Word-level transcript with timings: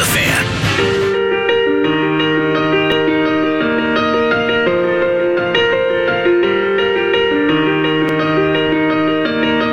The 0.00 0.06
Fan. 0.06 0.46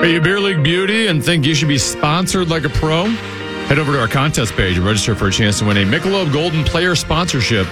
Are 0.02 0.06
you 0.06 0.20
beer 0.20 0.42
league 0.42 0.64
beauty 0.64 1.08
and 1.08 1.24
think 1.24 1.46
you 1.46 1.56
should 1.56 1.70
be 1.70 1.78
sponsored 1.78 2.50
like 2.50 2.66
a 2.66 2.70
pro? 2.70 3.06
Head 3.06 3.80
over 3.80 3.94
to 3.94 4.02
our 4.02 4.10
contest 4.10 4.54
page 4.56 4.76
and 4.76 4.86
register 4.86 5.16
for 5.16 5.30
a 5.30 5.32
chance 5.32 5.60
to 5.60 5.66
win 5.66 5.78
a 5.78 5.86
Michelob 5.86 6.34
Golden 6.34 6.66
Player 6.66 6.94
sponsorship. 6.96 7.66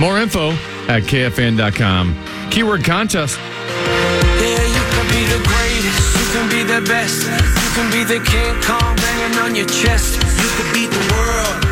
More 0.00 0.18
info 0.18 0.52
at 0.88 1.02
kfan.com. 1.02 2.16
Keyword 2.50 2.84
contest. 2.84 3.38
Yeah, 3.38 4.64
you 4.64 4.84
can 4.96 5.06
be 5.12 5.24
the 5.28 5.42
greatest, 5.44 6.16
you 6.16 6.26
can 6.32 6.48
be 6.48 6.62
the 6.62 6.80
best, 6.88 7.26
you 7.26 7.70
can 7.76 7.92
be 7.92 8.02
the 8.04 8.24
King 8.24 8.54
Kong 8.62 8.96
banging 8.96 9.38
on 9.40 9.54
your 9.54 9.66
chest. 9.66 10.14
You 10.40 10.48
could 10.56 10.72
beat 10.72 10.90
the 10.90 11.04
world, 11.12 11.67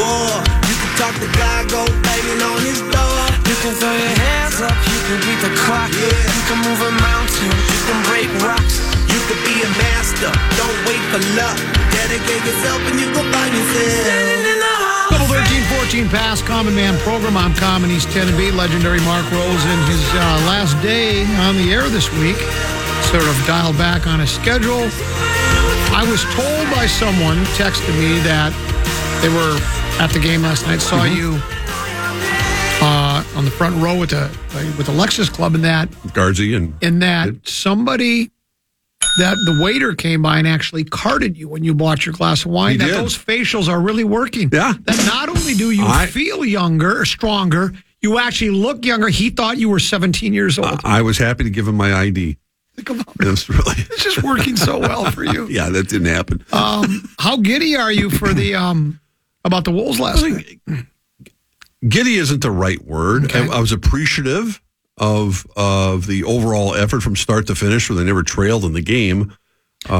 war. 0.00 0.32
You 0.64 0.76
could 0.80 0.94
talk 0.96 1.14
to 1.20 1.28
God, 1.36 1.68
go 1.68 1.82
banging 2.00 2.40
on 2.40 2.58
his 2.64 2.80
door. 2.88 3.20
You 3.44 3.56
can 3.60 3.72
throw 3.76 3.92
your 3.92 4.14
hands 4.16 4.58
up, 4.64 4.72
you 4.88 5.00
can 5.06 5.18
beat 5.28 5.40
the 5.44 5.52
clock. 5.68 5.92
Yeah. 5.92 6.08
You 6.08 6.42
can 6.48 6.58
move 6.64 6.80
a 6.80 6.92
mountain, 6.96 7.52
you 7.52 7.80
can 7.84 7.98
break 8.08 8.28
rocks. 8.40 8.80
You 9.12 9.20
could 9.28 9.42
be 9.44 9.60
a 9.60 9.70
master, 9.76 10.32
don't 10.56 10.78
wait 10.88 11.02
for 11.12 11.20
luck. 11.36 11.58
Dedicate 11.92 12.42
yourself 12.48 12.80
and 12.88 12.96
you 12.96 13.08
go 13.12 13.20
find 13.28 13.52
yourself. 13.52 14.06
Standing 14.06 14.44
in 14.48 14.58
the 14.58 14.74
hall. 14.80 15.10
Double 15.12 15.28
13 15.28 16.08
14 16.08 16.08
pass, 16.08 16.42
Common 16.42 16.74
Man 16.74 16.96
program. 17.04 17.36
I'm 17.36 17.54
Common 17.54 17.90
East 17.90 18.08
10 18.10 18.28
and 18.28 18.36
B. 18.38 18.50
Legendary 18.50 19.00
Mark 19.04 19.26
Rosen 19.30 19.70
in 19.70 19.82
his 19.90 20.04
uh, 20.14 20.48
last 20.48 20.80
day 20.82 21.26
on 21.46 21.56
the 21.56 21.72
air 21.74 21.88
this 21.90 22.08
week. 22.18 22.38
Sort 23.10 23.26
of 23.26 23.36
dialed 23.46 23.76
back 23.76 24.06
on 24.06 24.20
his 24.20 24.30
schedule. 24.30 24.86
I 25.90 26.06
was 26.06 26.22
told 26.38 26.64
by 26.70 26.86
someone 26.86 27.36
who 27.36 27.44
texted 27.58 27.90
me 27.98 28.22
that 28.22 28.54
they 29.20 29.28
were 29.28 29.58
at 30.00 30.10
the 30.10 30.18
game 30.18 30.42
last 30.42 30.66
night, 30.66 30.80
saw 30.80 31.04
you 31.04 31.38
uh, 32.82 33.22
on 33.36 33.44
the 33.44 33.50
front 33.50 33.76
row 33.82 33.98
with 33.98 34.10
the 34.10 34.30
with 34.76 34.86
the 34.86 34.92
Lexus 34.92 35.30
Club, 35.32 35.54
and 35.54 35.64
that 35.64 35.88
Guardsy 36.14 36.54
and 36.54 36.74
in 36.82 36.98
that 37.00 37.46
somebody 37.46 38.30
that 39.18 39.34
the 39.46 39.60
waiter 39.62 39.94
came 39.94 40.22
by 40.22 40.38
and 40.38 40.46
actually 40.48 40.84
carded 40.84 41.36
you 41.36 41.48
when 41.48 41.64
you 41.64 41.74
bought 41.74 42.06
your 42.06 42.12
glass 42.14 42.44
of 42.44 42.50
wine. 42.50 42.72
He 42.72 42.76
that 42.78 42.86
did. 42.86 42.94
those 42.96 43.16
facials 43.16 43.68
are 43.68 43.80
really 43.80 44.04
working. 44.04 44.48
Yeah. 44.52 44.74
That 44.84 45.04
not 45.06 45.28
only 45.28 45.54
do 45.54 45.70
you 45.70 45.84
I- 45.86 46.06
feel 46.06 46.44
younger, 46.44 47.04
stronger, 47.04 47.72
you 48.00 48.18
actually 48.18 48.50
look 48.50 48.84
younger. 48.84 49.08
He 49.08 49.30
thought 49.30 49.58
you 49.58 49.68
were 49.68 49.78
17 49.80 50.32
years 50.32 50.58
old. 50.58 50.80
I 50.84 51.02
was 51.02 51.18
happy 51.18 51.44
to 51.44 51.50
give 51.50 51.66
him 51.68 51.76
my 51.76 51.92
ID. 51.94 52.36
Think 52.76 52.90
about 52.90 53.14
It 53.20 53.26
it. 53.26 53.48
really, 53.48 53.74
It's 53.90 54.04
just 54.04 54.22
working 54.22 54.56
so 54.56 54.78
well 54.78 55.10
for 55.10 55.24
you. 55.24 55.46
yeah, 55.50 55.68
that 55.70 55.88
didn't 55.88 56.06
happen. 56.08 56.44
Um, 56.52 57.08
how 57.18 57.36
giddy 57.36 57.76
are 57.76 57.92
you 57.92 58.08
for 58.10 58.32
the 58.32 58.54
um 58.54 59.00
about 59.44 59.64
the 59.64 59.70
Wolves 59.70 60.00
last 60.00 60.22
night? 60.22 60.60
Giddy 61.88 62.16
isn't 62.16 62.42
the 62.42 62.50
right 62.50 62.80
word. 62.84 63.24
Okay. 63.24 63.48
I, 63.48 63.56
I 63.56 63.60
was 63.60 63.72
appreciative 63.72 64.60
of 64.98 65.46
of 65.56 66.06
the 66.06 66.24
overall 66.24 66.74
effort 66.74 67.00
from 67.02 67.16
start 67.16 67.46
to 67.46 67.54
finish, 67.54 67.88
where 67.88 67.96
they 67.96 68.04
never 68.04 68.22
trailed 68.22 68.64
in 68.64 68.72
the 68.72 68.82
game. 68.82 69.34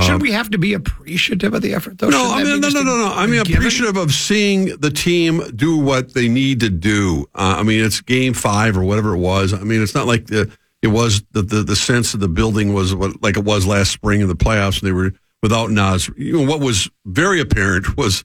Should 0.03 0.21
we 0.21 0.33
have 0.33 0.51
to 0.51 0.59
be 0.59 0.75
appreciative 0.75 1.55
of 1.55 1.63
the 1.63 1.73
effort 1.73 1.97
though? 1.99 2.11
No, 2.11 2.31
I 2.31 2.45
mean, 2.45 2.61
no, 2.61 2.69
no, 2.69 2.83
no, 2.83 2.99
no. 2.99 3.15
I 3.15 3.27
mean, 3.27 3.41
appreciative 3.41 3.97
of 3.97 4.13
seeing 4.13 4.77
the 4.77 4.91
team 4.91 5.43
do 5.57 5.79
what 5.79 6.13
they 6.13 6.29
need 6.29 6.61
to 6.61 6.69
do. 6.69 7.27
Uh, 7.35 7.57
I 7.59 7.63
mean, 7.63 7.83
it's 7.83 8.03
game 8.03 8.35
five 8.35 8.77
or 8.77 8.85
whatever 8.85 9.15
it 9.15 9.19
was. 9.19 9.55
I 9.55 9.61
mean, 9.61 9.83
it's 9.83 9.95
not 9.95 10.07
like 10.07 10.27
the 10.27 10.51
it 10.83 10.89
was 10.89 11.23
the 11.33 11.41
the, 11.41 11.63
the 11.63 11.77
sense 11.77 12.13
of 12.13 12.21
the 12.21 12.29
building 12.29 12.75
was 12.75 12.95
what 12.95 13.23
like 13.23 13.39
it 13.39 13.45
was 13.45 13.67
last 13.67 13.91
spring 13.91 14.21
in 14.21 14.29
the 14.29 14.37
playoffs, 14.37 14.81
and 14.81 14.89
they 14.89 14.93
were 14.93 15.13
without 15.43 15.71
Naz. 15.71 16.11
You 16.15 16.35
know, 16.35 16.47
what 16.51 16.61
was 16.61 16.91
very 17.07 17.41
apparent 17.41 17.97
was 17.97 18.23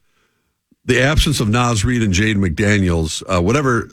the 0.86 1.02
absence 1.02 1.40
of 1.40 1.50
Naz 1.50 1.84
Reid 1.84 2.02
and 2.04 2.14
Jaden 2.14 2.38
McDaniels. 2.38 3.24
Uh, 3.28 3.42
whatever 3.42 3.90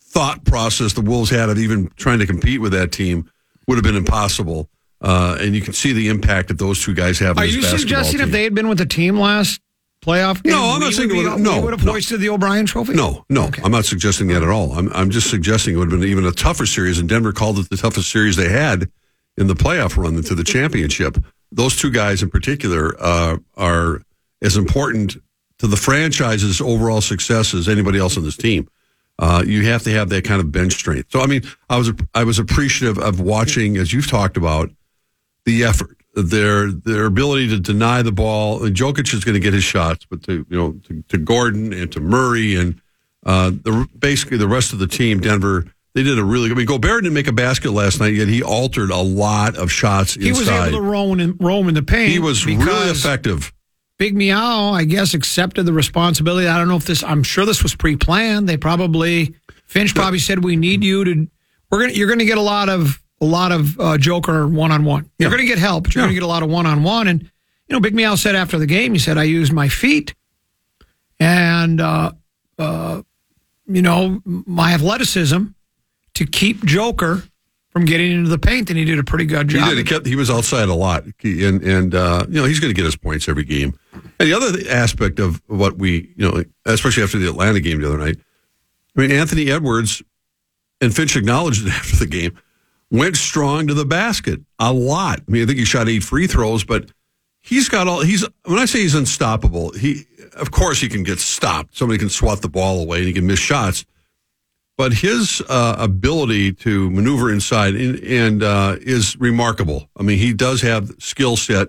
thought 0.00 0.44
process 0.44 0.92
the 0.94 1.00
Wolves 1.00 1.30
had 1.30 1.48
of 1.50 1.58
even 1.58 1.90
trying 1.96 2.18
to 2.20 2.26
compete 2.26 2.60
with 2.60 2.72
that 2.72 2.92
team 2.92 3.30
would 3.66 3.76
have 3.76 3.84
been 3.84 3.96
impossible. 3.96 4.68
Uh, 5.00 5.36
and 5.40 5.54
you 5.54 5.60
can 5.60 5.72
see 5.74 5.92
the 5.92 6.08
impact 6.08 6.48
that 6.48 6.58
those 6.58 6.82
two 6.82 6.94
guys 6.94 7.18
have. 7.18 7.36
on 7.36 7.42
Are 7.42 7.46
this 7.46 7.56
you 7.56 7.62
suggesting 7.62 8.18
team. 8.18 8.26
if 8.28 8.32
they 8.32 8.44
had 8.44 8.54
been 8.54 8.68
with 8.68 8.78
the 8.78 8.86
team 8.86 9.18
last 9.18 9.60
playoff 10.02 10.42
game? 10.42 10.52
No, 10.54 10.70
I'm 10.70 10.80
not 10.80 10.94
saying 10.94 11.08
would 11.10 11.14
be- 11.36 11.42
no, 11.42 11.60
would 11.60 11.72
have 11.74 11.84
no. 11.84 11.92
hoisted 11.92 12.20
the 12.20 12.30
O'Brien 12.30 12.64
Trophy. 12.64 12.94
No, 12.94 13.24
no, 13.28 13.44
Okay. 13.48 13.60
I'm 13.62 13.70
not 13.72 13.84
suggesting 13.84 14.28
that 14.28 14.42
at 14.42 14.48
all. 14.48 14.72
I'm, 14.72 14.90
I'm 14.94 15.10
just 15.10 15.28
suggesting 15.28 15.74
it 15.74 15.78
would 15.78 15.90
have 15.90 16.00
been 16.00 16.08
even 16.08 16.24
a 16.24 16.32
tougher 16.32 16.64
series, 16.64 16.98
and 16.98 17.08
Denver 17.08 17.32
called 17.32 17.58
it 17.58 17.68
the 17.68 17.76
toughest 17.76 18.10
series 18.10 18.36
they 18.36 18.48
had 18.48 18.90
in 19.36 19.48
the 19.48 19.54
playoff 19.54 20.02
run 20.02 20.20
to 20.22 20.34
the 20.34 20.44
championship. 20.44 21.18
Those 21.52 21.76
two 21.76 21.90
guys 21.90 22.22
in 22.22 22.30
particular 22.30 22.96
uh, 22.98 23.36
are 23.54 24.00
as 24.40 24.56
important 24.56 25.16
to 25.58 25.66
the 25.66 25.76
franchise's 25.76 26.60
overall 26.60 27.00
success 27.00 27.54
as 27.54 27.68
anybody 27.68 27.98
else 27.98 28.16
on 28.16 28.24
this 28.24 28.36
team. 28.36 28.68
Uh, 29.18 29.42
you 29.46 29.64
have 29.64 29.82
to 29.82 29.90
have 29.90 30.10
that 30.10 30.24
kind 30.24 30.40
of 30.40 30.52
bench 30.52 30.74
strength. 30.74 31.10
So, 31.10 31.20
I 31.20 31.26
mean, 31.26 31.42
I 31.70 31.78
was 31.78 31.92
I 32.14 32.24
was 32.24 32.38
appreciative 32.38 32.98
of 32.98 33.18
watching, 33.20 33.78
as 33.78 33.92
you've 33.92 34.10
talked 34.10 34.36
about, 34.36 34.70
the 35.46 35.64
effort, 35.64 35.96
their 36.14 36.70
their 36.70 37.06
ability 37.06 37.48
to 37.48 37.58
deny 37.58 38.02
the 38.02 38.12
ball. 38.12 38.62
And 38.64 38.76
Jokic 38.76 39.14
is 39.14 39.24
going 39.24 39.34
to 39.34 39.40
get 39.40 39.54
his 39.54 39.64
shots, 39.64 40.04
but 40.04 40.22
to 40.24 40.44
you 40.50 40.56
know 40.56 40.72
to, 40.88 41.02
to 41.08 41.18
Gordon 41.18 41.72
and 41.72 41.90
to 41.92 42.00
Murray 42.00 42.56
and 42.56 42.78
uh, 43.24 43.50
the 43.50 43.88
basically 43.98 44.36
the 44.36 44.48
rest 44.48 44.74
of 44.74 44.80
the 44.80 44.86
team, 44.86 45.20
Denver, 45.20 45.64
they 45.94 46.02
did 46.02 46.18
a 46.18 46.24
really 46.24 46.48
good. 46.48 46.56
I 46.56 46.58
mean, 46.58 46.66
Gobert 46.66 47.02
didn't 47.04 47.14
make 47.14 47.26
a 47.26 47.32
basket 47.32 47.70
last 47.70 48.00
night, 48.00 48.12
yet 48.12 48.28
he 48.28 48.42
altered 48.42 48.90
a 48.90 49.00
lot 49.00 49.56
of 49.56 49.72
shots 49.72 50.14
He 50.14 50.30
was 50.30 50.46
able 50.46 50.78
to 50.78 50.82
roam 50.82 51.20
in, 51.20 51.38
roam 51.38 51.68
in 51.68 51.74
the 51.74 51.82
paint. 51.82 52.12
he 52.12 52.18
was 52.18 52.44
really 52.44 52.90
effective. 52.90 53.50
Big 53.98 54.14
Meow, 54.14 54.70
I 54.72 54.84
guess, 54.84 55.14
accepted 55.14 55.64
the 55.64 55.72
responsibility. 55.72 56.46
I 56.46 56.58
don't 56.58 56.68
know 56.68 56.76
if 56.76 56.84
this. 56.84 57.02
I'm 57.02 57.22
sure 57.22 57.46
this 57.46 57.62
was 57.62 57.74
pre-planned. 57.74 58.48
They 58.48 58.56
probably 58.56 59.34
Finch 59.66 59.94
probably 59.94 60.18
said, 60.18 60.44
"We 60.44 60.56
need 60.56 60.84
you 60.84 61.04
to. 61.04 61.26
We're 61.70 61.80
gonna. 61.80 61.92
You're 61.92 62.08
gonna 62.08 62.24
get 62.26 62.38
a 62.38 62.42
lot 62.42 62.68
of 62.68 63.02
a 63.20 63.24
lot 63.24 63.52
of 63.52 63.78
uh, 63.80 63.96
Joker 63.98 64.46
one 64.46 64.70
on 64.70 64.84
one. 64.84 65.10
You're 65.18 65.30
Yeah. 65.30 65.36
gonna 65.36 65.48
get 65.48 65.58
help. 65.58 65.84
But 65.84 65.94
you're 65.94 66.02
Yeah. 66.04 66.08
gonna 66.08 66.14
get 66.14 66.22
a 66.22 66.28
lot 66.28 66.42
of 66.42 66.50
one 66.50 66.66
on 66.66 66.82
one." 66.82 67.08
And 67.08 67.22
you 67.22 67.72
know, 67.72 67.80
Big 67.80 67.94
Meow 67.94 68.14
said 68.16 68.34
after 68.34 68.58
the 68.58 68.66
game, 68.66 68.92
he 68.92 68.98
said, 68.98 69.16
"I 69.18 69.22
used 69.24 69.52
my 69.52 69.68
feet 69.68 70.14
and 71.18 71.80
uh, 71.80 72.12
uh, 72.58 73.02
you 73.66 73.82
know 73.82 74.20
my 74.24 74.74
athleticism 74.74 75.44
to 76.14 76.26
keep 76.26 76.64
Joker." 76.64 77.24
From 77.76 77.84
getting 77.84 78.10
into 78.10 78.30
the 78.30 78.38
paint, 78.38 78.70
and 78.70 78.78
he 78.78 78.86
did 78.86 78.98
a 78.98 79.04
pretty 79.04 79.26
good 79.26 79.50
He 79.52 79.58
job. 79.58 79.68
did. 79.68 79.76
He 79.76 79.84
kept. 79.84 80.06
He 80.06 80.16
was 80.16 80.30
outside 80.30 80.70
a 80.70 80.74
lot, 80.74 81.04
He- 81.18 81.44
and 81.44 81.62
and 81.62 81.94
uh, 81.94 82.24
you 82.26 82.40
know 82.40 82.46
he's 82.46 82.58
going 82.58 82.70
to 82.70 82.74
get 82.74 82.86
his 82.86 82.96
points 82.96 83.28
every 83.28 83.44
game. 83.44 83.78
And 84.18 84.30
the 84.30 84.32
other 84.32 84.58
aspect 84.70 85.18
of 85.18 85.42
what 85.46 85.76
we, 85.76 86.14
you 86.16 86.26
know, 86.26 86.42
especially 86.64 87.02
after 87.02 87.18
the 87.18 87.28
Atlanta 87.28 87.60
game 87.60 87.82
the 87.82 87.88
other 87.88 87.98
night, 87.98 88.16
I 88.96 89.00
mean 89.02 89.10
Anthony 89.10 89.50
Edwards 89.50 90.00
and 90.80 90.96
Finch 90.96 91.16
acknowledged 91.16 91.66
it 91.66 91.70
after 91.74 91.96
the 91.96 92.06
game, 92.06 92.38
went 92.90 93.18
strong 93.18 93.66
to 93.66 93.74
the 93.74 93.84
basket 93.84 94.40
a 94.58 94.72
lot. 94.72 95.20
I 95.28 95.30
mean, 95.30 95.42
I 95.42 95.46
think 95.46 95.58
he 95.58 95.66
shot 95.66 95.86
eight 95.86 96.02
free 96.02 96.26
throws, 96.26 96.64
but 96.64 96.90
he's 97.42 97.68
got 97.68 97.88
all. 97.88 98.00
He's 98.00 98.24
when 98.46 98.58
I 98.58 98.64
say 98.64 98.78
he's 98.80 98.94
unstoppable, 98.94 99.72
he 99.72 100.06
of 100.32 100.50
course 100.50 100.80
he 100.80 100.88
can 100.88 101.02
get 101.02 101.18
stopped. 101.18 101.76
Somebody 101.76 101.98
can 101.98 102.08
swat 102.08 102.40
the 102.40 102.48
ball 102.48 102.80
away 102.80 103.00
and 103.00 103.06
he 103.06 103.12
can 103.12 103.26
miss 103.26 103.38
shots 103.38 103.84
but 104.76 104.92
his 104.92 105.42
uh, 105.48 105.76
ability 105.78 106.52
to 106.52 106.90
maneuver 106.90 107.32
inside 107.32 107.74
and, 107.74 107.98
and 108.00 108.42
uh, 108.42 108.76
is 108.80 109.16
remarkable. 109.18 109.88
I 109.96 110.02
mean, 110.02 110.18
he 110.18 110.32
does 110.34 110.60
have 110.62 110.92
skill 110.98 111.36
set 111.36 111.68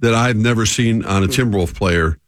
that 0.00 0.14
I've 0.14 0.36
never 0.36 0.64
seen 0.64 1.04
on 1.04 1.24
a 1.24 1.26
Timberwolf 1.26 1.74
player 1.74 2.18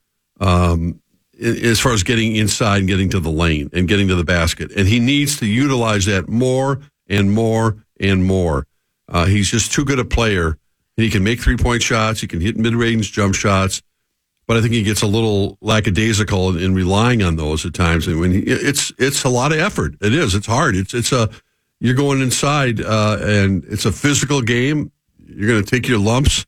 um, 0.40 1.00
as 1.40 1.78
far 1.78 1.92
as 1.92 2.02
getting 2.02 2.34
inside 2.34 2.78
and 2.78 2.88
getting 2.88 3.10
to 3.10 3.20
the 3.20 3.30
lane 3.30 3.70
and 3.72 3.86
getting 3.86 4.08
to 4.08 4.16
the 4.16 4.24
basket. 4.24 4.72
And 4.76 4.88
he 4.88 4.98
needs 4.98 5.38
to 5.38 5.46
utilize 5.46 6.06
that 6.06 6.28
more 6.28 6.80
and 7.08 7.30
more 7.30 7.84
and 8.00 8.24
more. 8.24 8.66
Uh, 9.08 9.26
he's 9.26 9.50
just 9.50 9.72
too 9.72 9.84
good 9.84 9.98
a 9.98 10.04
player. 10.04 10.58
He 10.96 11.08
can 11.08 11.22
make 11.22 11.40
three 11.40 11.56
point 11.56 11.82
shots. 11.82 12.20
He 12.20 12.26
can 12.26 12.40
hit 12.40 12.56
mid 12.56 12.74
range 12.74 13.12
jump 13.12 13.34
shots 13.34 13.80
but 14.50 14.56
I 14.56 14.62
think 14.62 14.74
he 14.74 14.82
gets 14.82 15.02
a 15.02 15.06
little 15.06 15.58
lackadaisical 15.60 16.56
in, 16.56 16.64
in 16.64 16.74
relying 16.74 17.22
on 17.22 17.36
those 17.36 17.64
at 17.64 17.72
times. 17.72 18.08
And 18.08 18.18
when 18.18 18.32
he, 18.32 18.40
it's 18.40 18.92
it's 18.98 19.22
a 19.22 19.28
lot 19.28 19.52
of 19.52 19.60
effort. 19.60 19.94
It 20.00 20.12
is. 20.12 20.34
It's 20.34 20.48
hard. 20.48 20.74
It's 20.74 20.92
it's 20.92 21.12
a 21.12 21.30
you're 21.78 21.94
going 21.94 22.20
inside, 22.20 22.80
uh, 22.80 23.18
and 23.20 23.62
it's 23.66 23.84
a 23.84 23.92
physical 23.92 24.42
game. 24.42 24.90
You're 25.24 25.46
going 25.46 25.64
to 25.64 25.70
take 25.70 25.86
your 25.86 26.00
lumps, 26.00 26.46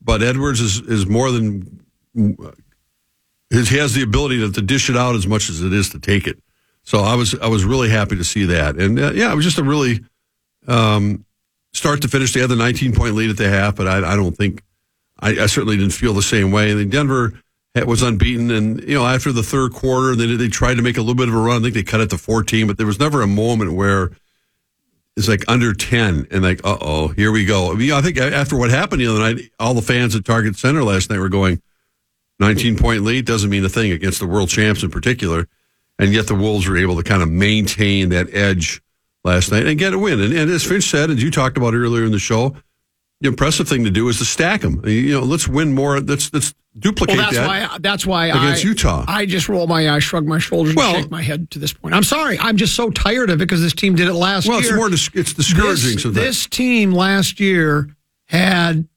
but 0.00 0.22
Edwards 0.22 0.60
is 0.60 0.80
is 0.82 1.08
more 1.08 1.32
than 1.32 1.84
he 2.14 3.78
has 3.78 3.94
the 3.94 4.02
ability 4.04 4.38
to, 4.38 4.52
to 4.52 4.62
dish 4.62 4.88
it 4.88 4.96
out 4.96 5.16
as 5.16 5.26
much 5.26 5.50
as 5.50 5.60
it 5.60 5.72
is 5.72 5.88
to 5.88 5.98
take 5.98 6.28
it. 6.28 6.40
So 6.84 7.00
I 7.00 7.16
was 7.16 7.34
I 7.34 7.48
was 7.48 7.64
really 7.64 7.88
happy 7.90 8.14
to 8.14 8.22
see 8.22 8.44
that, 8.44 8.76
and 8.76 8.96
uh, 8.96 9.10
yeah, 9.12 9.32
it 9.32 9.34
was 9.34 9.44
just 9.44 9.58
a 9.58 9.64
really 9.64 10.04
um, 10.68 11.24
start 11.72 12.02
to 12.02 12.08
finish. 12.08 12.32
They 12.32 12.42
had 12.42 12.50
the 12.50 12.54
19 12.54 12.94
point 12.94 13.16
lead 13.16 13.30
at 13.30 13.38
the 13.38 13.48
half, 13.48 13.74
but 13.74 13.88
I, 13.88 14.12
I 14.12 14.14
don't 14.14 14.36
think 14.36 14.62
I, 15.20 15.30
I 15.42 15.46
certainly 15.46 15.76
didn't 15.76 15.92
feel 15.92 16.14
the 16.14 16.22
same 16.22 16.50
way. 16.50 16.70
And 16.70 16.80
then 16.80 16.90
Denver 16.90 17.40
was 17.86 18.02
unbeaten, 18.02 18.50
and 18.50 18.82
you 18.82 18.94
know 18.94 19.06
after 19.06 19.32
the 19.32 19.42
third 19.42 19.72
quarter, 19.72 20.16
they 20.16 20.34
they 20.36 20.48
tried 20.48 20.74
to 20.74 20.82
make 20.82 20.96
a 20.96 21.00
little 21.00 21.14
bit 21.14 21.28
of 21.28 21.34
a 21.34 21.38
run. 21.38 21.60
I 21.60 21.62
think 21.62 21.74
they 21.74 21.82
cut 21.82 22.00
it 22.00 22.10
to 22.10 22.18
14, 22.18 22.66
but 22.66 22.78
there 22.78 22.86
was 22.86 22.98
never 22.98 23.22
a 23.22 23.26
moment 23.26 23.74
where 23.74 24.10
it's 25.16 25.28
like 25.28 25.44
under 25.48 25.72
10 25.74 26.28
and 26.30 26.42
like 26.42 26.60
uh 26.64 26.78
oh 26.80 27.08
here 27.08 27.32
we 27.32 27.44
go. 27.44 27.72
I 27.72 27.74
mean, 27.74 27.92
I 27.92 28.00
think 28.00 28.18
after 28.18 28.56
what 28.56 28.70
happened 28.70 29.00
the 29.00 29.06
other 29.06 29.20
night, 29.20 29.50
all 29.58 29.74
the 29.74 29.82
fans 29.82 30.16
at 30.16 30.24
Target 30.24 30.56
Center 30.56 30.82
last 30.82 31.10
night 31.10 31.18
were 31.18 31.28
going. 31.28 31.60
19 32.38 32.78
point 32.78 33.02
lead 33.02 33.26
doesn't 33.26 33.50
mean 33.50 33.64
a 33.64 33.68
thing 33.68 33.92
against 33.92 34.18
the 34.18 34.26
world 34.26 34.48
champs 34.48 34.82
in 34.82 34.90
particular. 34.90 35.46
And 35.98 36.14
yet 36.14 36.26
the 36.26 36.34
Wolves 36.34 36.66
were 36.66 36.78
able 36.78 36.96
to 36.96 37.02
kind 37.02 37.22
of 37.22 37.28
maintain 37.28 38.08
that 38.08 38.32
edge 38.32 38.80
last 39.22 39.52
night 39.52 39.66
and 39.66 39.78
get 39.78 39.92
a 39.92 39.98
win. 39.98 40.18
And, 40.18 40.32
and 40.32 40.50
as 40.50 40.64
Finch 40.64 40.84
said, 40.84 41.10
and 41.10 41.20
you 41.20 41.30
talked 41.30 41.58
about 41.58 41.74
earlier 41.74 42.04
in 42.04 42.12
the 42.12 42.18
show, 42.18 42.56
the 43.20 43.28
impressive 43.28 43.68
thing 43.68 43.84
to 43.84 43.90
do 43.90 44.08
is 44.08 44.18
to 44.18 44.24
stack 44.24 44.62
them. 44.62 44.82
You 44.86 45.20
know, 45.20 45.26
let's 45.26 45.46
win 45.46 45.74
more. 45.74 46.00
Let's 46.00 46.32
let's 46.32 46.54
duplicate 46.78 47.16
Well, 47.16 47.26
that's 47.26 47.36
that. 47.36 47.46
why. 47.70 47.78
That's 47.78 48.06
why 48.06 48.26
against 48.26 48.64
I, 48.64 48.68
Utah. 48.68 49.04
I 49.06 49.26
just 49.26 49.48
roll 49.48 49.66
my 49.66 49.90
eyes, 49.90 50.04
shrug 50.04 50.26
my 50.26 50.38
shoulders, 50.38 50.74
Well- 50.74 50.94
and 50.94 51.04
shake 51.04 51.10
my 51.10 51.22
head 51.22 51.50
to 51.50 51.58
this 51.58 51.72
point. 51.72 51.94
I'm 51.94 52.02
sorry. 52.02 52.38
I'm 52.38 52.56
just 52.56 52.74
so 52.74 52.90
tired 52.90 53.28
of 53.30 53.36
it 53.36 53.44
because 53.44 53.60
this 53.60 53.74
team 53.74 53.94
did 53.94 54.08
it 54.08 54.14
last 54.14 54.48
well, 54.48 54.60
year. 54.62 54.78
Well, 54.78 54.92
it's 54.92 55.12
more 55.14 55.20
it's 55.20 55.34
discouraging 55.34 56.12
This, 56.12 56.14
this 56.14 56.46
team 56.46 56.92
last 56.92 57.40
year 57.40 57.88
had 58.26 58.88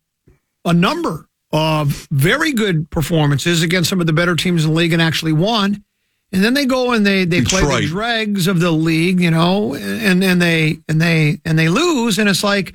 a 0.63 0.73
number 0.73 1.27
of 1.51 2.07
very 2.11 2.53
good 2.53 2.89
performances 2.89 3.61
against 3.61 3.89
some 3.89 3.99
of 3.99 4.07
the 4.07 4.13
better 4.13 4.35
teams 4.35 4.63
in 4.63 4.71
the 4.71 4.75
league 4.77 4.93
and 4.93 5.01
actually 5.01 5.33
won. 5.33 5.83
And 6.31 6.43
then 6.43 6.55
they 6.55 6.65
go 6.65 6.93
and 6.93 7.05
they 7.05 7.25
they 7.25 7.41
play 7.41 7.61
the 7.81 7.87
dregs 7.87 8.47
of 8.47 8.59
the 8.59 8.71
league, 8.71 9.19
you 9.19 9.29
know, 9.29 9.75
and 9.75 10.23
and 10.23 10.41
they 10.41 10.79
and 10.87 10.99
they 10.99 11.39
and 11.45 11.59
they 11.59 11.69
lose, 11.69 12.17
and 12.17 12.27
it's 12.27 12.43
like 12.43 12.73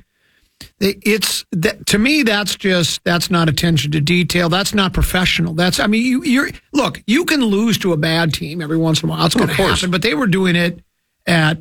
it's 0.79 1.45
that 1.51 1.85
to 1.87 1.97
me 1.97 2.23
that's 2.23 2.55
just 2.55 3.03
that's 3.03 3.29
not 3.29 3.49
attention 3.49 3.91
to 3.91 4.01
detail. 4.01 4.49
That's 4.49 4.73
not 4.73 4.93
professional. 4.93 5.53
That's 5.53 5.79
I 5.79 5.87
mean 5.87 6.05
you 6.05 6.23
you're 6.23 6.49
look 6.73 7.01
you 7.07 7.25
can 7.25 7.43
lose 7.43 7.77
to 7.79 7.93
a 7.93 7.97
bad 7.97 8.33
team 8.33 8.61
every 8.61 8.77
once 8.77 9.01
in 9.03 9.09
a 9.09 9.11
while. 9.11 9.25
It's 9.25 9.35
going 9.35 9.49
to 9.49 9.55
course. 9.55 9.79
happen, 9.81 9.91
but 9.91 10.01
they 10.01 10.13
were 10.13 10.27
doing 10.27 10.55
it 10.55 10.81
at 11.27 11.57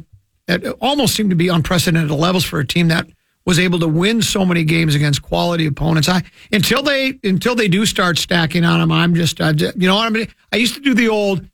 at 0.46 0.64
almost 0.80 1.14
seemed 1.14 1.30
to 1.30 1.36
be 1.36 1.48
unprecedented 1.48 2.10
levels 2.10 2.44
for 2.44 2.58
a 2.60 2.66
team 2.66 2.88
that 2.88 3.06
was 3.44 3.58
able 3.58 3.78
to 3.78 3.88
win 3.88 4.20
so 4.22 4.44
many 4.44 4.62
games 4.64 4.94
against 4.94 5.22
quality 5.22 5.66
opponents. 5.66 6.08
I 6.08 6.22
until 6.52 6.82
they 6.82 7.18
until 7.24 7.54
they 7.54 7.68
do 7.68 7.86
start 7.86 8.18
stacking 8.18 8.64
on 8.64 8.80
them, 8.80 8.92
I'm 8.92 9.14
just 9.14 9.40
I, 9.40 9.52
just- 9.52 9.76
you 9.80 9.88
know 9.88 9.96
what 9.96 10.06
I 10.06 10.10
mean. 10.10 10.28
I 10.52 10.56
used 10.56 10.74
to 10.74 10.80
do 10.80 10.94
the 10.94 11.08
old 11.08 11.46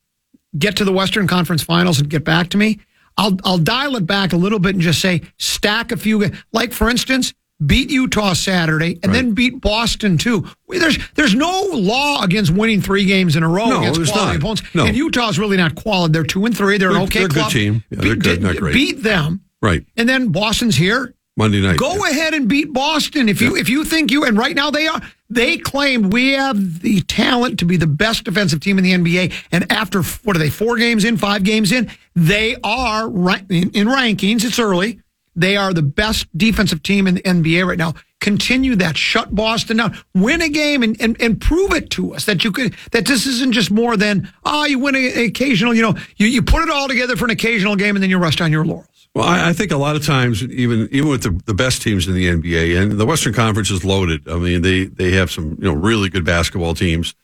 get 0.58 0.76
to 0.76 0.84
the 0.84 0.92
Western 0.92 1.26
Conference 1.26 1.62
Finals 1.62 1.98
and 2.00 2.08
get 2.08 2.24
back 2.24 2.50
to 2.50 2.56
me. 2.58 2.78
I'll 3.16 3.36
I'll 3.44 3.58
dial 3.58 3.96
it 3.96 4.06
back 4.06 4.32
a 4.32 4.36
little 4.36 4.58
bit 4.58 4.74
and 4.74 4.80
just 4.82 5.00
say 5.00 5.22
stack 5.38 5.92
a 5.92 5.96
few. 5.96 6.30
Like 6.52 6.72
for 6.72 6.88
instance, 6.90 7.32
beat 7.64 7.90
Utah 7.90 8.32
Saturday 8.32 8.98
and 9.02 9.14
then 9.14 9.32
beat 9.32 9.60
Boston 9.60 10.18
too. 10.18 10.44
There's 10.68 10.98
there's 11.14 11.34
no 11.34 11.68
law 11.72 12.22
against 12.24 12.50
winning 12.50 12.80
three 12.80 13.04
games 13.04 13.36
in 13.36 13.42
a 13.42 13.48
row 13.48 13.66
No, 13.66 13.80
against 13.80 14.12
quality 14.12 14.32
not. 14.32 14.36
opponents. 14.36 14.74
No. 14.74 14.86
And 14.86 14.96
Utah's 14.96 15.38
really 15.38 15.56
not 15.56 15.74
quality. 15.76 16.12
They're 16.12 16.24
two 16.24 16.44
and 16.44 16.56
three. 16.56 16.78
They're, 16.78 16.92
They're- 16.92 17.02
okay 17.02 17.20
they're 17.20 17.26
a 17.26 17.30
good 17.44 17.50
team. 17.50 17.84
Yeah, 17.90 17.98
they're 18.00 18.16
good, 18.16 18.42
not 18.42 18.56
great. 18.56 18.74
Beat 18.74 19.02
them. 19.02 19.42
right. 19.62 19.84
And 19.96 20.08
then 20.08 20.28
Boston's 20.28 20.76
here. 20.76 21.14
Monday 21.36 21.60
night. 21.60 21.78
Go 21.78 22.04
ahead 22.04 22.32
and 22.34 22.48
beat 22.48 22.72
Boston 22.72 23.28
if 23.28 23.40
you 23.40 23.56
if 23.56 23.68
you 23.68 23.84
think 23.84 24.12
you 24.12 24.24
and 24.24 24.36
right 24.38 24.54
now 24.54 24.70
they 24.70 24.86
are 24.86 25.00
they 25.34 25.56
claimed 25.56 26.12
we 26.12 26.32
have 26.32 26.80
the 26.80 27.00
talent 27.02 27.58
to 27.58 27.64
be 27.64 27.76
the 27.76 27.86
best 27.86 28.24
defensive 28.24 28.60
team 28.60 28.78
in 28.78 28.84
the 28.84 28.92
NBA 28.92 29.32
and 29.52 29.70
after 29.70 30.02
what 30.02 30.36
are 30.36 30.38
they 30.38 30.50
four 30.50 30.76
games 30.76 31.04
in 31.04 31.16
five 31.16 31.42
games 31.42 31.72
in 31.72 31.90
they 32.14 32.56
are 32.62 33.06
in 33.06 33.88
rankings 33.88 34.44
it's 34.44 34.58
early 34.58 35.00
they 35.36 35.56
are 35.56 35.72
the 35.72 35.82
best 35.82 36.26
defensive 36.36 36.82
team 36.82 37.06
in 37.06 37.16
the 37.16 37.22
NBA 37.22 37.66
right 37.66 37.78
now 37.78 37.94
continue 38.24 38.74
that 38.74 38.96
shut 38.96 39.34
Boston 39.34 39.76
down 39.76 39.94
win 40.14 40.40
a 40.40 40.48
game 40.48 40.82
and, 40.82 40.98
and, 40.98 41.20
and 41.20 41.38
prove 41.38 41.72
it 41.72 41.90
to 41.90 42.14
us 42.14 42.24
that 42.24 42.42
you 42.42 42.50
could 42.50 42.74
that 42.92 43.06
this 43.06 43.26
isn't 43.26 43.52
just 43.52 43.70
more 43.70 43.98
than 43.98 44.32
oh 44.46 44.64
you 44.64 44.78
win 44.78 44.94
an 44.94 45.26
occasional 45.26 45.74
you 45.74 45.82
know 45.82 45.94
you, 46.16 46.26
you 46.26 46.40
put 46.40 46.62
it 46.62 46.70
all 46.70 46.88
together 46.88 47.16
for 47.16 47.26
an 47.26 47.30
occasional 47.30 47.76
game 47.76 47.96
and 47.96 48.02
then 48.02 48.08
you 48.08 48.16
rest 48.16 48.40
on 48.40 48.50
your 48.50 48.64
laurels 48.64 49.08
Well, 49.14 49.26
I, 49.26 49.50
I 49.50 49.52
think 49.52 49.72
a 49.72 49.76
lot 49.76 49.94
of 49.94 50.06
times, 50.06 50.42
even 50.42 50.88
even 50.90 51.10
with 51.10 51.22
the, 51.22 51.38
the 51.44 51.52
best 51.52 51.82
teams 51.82 52.08
in 52.08 52.14
the 52.14 52.26
NBA, 52.26 52.80
and 52.80 52.92
the 52.92 53.04
Western 53.04 53.34
Conference 53.34 53.70
is 53.70 53.84
loaded. 53.84 54.26
I 54.26 54.38
mean, 54.38 54.62
they 54.62 54.86
they 54.86 55.12
have 55.12 55.30
some 55.30 55.58
you 55.60 55.68
know 55.68 55.74
really 55.74 56.08
good 56.08 56.24
basketball 56.24 56.74
teams, 56.74 57.14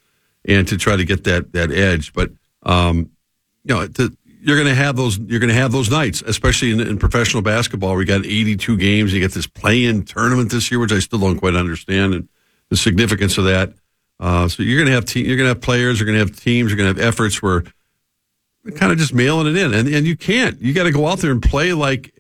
and 0.44 0.68
to 0.68 0.76
try 0.76 0.96
to 0.96 1.04
get 1.04 1.24
that 1.24 1.52
that 1.52 1.72
edge, 1.72 2.12
but 2.12 2.30
um, 2.62 3.10
you 3.64 3.74
know, 3.74 3.86
to, 3.86 4.16
you're 4.42 4.56
going 4.56 4.68
to 4.68 4.74
have 4.74 4.96
those 4.96 5.18
you're 5.18 5.40
going 5.40 5.48
to 5.48 5.54
have 5.54 5.72
those 5.72 5.90
nights, 5.90 6.22
especially 6.22 6.70
in, 6.70 6.80
in 6.80 6.98
professional 6.98 7.42
basketball. 7.42 7.94
We 7.96 8.04
got 8.04 8.24
82 8.24 8.76
games. 8.76 9.12
You 9.12 9.20
get 9.20 9.32
this 9.32 9.46
play-in 9.46 10.04
tournament 10.04 10.50
this 10.50 10.70
year, 10.70 10.80
which 10.80 10.92
I 10.92 10.98
still 10.98 11.18
don't 11.18 11.38
quite 11.38 11.54
understand, 11.54 12.14
and 12.14 12.28
the 12.68 12.76
significance 12.76 13.38
of 13.38 13.44
that. 13.44 13.72
Uh, 14.18 14.48
so 14.48 14.62
you're 14.62 14.78
going 14.78 14.88
to 14.88 14.92
have 14.92 15.04
te- 15.04 15.26
you're 15.26 15.36
going 15.36 15.48
to 15.48 15.54
have 15.54 15.60
players, 15.60 15.98
you're 15.98 16.06
going 16.06 16.18
to 16.18 16.24
have 16.24 16.38
teams, 16.38 16.70
you're 16.70 16.76
going 16.76 16.94
to 16.94 17.00
have 17.00 17.12
efforts 17.12 17.42
where 17.42 17.64
kind 18.76 18.92
of 18.92 18.98
just 18.98 19.14
mailing 19.14 19.46
it 19.46 19.56
in, 19.56 19.74
and 19.74 19.88
and 19.88 20.06
you 20.06 20.16
can't. 20.16 20.60
You 20.60 20.72
got 20.72 20.84
to 20.84 20.92
go 20.92 21.06
out 21.06 21.18
there 21.18 21.30
and 21.30 21.42
play 21.42 21.72
like 21.72 22.14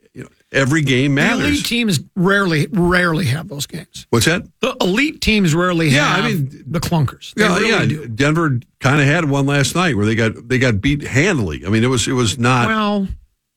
every 0.52 0.82
game 0.82 1.14
The 1.14 1.30
elite 1.32 1.64
teams 1.64 2.00
rarely, 2.16 2.66
rarely 2.72 3.26
have 3.26 3.48
those 3.48 3.66
games. 3.66 4.06
What's 4.10 4.26
that? 4.26 4.42
The 4.60 4.76
elite 4.80 5.20
teams 5.20 5.54
rarely 5.54 5.88
Yeah, 5.88 6.08
I 6.12 6.28
mean- 6.28 6.64
the 6.66 6.80
clunkers. 6.80 7.34
They 7.34 7.44
Yeah, 7.44 7.56
really 7.58 7.68
yeah. 7.70 7.84
do. 7.86 8.08
Denver 8.08 8.60
kind 8.80 9.00
of 9.00 9.06
had 9.06 9.28
one 9.30 9.46
last 9.46 9.74
night 9.74 9.96
where 9.96 10.06
they 10.06 10.14
got 10.14 10.48
they 10.48 10.58
got 10.58 10.80
beat 10.80 11.02
handily. 11.02 11.64
I 11.66 11.70
mean, 11.70 11.84
it 11.84 11.88
was 11.88 12.06
it 12.08 12.12
was 12.12 12.38
not. 12.38 12.68
Well, 12.68 13.08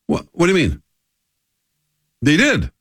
what, 0.08 0.26
what 0.34 0.48
do 0.48 0.54
you 0.58 0.70
mean? 0.70 0.82
They 2.22 2.38
did. 2.38 2.72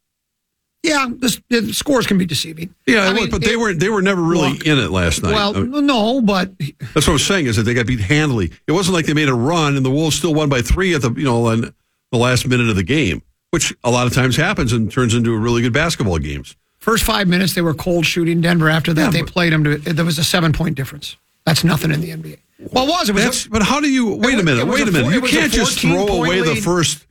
yeah, 0.84 1.06
the, 1.08 1.40
the 1.48 1.72
scores 1.72 2.06
can 2.06 2.18
be 2.18 2.26
deceiving. 2.26 2.74
Yeah, 2.86 3.02
I 3.08 3.12
mean, 3.12 3.30
but 3.30 3.42
they 3.42 3.52
it- 3.52 3.58
were 3.58 3.72
they 3.72 3.88
were 3.88 4.02
never 4.02 4.20
really 4.22 4.52
look, 4.52 4.66
in 4.66 4.78
it 4.78 4.90
last 4.90 5.22
night. 5.22 5.32
Well, 5.32 5.56
I 5.56 5.60
mean, 5.62 5.86
no, 5.86 6.20
but 6.20 6.52
that's 6.58 7.06
what 7.06 7.14
I'm 7.14 7.18
saying 7.18 7.46
is 7.46 7.56
that 7.56 7.62
they 7.62 7.74
got 7.74 7.86
beat 7.86 8.00
handily. 8.00 8.52
It 8.66 8.72
wasn't 8.72 8.94
like 8.94 9.06
they 9.06 9.14
made 9.14 9.28
a 9.28 9.34
run 9.34 9.76
and 9.76 9.84
the 9.84 9.90
Wolves 9.90 10.16
still 10.16 10.34
won 10.34 10.48
by 10.48 10.60
three 10.62 10.94
at 10.94 11.02
the 11.02 11.12
you 11.12 11.24
know 11.24 11.46
on 11.46 11.72
the 12.12 12.18
last 12.18 12.46
minute 12.46 12.68
of 12.68 12.76
the 12.76 12.82
game, 12.82 13.22
which 13.52 13.72
a 13.84 13.90
lot 13.90 14.06
of 14.06 14.14
times 14.14 14.36
happens 14.36 14.72
and 14.72 14.90
turns 14.90 15.14
into 15.14 15.32
a 15.34 15.38
really 15.38 15.60
good 15.62 15.72
basketball 15.74 16.18
games. 16.18 16.56
first 16.78 17.04
five 17.04 17.28
minutes 17.28 17.52
they 17.54 17.60
were 17.62 17.74
cold 17.74 18.04
shooting 18.06 18.40
Denver. 18.40 18.68
After 18.68 18.92
that, 18.94 19.14
Yeah, 19.14 19.20
they 19.20 19.22
played 19.22 19.52
them 19.52 19.62
to. 19.64 19.76
There 19.78 20.04
was 20.04 20.18
a 20.18 20.24
seven 20.24 20.52
point 20.52 20.74
difference. 20.74 21.16
That's 21.44 21.62
nothing 21.62 21.90
in 21.92 22.00
the 22.00 22.10
NBA. 22.10 22.38
Well, 22.72 22.84
it 22.84 22.88
was 22.88 23.08
it 23.10 23.14
was? 23.14 23.24
That's, 23.24 23.46
but 23.48 23.62
how 23.62 23.80
do 23.80 23.88
you 23.90 24.16
wait 24.16 24.38
a 24.38 24.42
minute? 24.42 24.64
was 24.66 24.74
Wait 24.80 24.86
a 24.86 24.90
a 24.90 24.92
minute. 24.92 25.04
four- 25.04 25.12
you 25.12 25.18
a 25.24 25.28
can't 25.28 25.52
just 25.52 25.80
throw 25.80 26.06
away 26.08 26.40
the 26.40 26.56
first 26.56 27.06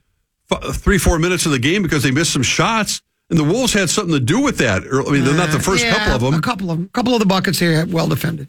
f- 0.52 0.76
three 0.76 0.98
four 0.98 1.20
minutes 1.20 1.46
of 1.46 1.52
the 1.52 1.60
game 1.60 1.84
because 1.84 2.02
they 2.04 2.12
missed 2.12 2.34
some 2.34 2.42
shots, 2.44 3.02
and 3.30 3.38
the 3.38 3.44
Wolves 3.44 3.74
had 3.74 3.90
something 3.90 4.14
to 4.14 4.20
do 4.20 4.40
with 4.42 4.58
that. 4.58 4.82
I 4.84 5.12
mean, 5.12 5.24
they're 5.26 5.34
not 5.36 5.52
the 5.52 5.60
first 5.60 5.84
Yeah, 5.84 5.94
couple 5.96 6.14
of 6.16 6.22
them. 6.22 6.34
A 6.34 6.42
couple 6.42 6.72
of 6.72 6.78
them. 6.78 6.86
A 6.86 6.90
couple 6.90 7.14
of 7.14 7.20
the 7.20 7.26
buckets 7.26 7.60
here 7.60 7.86
well 7.88 8.08
defended. 8.08 8.48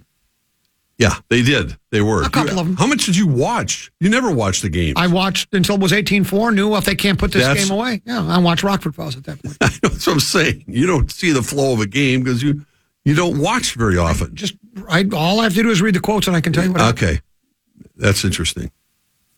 Yeah, 1.03 1.15
they 1.29 1.43
did. 1.43 1.77
They 1.91 2.01
were 2.01 2.23
A 2.23 2.31
couple 2.31 2.55
You- 2.55 2.61
of 2.61 2.67
'em. 2.69 2.77
How 2.77 2.87
much 2.87 3.07
did 3.07 3.17
you 3.17 3.27
watch? 3.27 3.91
You 4.01 4.09
never 4.09 4.31
watched 4.31 4.63
the 4.63 4.69
game. 4.69 4.95
I 4.97 5.09
watched 5.09 5.53
until 5.53 5.75
it 5.75 5.81
was 5.81 5.93
18-4, 5.93 6.53
Knew 6.55 6.75
if 6.77 6.85
they 6.85 6.95
can't 6.95 7.19
put 7.19 7.33
this 7.33 7.43
That's- 7.43 7.69
game 7.69 7.77
away, 7.77 8.03
yeah, 8.07 8.25
I 8.27 8.39
watched 8.39 8.63
Rockford 8.63 8.95
Falls 8.95 9.17
at 9.17 9.25
that 9.25 9.43
point. 9.43 9.57
That's 9.61 10.07
what 10.07 10.13
I'm 10.15 10.21
saying. 10.21 10.65
You 10.69 10.87
don't 10.87 11.11
see 11.11 11.33
the 11.33 11.43
flow 11.43 11.73
of 11.73 11.81
a 11.81 11.87
game 11.87 12.23
because 12.23 12.43
you 12.43 12.65
you 13.05 13.15
don't 13.17 13.39
watch 13.39 13.75
very 13.75 13.99
often. 13.99 14.35
Just 14.35 14.55
I, 14.89 15.05
all 15.13 15.41
I 15.41 15.45
have 15.45 15.55
to 15.55 15.63
do 15.65 15.71
is 15.71 15.83
read 15.83 15.95
the 15.97 16.01
quotes, 16.01 16.29
and 16.29 16.37
I 16.37 16.41
can 16.41 16.53
tell 16.53 16.65
you 16.65 16.73
what. 16.73 16.81
Okay, 16.95 17.21
that's 17.97 18.25
interesting. 18.25 18.71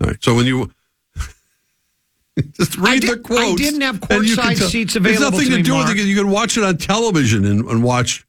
All 0.03 0.09
right. 0.09 0.23
So 0.23 0.35
when 0.35 0.45
you 0.47 0.71
just 2.57 2.77
read 2.77 3.01
did- 3.03 3.11
the 3.11 3.17
quotes, 3.19 3.53
I 3.61 3.65
didn't 3.65 3.81
have 3.83 4.01
courtside 4.01 4.57
seats 4.59 4.95
There's 4.95 5.17
available 5.17 5.39
nothing 5.39 5.51
to 5.51 5.57
to, 5.59 5.63
do 5.63 5.77
with 5.79 5.89
it. 5.91 5.97
You 5.99 6.17
can 6.17 6.31
watch 6.31 6.57
it 6.59 6.65
on 6.65 6.77
television 6.77 7.45
and, 7.45 7.65
and 7.67 7.83
watch 7.83 8.24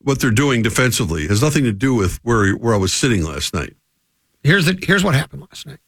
what 0.00 0.20
they're 0.20 0.30
doing 0.30 0.62
defensively. 0.62 1.24
It 1.24 1.30
has 1.30 1.42
nothing 1.42 1.64
to 1.64 1.72
do 1.72 1.94
with 1.94 2.18
where 2.22 2.52
where 2.54 2.74
I 2.74 2.78
was 2.78 2.92
sitting 2.92 3.24
last 3.24 3.54
night. 3.54 3.74
Here's 4.42 4.66
the 4.66 4.78
here's 4.82 5.04
what 5.04 5.14
happened 5.14 5.42
last 5.42 5.66
night. 5.66 5.78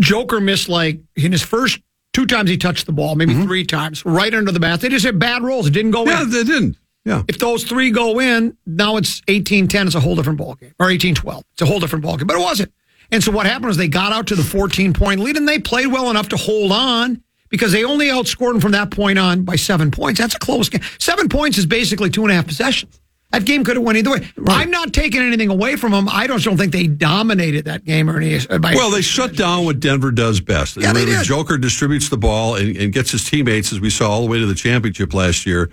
Joker 0.00 0.40
missed 0.40 0.68
like 0.68 1.00
in 1.16 1.32
his 1.32 1.42
first 1.42 1.80
two 2.12 2.26
times 2.26 2.50
he 2.50 2.56
touched 2.56 2.86
the 2.86 2.92
ball, 2.92 3.14
maybe 3.14 3.32
mm-hmm. 3.32 3.44
three 3.44 3.64
times, 3.64 4.04
right 4.04 4.34
under 4.34 4.50
the 4.50 4.60
basket. 4.60 4.82
They 4.82 4.88
just 4.88 5.04
had 5.04 5.18
bad 5.18 5.42
rolls. 5.42 5.66
It 5.66 5.72
didn't 5.72 5.92
go 5.92 6.04
Yeah, 6.04 6.22
in. 6.22 6.30
Yeah, 6.30 6.36
they 6.36 6.44
didn't. 6.44 6.78
Yeah. 7.04 7.22
If 7.28 7.38
those 7.38 7.64
three 7.64 7.90
go 7.90 8.18
in, 8.18 8.56
now 8.66 8.96
it's 8.96 9.20
18-10. 9.22 9.86
It's 9.86 9.94
a 9.94 10.00
whole 10.00 10.16
different 10.16 10.38
ball 10.38 10.54
game. 10.54 10.74
Or 10.80 10.86
18-12. 10.86 11.42
It's 11.52 11.62
a 11.62 11.66
whole 11.66 11.78
different 11.78 12.02
ball 12.02 12.16
game. 12.16 12.26
But 12.26 12.36
it 12.36 12.42
wasn't. 12.42 12.72
And 13.10 13.22
so 13.22 13.30
what 13.30 13.44
happened 13.44 13.66
was 13.66 13.76
they 13.76 13.88
got 13.88 14.12
out 14.12 14.26
to 14.28 14.34
the 14.34 14.42
14-point 14.42 15.20
lead, 15.20 15.36
and 15.36 15.46
they 15.46 15.58
played 15.58 15.88
well 15.88 16.08
enough 16.10 16.30
to 16.30 16.36
hold 16.38 16.72
on 16.72 17.22
because 17.54 17.72
they 17.72 17.84
only 17.84 18.08
outscored 18.08 18.52
them 18.52 18.60
from 18.60 18.72
that 18.72 18.90
point 18.90 19.18
on 19.18 19.44
by 19.44 19.54
seven 19.56 19.90
points. 19.90 20.18
That's 20.18 20.34
a 20.34 20.38
close 20.38 20.68
game. 20.68 20.82
Seven 20.98 21.28
points 21.28 21.56
is 21.56 21.66
basically 21.66 22.10
two 22.10 22.22
and 22.22 22.32
a 22.32 22.34
half 22.34 22.46
possessions. 22.46 23.00
That 23.30 23.44
game 23.44 23.64
could 23.64 23.76
have 23.76 23.84
went 23.84 23.98
either 23.98 24.10
way. 24.10 24.28
I'm 24.46 24.70
not 24.70 24.92
taking 24.92 25.20
anything 25.20 25.50
away 25.50 25.76
from 25.76 25.92
them. 25.92 26.08
I 26.08 26.26
just 26.26 26.44
don't 26.44 26.56
think 26.56 26.72
they 26.72 26.86
dominated 26.86 27.64
that 27.64 27.84
game 27.84 28.08
or 28.08 28.16
any. 28.16 28.38
By 28.58 28.74
Well, 28.74 28.90
they 28.90 29.02
shut 29.02 29.34
down 29.36 29.64
what 29.64 29.80
Denver 29.80 30.10
does 30.10 30.40
best. 30.40 30.76
Yeah, 30.76 30.88
and 30.88 30.96
they 30.96 31.04
did. 31.04 31.24
Joker 31.24 31.58
distributes 31.58 32.08
the 32.08 32.16
ball 32.16 32.54
and, 32.56 32.76
and 32.76 32.92
gets 32.92 33.10
his 33.10 33.28
teammates, 33.28 33.72
as 33.72 33.80
we 33.80 33.90
saw 33.90 34.10
all 34.10 34.22
the 34.22 34.28
way 34.30 34.38
to 34.38 34.46
the 34.46 34.54
championship 34.54 35.14
last 35.14 35.46
year, 35.46 35.70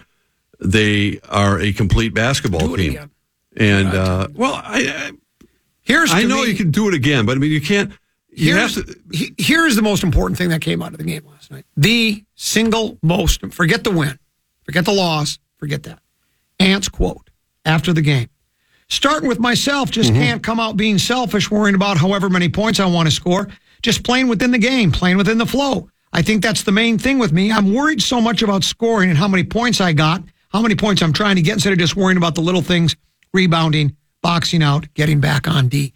they 0.59 1.19
are 1.29 1.59
a 1.59 1.71
complete 1.73 2.13
basketball 2.13 2.75
team. 2.75 2.91
again. 2.91 3.11
And 3.57 3.87
uh, 3.89 4.27
well, 4.33 4.53
I 4.63 5.11
Here's 5.81 6.11
I, 6.11 6.19
I 6.19 6.23
know 6.23 6.43
me- 6.43 6.49
you 6.49 6.55
can 6.55 6.71
do 6.71 6.87
it 6.87 6.93
again, 6.93 7.25
but 7.25 7.35
I 7.35 7.39
mean 7.39 7.51
you 7.51 7.61
can't. 7.61 7.91
You 8.33 8.55
have 8.55 8.73
here's, 8.73 8.85
to. 8.85 8.99
he- 9.11 9.35
here's 9.37 9.75
the 9.75 9.81
most 9.81 10.03
important 10.03 10.37
thing 10.37 10.49
that 10.49 10.61
came 10.61 10.81
out 10.81 10.93
of 10.93 10.97
the 10.99 11.03
game 11.03 11.25
last 11.25 11.40
night. 11.51 11.65
The 11.77 12.23
single 12.35 12.97
most, 13.03 13.45
forget 13.53 13.83
the 13.83 13.91
win, 13.91 14.17
forget 14.63 14.85
the 14.85 14.93
loss, 14.93 15.39
forget 15.57 15.83
that. 15.83 15.99
Ant's 16.59 16.89
quote 16.89 17.29
after 17.65 17.93
the 17.93 18.01
game. 18.01 18.29
Starting 18.89 19.27
with 19.29 19.39
myself, 19.39 19.89
just 19.89 20.11
Mm-hmm. 20.11 20.21
can't 20.21 20.43
come 20.43 20.59
out 20.59 20.75
being 20.77 20.97
selfish, 20.97 21.49
worrying 21.49 21.75
about 21.75 21.97
however 21.97 22.29
many 22.29 22.49
points 22.49 22.79
I 22.79 22.85
want 22.85 23.07
to 23.07 23.15
score. 23.15 23.47
Just 23.81 24.03
playing 24.03 24.27
within 24.27 24.51
the 24.51 24.57
game, 24.59 24.91
playing 24.91 25.17
within 25.17 25.37
the 25.37 25.45
flow. 25.45 25.89
I 26.13 26.21
think 26.21 26.43
that's 26.43 26.63
the 26.63 26.71
main 26.73 26.97
thing 26.97 27.17
with 27.19 27.31
me. 27.31 27.51
I'm 27.51 27.73
worried 27.73 28.01
so 28.01 28.19
much 28.19 28.41
about 28.41 28.63
scoring 28.63 29.09
and 29.09 29.17
how 29.17 29.27
many 29.29 29.43
points 29.45 29.79
I 29.79 29.93
got, 29.93 30.21
how 30.49 30.61
many 30.61 30.75
points 30.75 31.01
I'm 31.01 31.13
trying 31.13 31.37
to 31.37 31.41
get 31.41 31.53
instead 31.53 31.71
of 31.73 31.79
just 31.79 31.95
worrying 31.95 32.17
about 32.17 32.35
the 32.35 32.41
little 32.41 32.61
things, 32.61 32.95
rebounding, 33.33 33.95
boxing 34.21 34.61
out, 34.61 34.93
getting 34.93 35.19
back 35.21 35.47
on 35.47 35.67
D. 35.69 35.93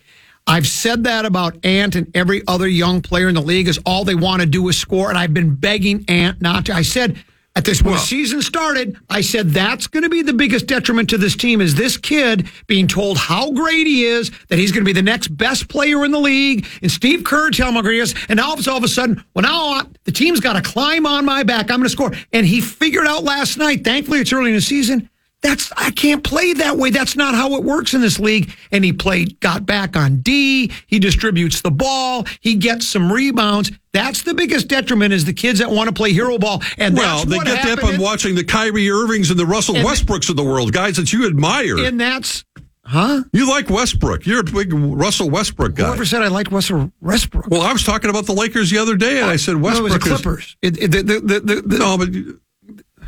I've 0.48 0.68
said 0.68 1.04
that 1.06 1.26
about 1.26 1.66
Ant 1.66 1.96
and 1.96 2.16
every 2.16 2.44
other 2.48 2.68
young 2.68 3.02
player 3.02 3.28
in 3.28 3.36
the 3.36 3.42
league 3.42 3.68
is 3.68 3.80
all 3.86 4.04
they 4.04 4.16
want 4.16 4.42
to 4.42 4.46
do 4.46 4.68
is 4.70 4.78
score. 4.78 5.10
And 5.10 5.18
I've 5.18 5.34
been 5.34 5.56
begging 5.56 6.06
Ant 6.08 6.42
not 6.42 6.68
to. 6.68 6.74
I 6.74 6.84
said 6.84 7.18
at 7.58 7.64
this 7.64 7.82
when 7.82 7.94
the 7.94 8.00
season 8.00 8.42
started, 8.42 8.98
I 9.10 9.22
said 9.22 9.52
that's 9.52 9.88
going 9.88 10.04
to 10.04 10.10
be 10.10 10.22
the 10.22 10.34
biggest 10.34 10.68
detriment 10.68 11.10
to 11.12 11.18
this 11.18 11.38
team 11.38 11.62
is 11.62 11.74
this 11.74 11.96
kid 11.96 12.50
being 12.68 12.86
told 12.86 13.18
how 13.18 13.52
great 13.54 13.88
he 13.88 14.04
is, 14.04 14.30
that 14.50 14.60
he's 14.60 14.74
going 14.74 14.84
to 14.84 14.86
be 14.86 14.94
the 14.94 15.02
next 15.02 15.30
best 15.30 15.70
player 15.70 16.04
in 16.04 16.12
the 16.12 16.20
league, 16.20 16.68
and 16.82 16.92
Steve 16.92 17.24
Kerr 17.24 17.52
telling 17.52 17.76
him 17.76 17.84
how 17.84 17.90
is, 17.90 18.14
and 18.28 18.38
now 18.38 18.50
all 18.68 18.78
of 18.78 18.84
a 18.84 18.90
sudden, 18.90 19.24
well 19.34 19.44
now 19.44 19.88
the 20.04 20.12
team's 20.12 20.42
got 20.42 20.54
to 20.54 20.62
climb 20.62 21.06
on 21.06 21.24
my 21.24 21.44
back. 21.44 21.72
I'm 21.72 21.78
going 21.78 21.84
to 21.84 21.90
score, 21.90 22.12
and 22.34 22.46
he 22.46 22.60
figured 22.60 23.08
out 23.08 23.24
last 23.24 23.58
night. 23.58 23.86
Thankfully, 23.86 24.20
it's 24.20 24.34
early 24.34 24.50
in 24.50 24.56
the 24.56 24.62
season. 24.62 25.10
That's 25.42 25.72
I 25.78 25.92
can't 25.92 26.24
play 26.24 26.54
that 26.54 26.78
way. 26.78 26.90
That's 26.90 27.16
not 27.16 27.36
how 27.36 27.54
it 27.56 27.64
works 27.64 27.94
in 27.94 28.02
this 28.02 28.20
league. 28.20 28.52
And 28.72 28.84
he 28.84 28.92
played, 28.94 29.40
got 29.42 29.66
back 29.66 29.96
on 29.96 30.22
D. 30.22 30.72
He 30.88 30.98
distributes 30.98 31.62
the 31.62 31.70
ball. 31.70 32.26
He 32.42 32.56
gets 32.56 32.88
some 32.88 33.12
rebounds. 33.14 33.72
That's 33.94 34.24
the 34.24 34.34
biggest 34.34 34.68
detriment 34.68 35.14
is 35.14 35.26
the 35.26 35.34
kids 35.34 35.60
that 35.60 35.70
want 35.70 35.88
to 35.88 35.94
play 35.94 36.14
hero 36.14 36.40
ball. 36.40 36.64
And 36.80 36.98
Well, 36.98 37.26
they 37.26 37.38
get 37.40 37.64
that 37.64 37.80
by 37.80 37.96
watching 38.00 38.34
the 38.34 38.44
Kyrie 38.44 38.90
Irvings 38.90 39.30
and 39.30 39.40
the 39.40 39.46
Russell 39.46 39.76
And- 39.76 39.86
Westbrooks 39.88 40.30
of 40.30 40.36
the 40.36 40.44
world, 40.44 40.74
guys 40.74 40.96
that 40.98 41.14
you 41.14 41.28
admire. 41.28 41.78
and 41.78 42.00
that's 42.02 42.44
huh? 42.84 43.22
you 43.32 43.48
like 43.48 43.70
Westbrook. 43.70 44.26
You're 44.26 44.40
a 44.40 44.44
big 44.44 44.74
Russell 44.74 45.30
Westbrook 45.30 45.76
guy. 45.76 45.86
Whoever 45.88 46.06
said 46.06 46.24
I 46.24 46.28
liked 46.30 46.52
Russell 46.52 46.92
Westbrook? 47.02 47.48
Well, 47.50 47.62
I 47.62 47.72
was 47.72 47.84
talking 47.84 48.10
about 48.10 48.26
the 48.26 48.34
Lakers 48.34 48.72
the 48.72 48.80
other 48.80 48.96
day, 48.96 49.20
and 49.20 49.30
uh, 49.30 49.34
I 49.34 49.36
said 49.36 49.54
no, 49.54 49.60
it 49.60 49.62
was 49.62 49.80
Westbrook 49.82 50.02
the 50.04 50.10
is 50.14 50.22
Clippers. 50.22 50.58
It, 50.64 50.78
it, 50.84 50.92
the, 50.92 51.04
the, 51.04 51.40
the, 51.40 51.62
the- 51.62 51.78
No, 51.78 51.98
but 52.00 52.10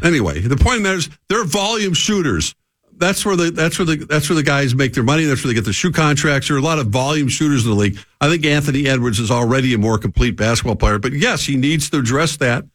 anyway, 0.03 0.39
the 0.41 0.57
point 0.57 0.85
is 0.85 1.09
they're 1.29 1.43
volume 1.45 1.93
shooters. 1.93 2.55
That's 2.99 3.23
where 3.25 3.35
the 3.35 3.51
that's 3.51 3.77
where 3.77 3.85
the 3.85 3.95
that's 3.97 4.27
where 4.29 4.35
the 4.35 4.43
guys 4.43 4.73
make 4.73 4.93
their 4.93 5.03
money. 5.03 5.25
That's 5.25 5.43
where 5.43 5.49
they 5.49 5.53
get 5.55 5.65
the 5.65 5.73
shoe 5.73 5.91
contracts. 5.91 6.47
There 6.47 6.57
are 6.57 6.59
a 6.59 6.63
lot 6.63 6.79
of 6.79 6.87
volume 6.87 7.27
shooters 7.27 7.63
in 7.63 7.69
the 7.71 7.75
league. 7.77 7.99
I 8.19 8.27
think 8.29 8.43
Anthony 8.45 8.87
Edwards 8.87 9.19
is 9.19 9.29
already 9.29 9.73
a 9.75 9.77
more 9.77 9.99
complete 9.99 10.35
basketball 10.35 10.75
player, 10.77 10.97
but 10.97 11.13
yes, 11.13 11.45
he 11.45 11.57
needs 11.57 11.91
to 11.91 11.99
address 11.99 12.37
that 12.37 12.65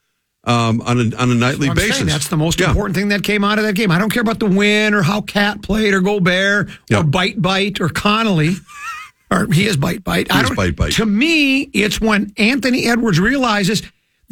um, 0.45 0.81
on 0.83 0.99
a 1.01 1.17
on 1.17 1.31
a 1.33 1.35
nightly 1.35 1.69
I'm 1.69 1.75
basis. 1.75 1.97
saying 1.97 2.07
that's 2.09 2.29
the 2.29 2.37
most 2.37 2.61
Yeah. 2.61 2.69
important 2.69 2.97
thing 2.97 3.09
that 3.09 3.25
came 3.25 3.43
out 3.43 3.59
of 3.59 3.65
that 3.65 3.75
game. 3.75 3.91
I 3.91 3.99
don't 3.99 4.11
care 4.13 4.23
about 4.23 4.39
the 4.39 4.47
win 4.47 4.95
or 4.95 5.03
how 5.03 5.23
Cat 5.23 5.61
played 5.61 5.93
or 5.93 6.01
Gobert 6.01 6.71
Yeah. 6.89 7.01
or 7.01 7.03
Bite 7.03 7.43
Bite 7.43 7.81
or 7.81 7.89
Conley. 7.89 8.55
or 9.33 9.49
he 9.53 9.67
is 9.67 9.77
Bite 9.77 10.05
Bite. 10.05 10.31
I 10.33 10.43
is 10.43 10.47
don't, 10.49 10.57
Bite 10.57 10.77
Bite. 10.77 10.93
To 10.93 11.07
me, 11.07 11.63
it's 11.73 12.01
when 12.01 12.33
Anthony 12.37 12.87
Edwards 12.87 13.19
realizes 13.19 13.83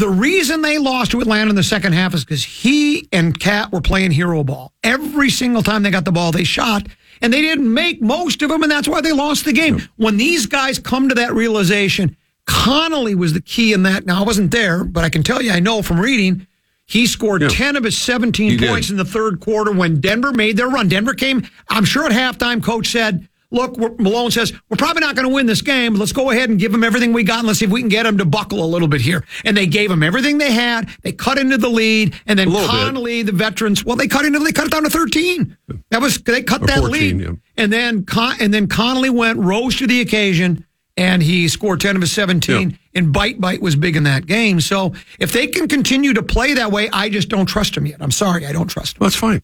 the 0.01 0.09
reason 0.09 0.63
they 0.63 0.79
lost 0.79 1.13
to 1.13 1.21
Atlanta 1.21 1.51
in 1.51 1.57
the 1.57 1.63
second 1.63 1.93
half 1.93 2.13
is 2.15 2.25
because 2.25 2.43
he 2.43 3.09
and 3.13 3.39
Cat 3.39 3.71
were 3.73 3.81
playing 3.81 4.11
hero 4.11 4.43
ball. 4.43 4.73
Every 4.83 5.31
single 5.31 5.63
time 5.63 5.83
they 5.85 5.91
got 5.91 6.05
the 6.05 6.13
ball, 6.13 6.33
they 6.33 6.43
shot. 6.45 6.89
And 7.23 7.33
they 7.33 7.43
didn't 7.43 7.73
make 7.73 8.01
most 8.03 8.41
of 8.43 8.49
them, 8.49 8.63
and 8.63 8.73
that's 8.73 8.89
why 8.89 9.03
they 9.03 9.13
lost 9.13 9.45
the 9.45 9.53
game. 9.53 9.81
When 9.97 10.17
these 10.17 10.47
guys 10.47 10.79
come 10.79 11.09
to 11.11 11.15
that 11.17 11.35
realization, 11.35 12.17
Conley 12.47 13.15
was 13.15 13.33
the 13.35 13.41
key 13.43 13.73
in 13.75 13.83
that. 13.85 14.07
Now, 14.07 14.23
I 14.23 14.27
wasn't 14.27 14.51
there, 14.51 14.85
but 14.85 15.05
I 15.05 15.11
can 15.11 15.23
tell 15.23 15.43
you, 15.43 15.53
I 15.53 15.61
know 15.61 15.83
from 15.83 16.01
reading, 16.01 16.47
he 16.87 17.07
scored 17.07 17.43
Yeah. 17.43 17.49
10 17.49 17.77
of 17.77 17.85
his 17.85 17.97
17 17.99 18.51
He 18.51 18.57
did. 18.57 18.69
points 18.69 18.91
in 18.91 18.97
the 18.97 19.05
third 19.05 19.39
quarter 19.41 19.71
when 19.71 20.01
Denver 20.01 20.33
made 20.33 20.57
their 20.57 20.69
run. 20.69 20.89
Denver 20.89 21.15
came, 21.15 21.47
I'm 21.69 21.85
sure 21.85 22.07
at 22.07 22.13
halftime, 22.13 22.63
coach 22.63 22.89
said, 22.89 23.29
Look, 23.53 23.77
Malone 23.99 24.31
says, 24.31 24.53
we're 24.69 24.77
probably 24.77 25.01
not 25.01 25.17
going 25.17 25.27
to 25.29 25.35
win 25.35 25.47
this 25.47 25.61
game. 25.61 25.95
Let's 25.95 26.13
go 26.13 26.31
ahead 26.31 26.51
and 26.51 26.59
give 26.59 26.71
them 26.71 26.85
everything 26.85 27.13
we 27.13 27.25
got 27.25 27.41
and 27.41 27.49
let's 27.49 27.59
see 27.59 27.65
if 27.65 27.71
we 27.73 27.81
can 27.81 27.89
get 27.89 28.05
them 28.05 28.17
to 28.19 28.25
buckle 28.25 28.63
a 28.63 28.67
little 28.67 28.87
bit 28.87 29.01
here. 29.01 29.25
And 29.45 29.57
they 29.57 29.67
gave 29.67 29.91
them 29.91 30.05
everything 30.05 30.39
they 30.39 30.53
had. 30.53 30.89
They 31.03 31.11
cut 31.11 31.37
into 31.37 31.59
the 31.59 31.69
lead. 31.69 32.15
And 32.27 32.39
then 32.39 32.47
A 32.49 32.51
bit. 32.53 32.71
Conley, 32.71 33.23
the 33.23 33.33
veterans, 33.33 33.85
well, 33.85 33.97
they 33.97 34.07
cut 34.07 34.25
into, 34.25 34.39
they 34.39 34.53
cut 34.53 34.67
it 34.67 34.73
down 34.73 34.85
to 34.85 34.91
13. 34.91 35.57
That 35.91 36.01
was, 36.01 36.19
they 36.19 36.43
cut 36.45 36.63
Or 36.63 36.67
that 36.69 36.79
14, 36.79 36.93
lead. 36.93 37.21
yeah. 37.27 37.33
And 37.57 37.73
then, 37.73 38.05
Con- 38.05 38.37
and 38.41 38.55
then 38.55 38.69
Conley 38.69 39.11
went, 39.11 39.39
rose 39.41 39.77
to 39.79 39.87
the 39.89 40.01
occasion, 40.01 40.65
and 40.97 41.21
he 41.21 41.49
scored 41.49 41.81
10 41.81 41.97
of 41.97 42.03
his 42.03 42.13
17. 42.13 42.71
Yeah. 42.71 42.77
And 42.95 43.13
Bite 43.13 43.41
Bite 43.41 43.61
was 43.63 43.75
big 43.75 43.97
in 43.97 44.05
that 44.05 44.27
game. 44.27 44.61
So 44.61 44.93
if 45.19 45.33
they 45.33 45.47
can 45.49 45.67
continue 45.67 46.13
to 46.15 46.23
play 46.23 46.55
that 46.55 46.71
way, 46.71 46.89
I 46.93 47.09
just 47.09 47.29
don't 47.29 47.47
trust 47.47 47.75
them 47.75 47.87
yet. 47.87 47.99
I'm 48.01 48.11
sorry, 48.13 48.47
I 48.47 48.53
don't 48.53 48.69
trust 48.69 48.97
them. 48.99 49.07
That's 49.07 49.17
fine. 49.17 49.43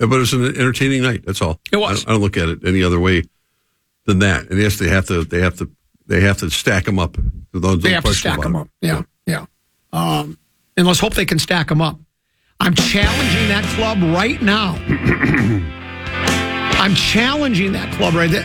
Yeah. 0.00 0.06
Yeah, 0.06 0.06
But 0.06 0.16
it 0.16 0.18
was 0.20 0.32
an 0.32 0.44
entertaining 0.46 1.02
night. 1.02 1.24
That's 1.26 1.42
all. 1.42 1.60
It 1.70 1.76
was. 1.76 1.90
I 1.90 1.94
don't, 1.94 2.08
I 2.08 2.12
don't 2.12 2.20
look 2.22 2.36
at 2.36 2.48
it 2.48 2.64
any 2.66 2.82
other 2.82 2.98
way 2.98 3.22
than 4.06 4.18
that. 4.20 4.48
And 4.50 4.58
yes, 4.60 4.78
they 4.78 4.88
have 4.88 5.06
to. 5.06 5.24
They 5.24 5.40
have 5.40 5.56
to. 5.58 5.70
They 6.06 6.20
have 6.22 6.38
to 6.38 6.50
stack 6.50 6.84
them 6.86 6.98
up. 6.98 7.16
Those, 7.52 7.82
They 7.82 7.92
have 7.92 8.04
to 8.04 8.14
stack 8.14 8.40
them 8.40 8.56
up. 8.56 8.68
Yeah, 8.80 9.02
yeah. 9.26 9.46
Um, 9.92 10.38
and 10.76 10.86
let's 10.86 10.98
hope 11.00 11.14
they 11.14 11.24
can 11.26 11.38
stack 11.38 11.68
them 11.68 11.80
up. 11.80 11.98
I'm 12.58 12.74
challenging 12.74 13.48
that 13.48 13.64
club 13.76 13.98
right 14.14 14.40
now. 14.42 14.74
I'm 16.80 16.94
challenging 16.94 17.72
that 17.72 17.92
club 17.94 18.14
right 18.14 18.30
there. 18.30 18.44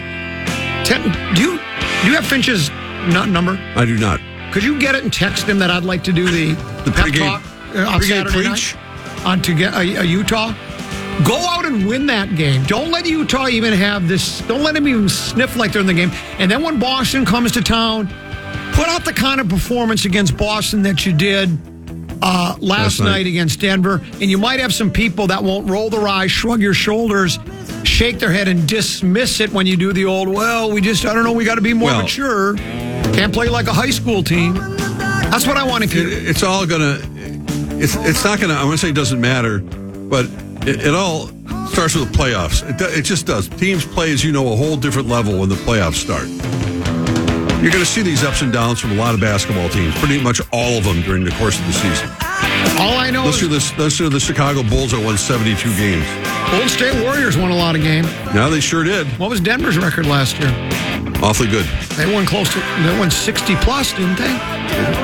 Do 0.85 1.41
you 1.41 1.57
do 1.57 2.07
you 2.09 2.13
have 2.15 2.25
Finch's 2.25 2.69
nu- 3.07 3.25
number? 3.25 3.57
I 3.75 3.85
do 3.85 3.97
not. 3.97 4.19
Could 4.53 4.63
you 4.63 4.77
get 4.79 4.93
it 4.95 5.03
and 5.03 5.12
text 5.12 5.45
him 5.47 5.57
that 5.59 5.69
I'd 5.71 5.83
like 5.83 6.03
to 6.05 6.13
do 6.13 6.25
the, 6.29 6.53
The 6.83 6.91
pep 6.91 7.05
pregame- 7.07 7.19
talk 7.19 7.41
uh, 7.75 7.79
on 7.89 8.00
pregame 8.01 8.07
Saturday 8.07 8.47
preach? 8.50 8.75
night 8.75 9.25
on 9.25 9.41
to 9.41 9.53
get 9.55 9.74
a 9.75 10.05
Utah? 10.05 10.53
Go 11.24 11.38
out 11.38 11.65
and 11.65 11.88
win 11.88 12.05
that 12.07 12.36
game. 12.36 12.63
Don't 12.65 12.91
let 12.91 13.05
Utah 13.05 13.48
even 13.48 13.74
have 13.74 14.07
this. 14.07 14.41
Don't 14.41 14.63
let 14.63 14.74
them 14.74 14.88
even 14.88 15.07
sniff 15.10 15.55
like 15.55 15.72
they're 15.72 15.81
in 15.81 15.88
the 15.88 15.93
game. 15.93 16.12
And 16.39 16.51
then 16.51 16.62
when 16.62 16.77
Boston 16.79 17.25
comes 17.25 17.53
to 17.53 17.62
town, 17.62 18.07
put 18.74 18.88
out 18.88 19.05
the 19.05 19.13
kind 19.13 19.39
of 19.39 19.48
performance 19.48 20.05
against 20.05 20.36
Boston 20.38 20.81
that 20.84 21.05
you 21.05 21.13
did 21.13 21.57
uh, 22.22 22.55
last 22.60 22.62
Last 22.62 23.00
night. 23.00 23.05
night 23.12 23.27
against 23.27 23.62
Denver. 23.62 24.01
And 24.13 24.24
you 24.24 24.38
might 24.38 24.60
have 24.60 24.74
some 24.74 24.91
people 24.91 25.27
that 25.27 25.43
won't 25.43 25.69
roll 25.69 25.89
their 25.89 26.05
eyes, 26.07 26.31
shrug 26.31 26.60
your 26.62 26.74
shoulders, 26.74 27.39
shake 27.84 28.19
their 28.19 28.31
head, 28.31 28.48
and 28.50 28.67
dismiss 28.67 29.39
it 29.39 29.51
when 29.53 29.65
you 29.65 29.77
do 29.77 29.93
the 29.93 30.05
old, 30.05 30.27
well, 30.27 30.69
we 30.72 30.81
just, 30.81 31.05
I 31.05 31.13
don't 31.13 31.24
know, 31.24 31.31
we 31.34 31.45
got 31.45 31.55
to 31.55 31.62
be 31.62 31.74
more 31.74 31.89
Well- 31.91 32.01
mature. 32.01 32.55
Can't 33.13 33.34
play 33.34 33.48
like 33.48 33.67
a 33.67 33.74
high 33.74 33.89
school 33.91 34.22
team. 34.22 34.55
That's 34.55 35.48
what 35.48 35.55
I 35.57 35.63
want 35.63 35.84
to 35.86 35.89
hear. 35.89 36.07
it's 36.29 36.43
all 36.43 36.65
gonna. 36.65 37.00
It's 37.77 37.95
it's 37.95 38.24
not 38.25 38.39
gonna. 38.41 38.53
I 38.55 38.63
want 38.63 38.74
to 38.74 38.77
say 38.77 38.89
it 38.89 38.95
doesn't 38.95 39.19
matter, 39.22 39.60
but 39.60 40.25
it, 40.67 40.88
it 40.88 40.95
all 40.95 41.27
starts 41.67 41.95
with 41.95 42.12
the 42.12 42.17
playoffs. 42.17 42.67
It, 42.67 42.81
it 43.00 43.01
just 43.03 43.25
does. 43.25 43.48
Teams 43.48 43.86
play, 43.86 44.12
as 44.12 44.24
you 44.24 44.31
know, 44.31 44.51
a 44.53 44.55
whole 44.55 44.75
different 44.77 45.07
level 45.07 45.39
when 45.39 45.50
the 45.50 45.55
playoffs 45.55 45.95
start. 45.95 46.27
You're 47.62 47.72
going 47.72 47.84
to 47.84 47.89
see 47.89 48.01
these 48.01 48.24
ups 48.24 48.41
and 48.41 48.53
downs 48.53 48.79
from 48.79 48.91
a 48.91 48.95
lot 48.95 49.13
of 49.13 49.22
basketball 49.22 49.69
teams, 49.69 49.95
pretty 49.98 50.22
much 50.22 50.41
all 50.51 50.77
of 50.77 50.84
them 50.84 51.01
during 51.01 51.24
the 51.24 51.31
course 51.31 51.60
of 51.60 51.65
the 51.65 51.74
season. 51.74 52.10
All 52.79 52.98
I 52.98 53.10
know 53.10 53.24
to 53.31 53.53
is 53.53 53.72
this. 53.74 53.98
To 53.98 54.10
the 54.10 54.19
Chicago 54.19 54.62
Bulls 54.62 54.91
that 54.91 55.03
won 55.03 55.17
72 55.17 55.55
games. 55.77 56.05
Golden 56.51 56.69
State 56.69 57.01
Warriors 57.03 57.38
won 57.38 57.51
a 57.51 57.55
lot 57.55 57.75
of 57.75 57.81
games. 57.81 58.07
Now 58.34 58.50
they 58.50 58.60
sure 58.60 58.84
did. 58.84 59.07
What 59.19 59.29
was 59.29 59.39
Denver's 59.39 59.77
record 59.77 60.05
last 60.05 60.38
year? 60.39 60.51
Awfully 61.22 61.48
good. 61.50 61.65
They 61.98 62.12
won 62.13 62.25
close 62.25 62.51
to, 62.53 62.60
they 62.60 63.00
won 63.00 63.10
60 63.10 63.55
plus, 63.57 63.93
didn't 63.93 64.17
they? 64.17 64.31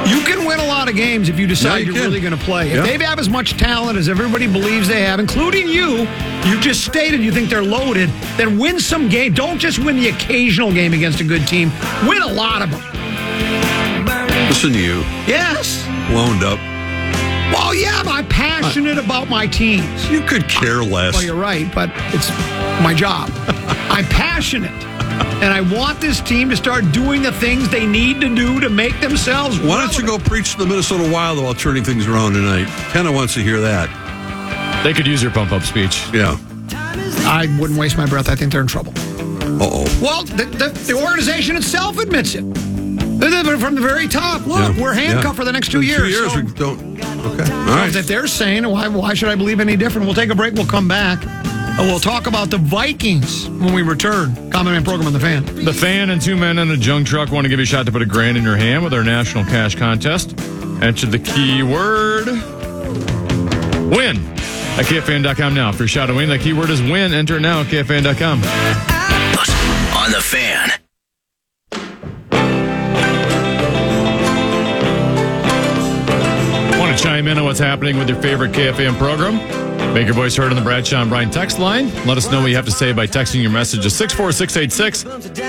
You 0.09 0.21
can 0.23 0.45
win 0.45 0.59
a 0.59 0.65
lot 0.65 0.89
of 0.89 0.95
games 0.95 1.29
if 1.29 1.39
you 1.39 1.47
decide 1.47 1.69
Yeah, 1.69 1.77
you 1.77 1.85
you're 1.85 1.93
can. 1.95 2.03
really 2.03 2.19
going 2.19 2.37
to 2.37 2.43
play. 2.43 2.69
If 2.69 2.75
Yeah. 2.85 2.97
they 2.97 3.03
have 3.05 3.17
as 3.17 3.29
much 3.29 3.57
talent 3.57 3.97
as 3.97 4.07
everybody 4.09 4.45
believes 4.45 4.87
they 4.87 5.01
have, 5.01 5.19
including 5.19 5.67
you, 5.67 6.07
you 6.45 6.59
just 6.59 6.83
stated 6.85 7.21
you 7.21 7.31
think 7.31 7.49
they're 7.49 7.63
loaded, 7.63 8.09
then 8.37 8.57
win 8.59 8.79
some 8.79 9.09
game. 9.09 9.33
Don't 9.33 9.57
just 9.57 9.79
win 9.79 9.97
the 9.99 10.09
occasional 10.09 10.71
game 10.71 10.93
against 10.93 11.21
a 11.21 11.23
good 11.23 11.47
team. 11.47 11.71
Win 12.07 12.21
a 12.21 12.27
lot 12.27 12.61
of 12.61 12.69
them. 12.71 12.81
Listen 14.49 14.73
to 14.73 14.79
you, 14.79 15.03
Yes. 15.27 15.85
blown 16.09 16.43
up. 16.43 16.59
Well, 17.61 17.75
yeah, 17.75 18.01
I'm 18.05 18.27
passionate 18.27 18.97
about 18.97 19.29
my 19.29 19.45
teams. 19.47 20.09
You 20.09 20.21
could 20.21 20.49
care 20.49 20.83
less. 20.83 21.13
Well, 21.13 21.23
you're 21.23 21.35
right, 21.35 21.73
but 21.73 21.89
it's 22.13 22.29
my 22.83 22.93
job. 22.95 23.29
I'm 23.89 24.05
passionate. 24.05 24.71
And 25.41 25.53
I 25.53 25.61
want 25.61 26.01
this 26.01 26.19
team 26.21 26.49
to 26.49 26.57
start 26.57 26.91
doing 26.91 27.21
the 27.21 27.31
things 27.31 27.69
they 27.69 27.85
need 27.85 28.19
to 28.21 28.33
do 28.35 28.59
to 28.59 28.69
make 28.69 28.99
themselves. 28.99 29.59
Why 29.59 29.79
don't 29.79 29.97
you 29.97 30.05
go 30.05 30.17
preach 30.17 30.53
to 30.53 30.57
the 30.57 30.65
Minnesota 30.65 31.09
Wild 31.11 31.37
while 31.41 31.53
turning 31.53 31.83
things 31.83 32.07
around 32.07 32.33
tonight? 32.33 32.65
Kenna 32.91 33.11
wants 33.11 33.35
to 33.35 33.41
hear 33.41 33.59
that. 33.61 34.83
They 34.83 34.93
could 34.93 35.05
use 35.07 35.21
your 35.21 35.31
pump 35.31 35.51
up 35.51 35.61
speech. 35.63 36.03
Yeah. 36.13 36.37
I 37.23 37.47
wouldn't 37.59 37.79
waste 37.79 37.97
my 37.97 38.05
breath. 38.07 38.27
I 38.29 38.35
think 38.35 38.51
they're 38.51 38.61
in 38.61 38.67
trouble. 38.67 38.93
Uh 38.97 39.69
oh. 39.71 39.99
Well, 40.01 40.23
the, 40.23 40.45
the, 40.45 40.69
the 40.93 40.93
organization 41.05 41.55
itself 41.55 41.99
admits 41.99 42.33
it. 42.35 42.43
They're- 43.19 43.43
they're 43.43 43.57
From 43.59 43.75
the 43.75 43.81
very 43.81 44.07
top, 44.07 44.45
look, 44.47 44.75
we're 44.77 44.93
handcuffed 44.93 45.35
for 45.37 45.45
the 45.45 45.51
next 45.51 45.71
two 45.71 45.81
years. 45.81 46.01
Two 46.01 46.07
years. 46.09 46.31
so- 46.33 46.41
we 46.41 46.51
don't. 46.53 46.90
Okay. 47.25 47.51
All 47.51 47.75
right. 47.75 47.95
If 47.95 48.07
they're 48.07 48.27
saying, 48.27 48.67
why, 48.67 48.87
why 48.87 49.13
should 49.13 49.29
I 49.29 49.35
believe 49.35 49.59
any 49.59 49.75
different? 49.75 50.05
We'll 50.05 50.15
take 50.15 50.29
a 50.29 50.35
break. 50.35 50.53
We'll 50.53 50.65
come 50.65 50.87
back. 50.87 51.25
And 51.25 51.87
we'll 51.87 51.99
talk 51.99 52.27
about 52.27 52.49
the 52.49 52.57
Vikings 52.57 53.47
when 53.47 53.73
we 53.73 53.81
return. 53.81 54.51
Common 54.51 54.73
Man 54.73 54.83
program 54.83 55.07
on 55.07 55.13
the 55.13 55.19
fan. 55.19 55.45
The 55.63 55.73
fan 55.73 56.09
and 56.09 56.21
two 56.21 56.35
men 56.35 56.59
in 56.59 56.69
a 56.69 56.77
junk 56.77 57.07
truck 57.07 57.31
want 57.31 57.45
to 57.45 57.49
give 57.49 57.59
you 57.59 57.63
a 57.63 57.65
shot 57.65 57.85
to 57.85 57.91
put 57.91 58.01
a 58.01 58.05
grand 58.05 58.37
in 58.37 58.43
your 58.43 58.57
hand 58.57 58.83
with 58.83 58.93
our 58.93 59.03
national 59.03 59.45
cash 59.45 59.75
contest. 59.75 60.37
Enter 60.81 61.07
the 61.07 61.19
keyword 61.19 62.27
win 63.95 64.17
at 64.77 64.85
KFan.com 64.85 65.53
now. 65.53 65.71
For 65.71 65.83
your 65.83 65.87
shot 65.87 66.07
to 66.07 66.13
win, 66.13 66.29
the 66.29 66.39
keyword 66.39 66.69
is 66.69 66.81
win. 66.81 67.13
Enter 67.13 67.39
now 67.39 67.61
at 67.61 67.67
KFan.com. 67.67 68.43
On 69.97 70.11
the 70.11 70.21
fan. 70.21 70.80
Want 76.91 76.99
to 76.99 77.07
chime 77.07 77.27
in 77.29 77.37
on 77.37 77.45
what's 77.45 77.57
happening 77.57 77.97
with 77.97 78.09
your 78.09 78.21
favorite 78.21 78.51
KFM 78.51 78.97
program? 78.97 79.37
Make 79.93 80.07
your 80.07 80.13
voice 80.13 80.35
heard 80.35 80.49
on 80.49 80.57
the 80.57 80.61
Bradshaw 80.61 80.99
and 80.99 81.09
Brian 81.09 81.31
text 81.31 81.57
line. 81.57 81.85
Let 82.05 82.17
us 82.17 82.29
know 82.29 82.41
what 82.41 82.47
you 82.47 82.55
have 82.57 82.65
to 82.65 82.71
say 82.71 82.91
by 82.91 83.07
texting 83.07 83.41
your 83.41 83.49
message 83.49 83.83
to 83.83 83.89
64686. 83.89 85.03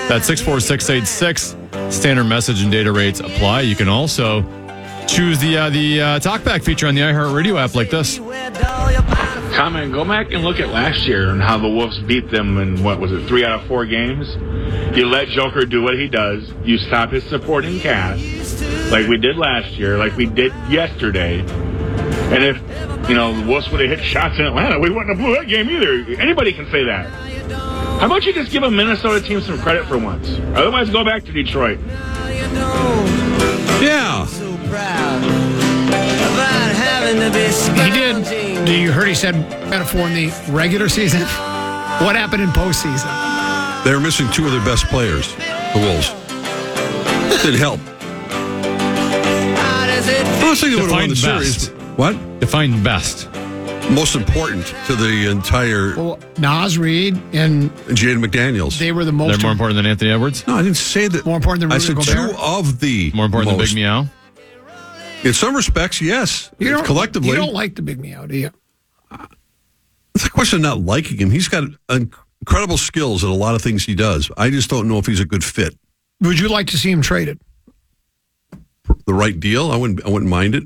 That's 0.07 0.25
64686. 0.25 1.57
Standard 1.93 2.23
message 2.23 2.63
and 2.63 2.71
data 2.71 2.93
rates 2.93 3.19
apply. 3.19 3.59
You 3.59 3.75
can 3.75 3.89
also 3.89 4.43
choose 5.07 5.39
the 5.39 5.57
uh, 5.57 5.69
the 5.69 6.01
uh, 6.01 6.19
talkback 6.19 6.63
feature 6.63 6.87
on 6.87 6.95
the 6.95 7.01
iHeartRadio 7.01 7.59
app 7.63 7.75
like 7.75 7.89
this. 7.89 8.19
Comment, 9.55 9.93
go 9.93 10.03
back 10.03 10.31
and 10.31 10.43
look 10.43 10.59
at 10.59 10.69
last 10.69 11.05
year 11.05 11.29
and 11.29 11.41
how 11.41 11.59
the 11.59 11.69
Wolves 11.69 11.99
beat 11.99 12.31
them 12.31 12.57
in 12.57 12.83
what 12.83 12.99
was 12.99 13.11
it, 13.11 13.27
three 13.27 13.45
out 13.45 13.59
of 13.59 13.67
four 13.67 13.85
games? 13.85 14.27
You 14.97 15.05
let 15.05 15.27
Joker 15.27 15.65
do 15.65 15.83
what 15.83 15.93
he 15.93 16.07
does. 16.07 16.51
You 16.63 16.77
stop 16.77 17.11
his 17.11 17.23
supporting 17.25 17.79
cast, 17.79 18.61
like 18.91 19.07
we 19.07 19.17
did 19.17 19.37
last 19.37 19.73
year, 19.73 19.97
like 19.97 20.15
we 20.17 20.25
did 20.25 20.51
yesterday. 20.69 21.41
And 21.41 22.43
if, 22.43 22.57
you 23.07 23.15
know, 23.15 23.39
the 23.39 23.47
Wolves 23.47 23.69
would 23.69 23.79
have 23.81 23.89
hit 23.99 24.03
shots 24.03 24.39
in 24.39 24.45
Atlanta, 24.45 24.79
we 24.79 24.89
wouldn't 24.89 25.09
have 25.09 25.19
blew 25.19 25.35
that 25.35 25.47
game 25.47 25.69
either. 25.69 26.19
Anybody 26.19 26.51
can 26.51 26.65
say 26.71 26.83
that. 26.85 27.07
How 27.99 28.07
about 28.07 28.25
you 28.25 28.33
just 28.33 28.51
give 28.51 28.63
a 28.63 28.71
Minnesota 28.71 29.21
team 29.21 29.39
some 29.41 29.59
credit 29.59 29.85
for 29.85 29.99
once? 29.99 30.27
Otherwise, 30.55 30.89
go 30.89 31.03
back 31.03 31.23
to 31.25 31.31
Detroit. 31.31 31.79
Yeah. 33.81 34.25
He 36.63 37.89
did. 37.91 38.65
Do 38.65 38.73
You 38.73 38.91
heard 38.91 39.07
he 39.07 39.15
said 39.15 39.35
metaphor 39.69 40.07
in 40.07 40.13
the 40.13 40.51
regular 40.51 40.89
season. 40.89 41.21
What 41.21 42.15
happened 42.15 42.41
in 42.43 42.49
postseason? 42.49 43.83
They 43.83 43.93
were 43.93 43.99
missing 43.99 44.29
two 44.31 44.45
of 44.45 44.51
their 44.51 44.63
best 44.65 44.85
players, 44.85 45.33
the 45.35 45.79
Wolves. 45.79 46.09
Didn't 47.43 47.59
help. 47.59 47.79
Honestly, 50.43 50.69
they 50.69 50.75
would 50.75 50.83
have 50.83 50.91
won 50.91 51.09
Define 51.09 51.09
the 51.09 51.15
series. 51.15 51.69
best. 51.69 51.97
What? 51.97 52.39
Define 52.39 52.83
best. 52.83 53.29
Most 53.91 54.15
important 54.15 54.65
to 54.87 54.95
the 54.95 55.29
entire 55.29 55.93
Well, 55.95 56.19
Naz 56.37 56.77
Reid 56.77 57.15
and 57.33 57.69
Jaden 57.89 58.23
McDaniels. 58.23 58.77
they 58.79 58.91
were 58.93 59.03
the 59.05 59.11
most. 59.11 59.29
They're 59.31 59.39
more 59.45 59.51
important 59.51 59.75
than 59.75 59.85
Anthony 59.85 60.11
Edwards. 60.11 60.45
no, 60.47 60.55
I 60.55 60.61
didn't 60.63 60.77
say 60.77 61.07
that. 61.09 61.25
More 61.25 61.35
important 61.35 61.61
than 61.61 61.71
I 61.71 61.75
Rudy 61.75 61.85
said 61.87 61.95
Gobert? 61.97 62.31
two 62.31 62.37
of 62.41 62.79
the 62.79 63.11
More 63.13 63.25
important 63.25 63.57
than. 63.57 63.65
Big 63.65 63.75
Meow. 63.75 64.05
In 65.23 65.33
some 65.33 65.55
respects, 65.55 66.01
yes. 66.01 66.51
You 66.59 66.69
don't, 66.71 66.85
Collectively, 66.85 67.29
you 67.29 67.35
don't 67.35 67.53
like 67.53 67.75
the 67.75 67.81
big 67.81 67.99
meow, 67.99 68.25
do 68.25 68.35
you? 68.37 68.51
it's 70.15 70.25
a 70.25 70.29
question 70.29 70.57
of 70.57 70.63
not 70.63 70.79
liking 70.81 71.17
him. 71.17 71.31
He's 71.31 71.47
got 71.47 71.63
incredible 71.89 72.77
skills 72.77 73.23
at 73.23 73.29
a 73.29 73.33
lot 73.33 73.55
of 73.55 73.61
things 73.61 73.85
he 73.85 73.95
does. 73.95 74.29
I 74.37 74.49
just 74.49 74.69
don't 74.69 74.87
know 74.87 74.97
if 74.97 75.05
he's 75.05 75.19
a 75.19 75.25
good 75.25 75.43
fit. 75.43 75.75
Would 76.21 76.39
you 76.39 76.49
like 76.49 76.67
to 76.67 76.77
see 76.77 76.91
him 76.91 77.01
traded? 77.01 77.39
The 79.05 79.13
right 79.13 79.39
deal, 79.39 79.71
I 79.71 79.75
wouldn't. 79.77 80.05
I 80.05 80.09
wouldn't 80.09 80.29
mind 80.29 80.55
it. 80.55 80.63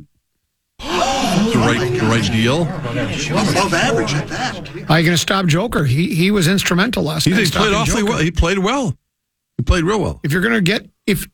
The 1.37 1.59
right, 1.59 1.91
the 1.99 2.05
right 2.07 2.31
deal. 2.31 2.63
Above 2.63 3.73
average 3.73 4.13
at 4.15 4.27
that. 4.29 4.57
Are 4.89 4.99
you 4.99 5.05
going 5.05 5.13
to 5.13 5.17
stop 5.17 5.45
Joker? 5.45 5.83
He 5.85 6.13
he 6.15 6.31
was 6.31 6.47
instrumental 6.47 7.03
last 7.03 7.25
He, 7.25 7.31
night. 7.31 7.45
he 7.45 7.51
played 7.51 7.73
awfully 7.73 8.01
Joker. 8.01 8.11
well. 8.13 8.19
He 8.21 8.31
played 8.31 8.57
well. 8.59 8.97
He 9.57 9.63
played 9.63 9.83
real 9.83 9.99
well. 10.01 10.19
If 10.23 10.31
you're 10.31 10.41
going 10.41 10.55
to 10.55 10.61
get 10.61 10.89
if 11.05 11.27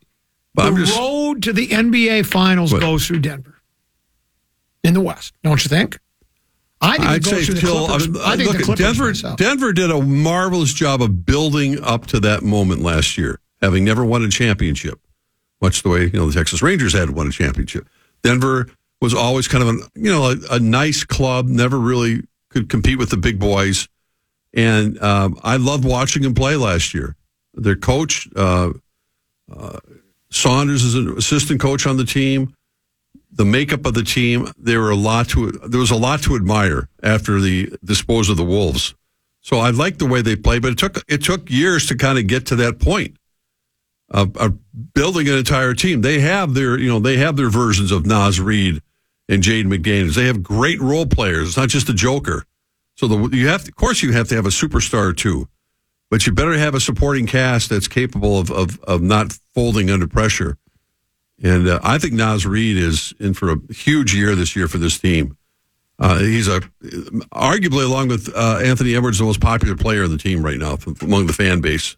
But 0.55 0.71
the 0.71 0.85
just- 0.85 0.97
road 0.97 1.43
to 1.43 1.53
the 1.53 1.67
NBA 1.67 2.25
Finals 2.25 2.73
goes 2.73 3.07
through 3.07 3.19
Denver 3.19 3.61
in 4.83 4.93
the 4.93 5.01
West, 5.01 5.33
don't 5.43 5.63
you 5.63 5.69
think? 5.69 5.99
I 6.81 6.97
think 6.97 7.07
I'd 7.09 7.15
it 7.15 7.23
goes 7.23 7.33
say 7.33 7.45
through 7.45 7.55
the 7.55 7.61
till. 7.61 8.21
I, 8.21 8.33
I 8.33 8.35
think 8.35 8.49
look 8.49 8.57
the 8.57 8.63
Clippers 8.63 8.77
Denver. 8.77 9.05
myself. 9.05 9.37
Denver 9.37 9.71
did 9.71 9.89
a 9.89 10.01
marvelous 10.01 10.73
job 10.73 11.01
of 11.01 11.25
building 11.25 11.81
up 11.81 12.07
to 12.07 12.19
that 12.19 12.43
moment 12.43 12.81
last 12.81 13.17
year, 13.17 13.39
having 13.61 13.85
never 13.85 14.03
won 14.03 14.21
a 14.23 14.29
championship, 14.29 14.99
much 15.61 15.81
the 15.81 15.89
way 15.89 16.03
you 16.03 16.11
know 16.11 16.27
the 16.27 16.33
Texas 16.33 16.61
Rangers 16.61 16.91
had 16.91 17.11
won 17.11 17.27
a 17.27 17.31
championship. 17.31 17.87
Denver 18.21 18.67
was 18.99 19.13
always 19.13 19.47
kind 19.47 19.61
of 19.63 19.69
an 19.69 19.81
you 19.95 20.11
know 20.11 20.31
a, 20.31 20.35
a 20.55 20.59
nice 20.59 21.05
club, 21.05 21.47
never 21.47 21.79
really 21.79 22.23
could 22.49 22.67
compete 22.67 22.99
with 22.99 23.09
the 23.09 23.17
big 23.17 23.39
boys, 23.39 23.87
and 24.53 25.01
um, 25.01 25.39
I 25.41 25.55
loved 25.55 25.85
watching 25.85 26.23
them 26.23 26.33
play 26.35 26.57
last 26.57 26.93
year. 26.93 27.15
Their 27.53 27.77
coach 27.77 28.27
uh, 28.35 28.71
uh, 29.55 29.79
Saunders 30.33 30.83
is 30.83 30.95
an 30.95 31.17
assistant 31.17 31.59
coach 31.59 31.85
on 31.85 31.97
the 31.97 32.05
team 32.05 32.53
the 33.35 33.45
makeup 33.45 33.85
of 33.85 33.93
the 33.93 34.03
team, 34.03 34.51
there 34.57 34.79
were 34.79 34.91
a 34.91 34.95
lot 34.95 35.29
to 35.29 35.51
there 35.51 35.79
was 35.79 35.91
a 35.91 35.95
lot 35.95 36.21
to 36.23 36.35
admire 36.35 36.87
after 37.01 37.39
the 37.39 37.73
dispose 37.83 38.29
of 38.29 38.37
the 38.37 38.43
Wolves. 38.43 38.93
So 39.41 39.57
I 39.57 39.71
like 39.71 39.97
the 39.97 40.05
way 40.05 40.21
they 40.21 40.35
played, 40.35 40.61
but 40.61 40.71
it 40.71 40.77
took 40.77 41.03
it 41.07 41.23
took 41.23 41.49
years 41.49 41.87
to 41.87 41.97
kind 41.97 42.17
of 42.17 42.27
get 42.27 42.47
to 42.47 42.55
that 42.57 42.79
point 42.79 43.17
of, 44.09 44.37
of 44.37 44.57
building 44.93 45.27
an 45.27 45.37
entire 45.37 45.73
team. 45.73 46.01
They 46.01 46.19
have 46.19 46.53
their 46.53 46.77
you 46.77 46.89
know 46.89 46.99
they 46.99 47.17
have 47.17 47.35
their 47.35 47.49
versions 47.49 47.91
of 47.91 48.05
Naz 48.05 48.39
Reid 48.39 48.81
and 49.27 49.41
Jaden 49.41 49.65
McDaniels. 49.65 50.15
They 50.15 50.25
have 50.25 50.43
great 50.43 50.79
role 50.79 51.05
players. 51.05 51.49
It's 51.49 51.57
not 51.57 51.69
just 51.69 51.89
a 51.89 51.93
joker. 51.93 52.45
So 52.95 53.07
the 53.07 53.35
you 53.35 53.47
have 53.47 53.63
to, 53.63 53.71
of 53.71 53.75
course 53.75 54.03
you 54.03 54.13
have 54.13 54.27
to 54.29 54.35
have 54.35 54.45
a 54.45 54.49
superstar 54.49 55.15
two, 55.17 55.47
but 56.13 56.27
you 56.27 56.31
better 56.31 56.53
have 56.53 56.75
a 56.75 56.79
supporting 56.79 57.25
cast 57.25 57.71
that's 57.71 57.87
capable 57.87 58.37
of 58.37 58.51
of, 58.51 58.79
of 58.83 59.01
not 59.01 59.35
folding 59.55 59.89
under 59.89 60.07
pressure. 60.07 60.59
And 61.41 61.67
uh, 61.67 61.79
I 61.81 61.97
think 61.97 62.13
Naz 62.13 62.45
Reid 62.45 62.77
is 62.77 63.15
in 63.19 63.33
for 63.33 63.51
a 63.51 63.57
huge 63.73 64.13
year 64.13 64.35
this 64.35 64.55
year 64.55 64.67
for 64.67 64.77
this 64.77 64.99
team. 64.99 65.35
Uh, 65.97 66.19
he's 66.19 66.47
a 66.47 66.59
arguably, 67.33 67.83
along 67.83 68.09
with 68.09 68.29
uh, 68.35 68.59
Anthony 68.63 68.95
Edwards, 68.95 69.17
the 69.17 69.23
most 69.23 69.41
popular 69.41 69.75
player 69.75 70.03
on 70.03 70.11
the 70.11 70.19
team 70.19 70.45
right 70.45 70.59
now 70.59 70.75
from, 70.75 70.95
among 71.01 71.25
the 71.25 71.33
fan 71.33 71.61
base. 71.61 71.97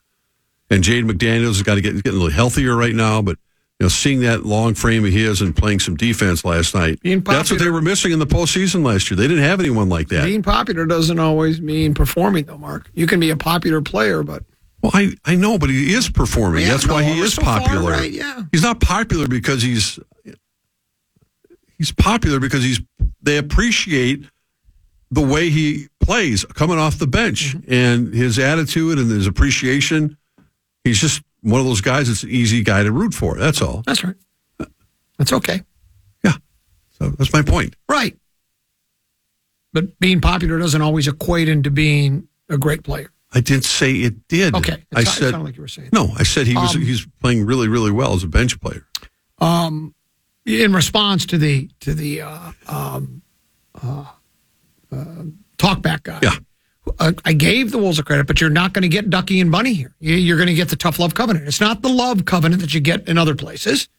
And 0.70 0.82
Jaden 0.82 1.12
McDaniels 1.12 1.48
has 1.48 1.64
got 1.64 1.76
to 1.76 1.82
get 1.82 1.96
getting 1.96 2.12
a 2.12 2.14
little 2.14 2.30
healthier 2.30 2.74
right 2.74 2.96
now, 2.96 3.22
but 3.22 3.38
you 3.80 3.84
know, 3.86 3.90
seeing 3.90 4.22
that 4.22 4.46
long 4.46 4.74
frame 4.74 5.04
of 5.06 5.12
his 5.12 5.42
and 5.42 5.56
playing 5.56 5.80
some 5.80 5.96
defense 5.98 6.46
last 6.46 6.74
night, 6.74 6.98
that's 7.26 7.52
what 7.52 7.60
they 7.60 7.70
were 7.70 7.82
missing 7.82 8.12
in 8.14 8.20
the 8.20 8.26
postseason 8.28 8.86
last 8.86 9.10
year. 9.12 9.18
They 9.18 9.28
didn't 9.28 9.44
have 9.44 9.60
anyone 9.60 9.90
like 9.90 10.08
that. 10.10 10.24
Being 10.24 10.44
popular 10.44 10.86
doesn't 10.86 11.20
always 11.20 11.60
mean 11.60 11.94
performing, 11.94 12.46
though, 12.46 12.58
Mark. 12.58 12.90
You 12.94 13.06
can 13.06 13.20
be 13.20 13.32
a 13.32 13.36
popular 13.38 13.82
player, 13.82 14.24
but 14.24 14.44
Well, 14.82 14.92
I, 14.94 15.16
I 15.26 15.36
know, 15.36 15.58
but 15.58 15.70
he 15.70 15.94
is 15.94 16.10
performing. 16.10 16.64
Yeah, 16.64 16.70
That's 16.72 16.88
why 16.88 17.04
he 17.04 17.20
is 17.20 17.34
so 17.34 17.42
far 17.42 17.60
popular. 17.60 17.92
right, 17.92 18.12
yeah. 18.12 18.44
He's 18.54 18.64
not 18.64 18.80
popular 18.80 19.28
because 19.28 19.62
he's 19.62 20.00
he's 21.78 21.92
popular 21.92 22.40
because 22.40 22.64
he's 22.64 22.80
they 23.22 23.38
appreciate 23.38 24.24
the 25.12 25.22
way 25.22 25.50
he 25.50 25.88
plays 26.00 26.46
coming 26.46 26.78
off 26.80 26.98
the 26.98 27.08
bench 27.08 27.56
Mm-hmm. 27.56 27.74
and 27.74 28.14
his 28.14 28.40
attitude 28.40 28.98
and 29.00 29.10
his 29.12 29.28
appreciation. 29.28 30.18
He's 30.84 31.00
just 31.02 31.22
one 31.46 31.60
of 31.62 31.66
those 31.68 31.82
guys 31.82 32.08
that's 32.08 32.24
an 32.24 32.30
easy 32.30 32.64
guy 32.64 32.82
to 32.84 32.92
root 32.92 33.14
for. 33.14 33.38
That's 33.38 33.62
all. 33.62 33.84
that's 33.86 34.04
right. 34.04 34.16
That's 35.18 35.32
okay. 35.32 35.62
Yeah. 36.24 36.34
So 37.00 37.10
that's 37.12 37.32
my 37.32 37.42
point. 37.44 37.76
Right. 37.88 38.18
But 39.72 40.00
being 40.00 40.22
popular 40.22 40.58
doesn't 40.60 40.82
always 40.82 41.08
equate 41.08 41.48
into 41.48 41.70
being 41.70 42.28
a 42.50 42.58
great 42.58 42.84
player. 42.84 43.12
I 43.34 43.42
didn't 43.42 43.66
say 43.66 43.94
it 43.94 44.28
did. 44.28 44.56
Okay. 44.56 44.74
It 44.74 44.86
I 44.96 45.02
it 45.02 45.08
said 45.08 45.32
sounded 45.32 45.46
like 45.46 45.56
you 45.56 45.62
were 45.62 45.68
saying. 45.68 45.90
no. 45.94 46.10
I 46.18 46.24
said 46.24 46.48
he 46.48 46.56
was 46.56 46.76
Um, 46.76 46.82
he's 46.82 47.06
playing 47.22 47.46
really 47.46 47.68
really 47.68 47.92
well 47.92 48.14
as 48.14 48.24
a 48.24 48.28
bench 48.28 48.60
player. 48.60 48.88
Um, 49.40 49.94
in 50.46 50.74
response 50.74 51.26
to 51.28 51.38
the 51.38 51.70
to 51.82 51.94
the 51.94 52.22
uh, 52.22 52.52
um, 52.68 53.22
uh, 53.82 54.06
uh, 54.92 55.24
talkback 55.58 56.04
guy. 56.04 56.20
Yeah. 56.24 56.36
Uh, 57.00 57.14
I 57.26 57.34
gave 57.34 57.72
the 57.72 57.78
Wolves 57.78 58.00
a 58.00 58.04
credit, 58.04 58.28
but 58.28 58.40
you're 58.40 58.50
not 58.50 58.74
going 58.74 58.84
to 58.84 58.88
get 58.88 59.10
Ducky 59.10 59.40
and 59.42 59.52
Bunny 59.52 59.74
here. 59.74 59.96
You- 60.00 60.16
You're 60.16 60.38
going 60.38 60.48
to 60.48 60.54
get 60.54 60.70
the 60.70 60.76
tough 60.76 61.00
love 61.00 61.14
covenant. 61.16 61.48
It's 61.48 61.60
not 61.62 61.82
the 61.82 61.90
love 61.90 62.26
covenant 62.26 62.62
that 62.62 62.74
you 62.74 62.80
get 62.80 63.08
in 63.08 63.18
other 63.18 63.36
places. 63.36 63.90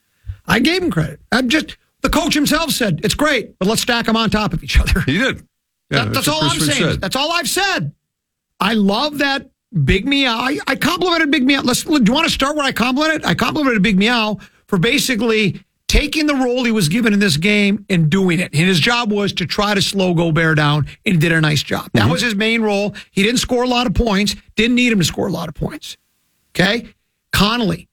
I 0.46 0.61
gave 0.61 0.83
him 0.83 0.90
credit. 0.90 1.20
I'm 1.33 1.49
just 1.49 1.77
the 2.03 2.11
coach 2.11 2.35
himself 2.35 2.70
said 2.70 3.01
it's 3.03 3.14
great, 3.14 3.59
but 3.59 3.66
let's 3.66 3.83
stack 3.83 4.07
them 4.07 4.16
on 4.16 4.31
top 4.31 4.53
of 4.53 4.62
each 4.62 4.79
other. 4.79 5.01
He 5.01 5.18
did. 5.18 5.46
Yeah, 5.90 6.05
That- 6.05 6.14
that's 6.14 6.27
what 6.29 6.37
all 6.44 6.51
I'm 6.51 6.61
saying. 6.61 6.90
said. 6.92 7.01
That's 7.01 7.16
all 7.16 7.33
I've 7.33 7.49
said. 7.49 7.92
I 8.61 8.75
love 8.75 9.18
that 9.18 9.51
Big 9.85 10.07
Meow. 10.07 10.37
I, 10.38 10.59
I 10.66 10.77
complimented 10.77 11.31
Big 11.31 11.44
Meow. 11.44 11.62
Let's. 11.62 11.83
Do 11.83 11.92
you 12.03 12.12
want 12.12 12.27
to 12.27 12.33
start 12.33 12.57
where 12.57 12.64
I 12.64 12.72
complimented? 12.72 13.25
I 13.25 13.35
complimented 13.35 13.83
Big 13.83 13.99
Meow 13.99 14.38
for 14.68 14.79
basically 14.79 15.61
taking 15.88 16.27
the 16.27 16.35
role 16.35 16.64
he 16.64 16.72
was 16.72 16.88
given 16.88 17.12
in 17.12 17.20
this 17.20 17.37
game 17.37 17.85
and 17.88 18.11
doing 18.11 18.40
it. 18.40 18.53
And 18.53 18.66
his 18.66 18.81
job 18.81 19.12
was 19.12 19.33
to 19.35 19.46
try 19.46 19.75
to 19.75 19.83
slow 19.83 20.14
Gobert 20.14 20.57
down, 20.57 20.87
and 21.05 21.14
he 21.14 21.20
did 21.20 21.33
a 21.33 21.40
nice 21.40 21.62
job. 21.62 21.90
That 21.92 22.09
mhm. 22.09 22.12
was 22.12 22.22
his 22.22 22.35
main 22.35 22.62
role. 22.62 22.94
He 23.11 23.22
didn't 23.22 23.38
score 23.38 23.62
a 23.62 23.68
lot 23.68 23.87
of 23.87 23.94
points. 23.94 24.35
Didn't 24.57 24.75
need 24.75 24.92
him 24.92 24.99
to 24.99 25.05
score 25.05 25.29
a 25.29 25.33
lot 25.33 25.49
of 25.49 25.55
points. 25.55 25.96
Okay, 26.51 26.88
Conley 27.33 27.88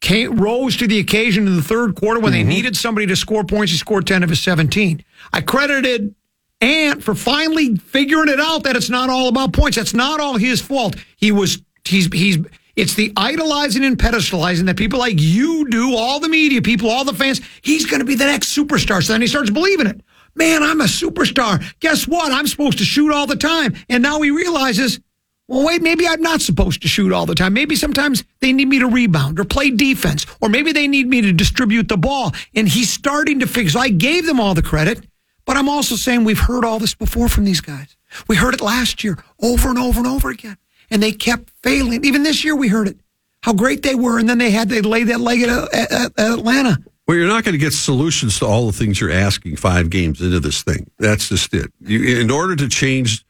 came, 0.00 0.40
rose 0.40 0.76
to 0.76 0.86
the 0.86 1.00
occasion 1.00 1.46
in 1.46 1.56
the 1.56 1.62
third 1.62 1.96
quarter 1.96 2.20
when 2.20 2.32
they 2.32 2.42
mhm. 2.42 2.48
needed 2.48 2.76
somebody 2.76 3.06
to 3.06 3.16
score 3.16 3.44
points. 3.44 3.72
He 3.72 3.78
scored 3.78 4.06
10 4.06 4.22
of 4.22 4.30
his 4.30 4.40
17. 4.40 5.04
I 5.32 5.40
credited 5.40 6.14
Ant 6.60 7.02
for 7.02 7.14
finally 7.14 7.76
figuring 7.76 8.28
it 8.28 8.40
out 8.40 8.64
that 8.64 8.76
it's 8.76 8.90
not 8.90 9.10
all 9.10 9.28
about 9.28 9.52
points. 9.52 9.76
That's 9.76 9.94
not 9.94 10.20
all 10.20 10.36
his 10.36 10.60
fault. 10.60 10.96
He 11.16 11.32
was, 11.32 11.62
he's, 11.84 12.06
he's, 12.12 12.38
it's 12.78 12.94
the 12.94 13.12
idolizing 13.16 13.84
and 13.84 13.98
pedestalizing 13.98 14.66
that 14.66 14.76
people 14.76 15.00
like 15.00 15.16
you 15.18 15.68
do, 15.68 15.96
all 15.96 16.20
the 16.20 16.28
media 16.28 16.62
people, 16.62 16.88
all 16.88 17.04
the 17.04 17.12
fans. 17.12 17.40
He's 17.60 17.86
going 17.86 17.98
to 17.98 18.06
be 18.06 18.14
the 18.14 18.24
next 18.24 18.56
superstar. 18.56 19.02
So 19.02 19.12
then 19.12 19.20
he 19.20 19.26
starts 19.26 19.50
believing 19.50 19.88
it. 19.88 20.00
Man, 20.36 20.62
I'm 20.62 20.80
a 20.80 20.84
superstar. 20.84 21.60
Guess 21.80 22.06
what? 22.06 22.30
I'm 22.30 22.46
supposed 22.46 22.78
to 22.78 22.84
shoot 22.84 23.12
all 23.12 23.26
the 23.26 23.34
time. 23.34 23.74
And 23.88 24.00
now 24.00 24.20
he 24.22 24.30
realizes, 24.30 25.00
well, 25.48 25.66
wait, 25.66 25.82
maybe 25.82 26.06
I'm 26.06 26.22
not 26.22 26.40
supposed 26.40 26.82
to 26.82 26.88
shoot 26.88 27.12
all 27.12 27.26
the 27.26 27.34
time. 27.34 27.52
Maybe 27.52 27.74
sometimes 27.74 28.22
they 28.38 28.52
need 28.52 28.68
me 28.68 28.78
to 28.78 28.86
rebound 28.86 29.40
or 29.40 29.44
play 29.44 29.70
defense, 29.70 30.24
or 30.40 30.48
maybe 30.48 30.70
they 30.70 30.86
need 30.86 31.08
me 31.08 31.20
to 31.22 31.32
distribute 31.32 31.88
the 31.88 31.96
ball. 31.96 32.32
And 32.54 32.68
he's 32.68 32.90
starting 32.90 33.40
to 33.40 33.48
figure. 33.48 33.70
So 33.70 33.80
I 33.80 33.88
gave 33.88 34.24
them 34.24 34.38
all 34.38 34.54
the 34.54 34.62
credit, 34.62 35.04
But 35.48 35.56
I'm 35.56 35.70
also 35.70 35.96
saying 35.96 36.24
we've 36.24 36.38
heard 36.38 36.62
all 36.62 36.78
this 36.78 36.94
before 36.94 37.26
from 37.30 37.46
these 37.46 37.62
guys. 37.62 37.96
We 38.28 38.36
heard 38.36 38.52
it 38.52 38.60
last 38.60 39.02
year 39.02 39.16
over 39.40 39.70
and 39.70 39.78
over 39.78 39.98
and 39.98 40.06
over 40.06 40.28
again. 40.28 40.58
And 40.90 41.02
they 41.02 41.12
kept 41.12 41.50
failing. 41.62 42.04
Even 42.04 42.22
this 42.22 42.44
year 42.44 42.56
we 42.56 42.68
heard 42.68 42.88
it. 42.88 42.96
How 43.42 43.52
great 43.52 43.82
they 43.82 43.94
were. 43.94 44.18
And 44.18 44.28
then 44.28 44.38
they 44.38 44.50
had 44.50 44.68
they 44.68 44.80
lay 44.80 45.04
that 45.04 45.20
leg 45.20 45.42
at, 45.42 45.48
at, 45.74 45.92
at 45.92 46.12
Atlanta. 46.18 46.78
Well, 47.06 47.16
you're 47.16 47.28
not 47.28 47.44
going 47.44 47.52
to 47.54 47.58
get 47.58 47.72
solutions 47.72 48.38
to 48.40 48.46
all 48.46 48.66
the 48.66 48.72
things 48.72 49.00
you're 49.00 49.10
asking 49.10 49.56
five 49.56 49.88
games 49.90 50.20
into 50.20 50.40
this 50.40 50.62
thing. 50.62 50.90
That's 50.98 51.28
just 51.28 51.54
it. 51.54 51.72
You, 51.80 52.18
in 52.18 52.30
order 52.30 52.54
to 52.56 52.68
change 52.68 53.24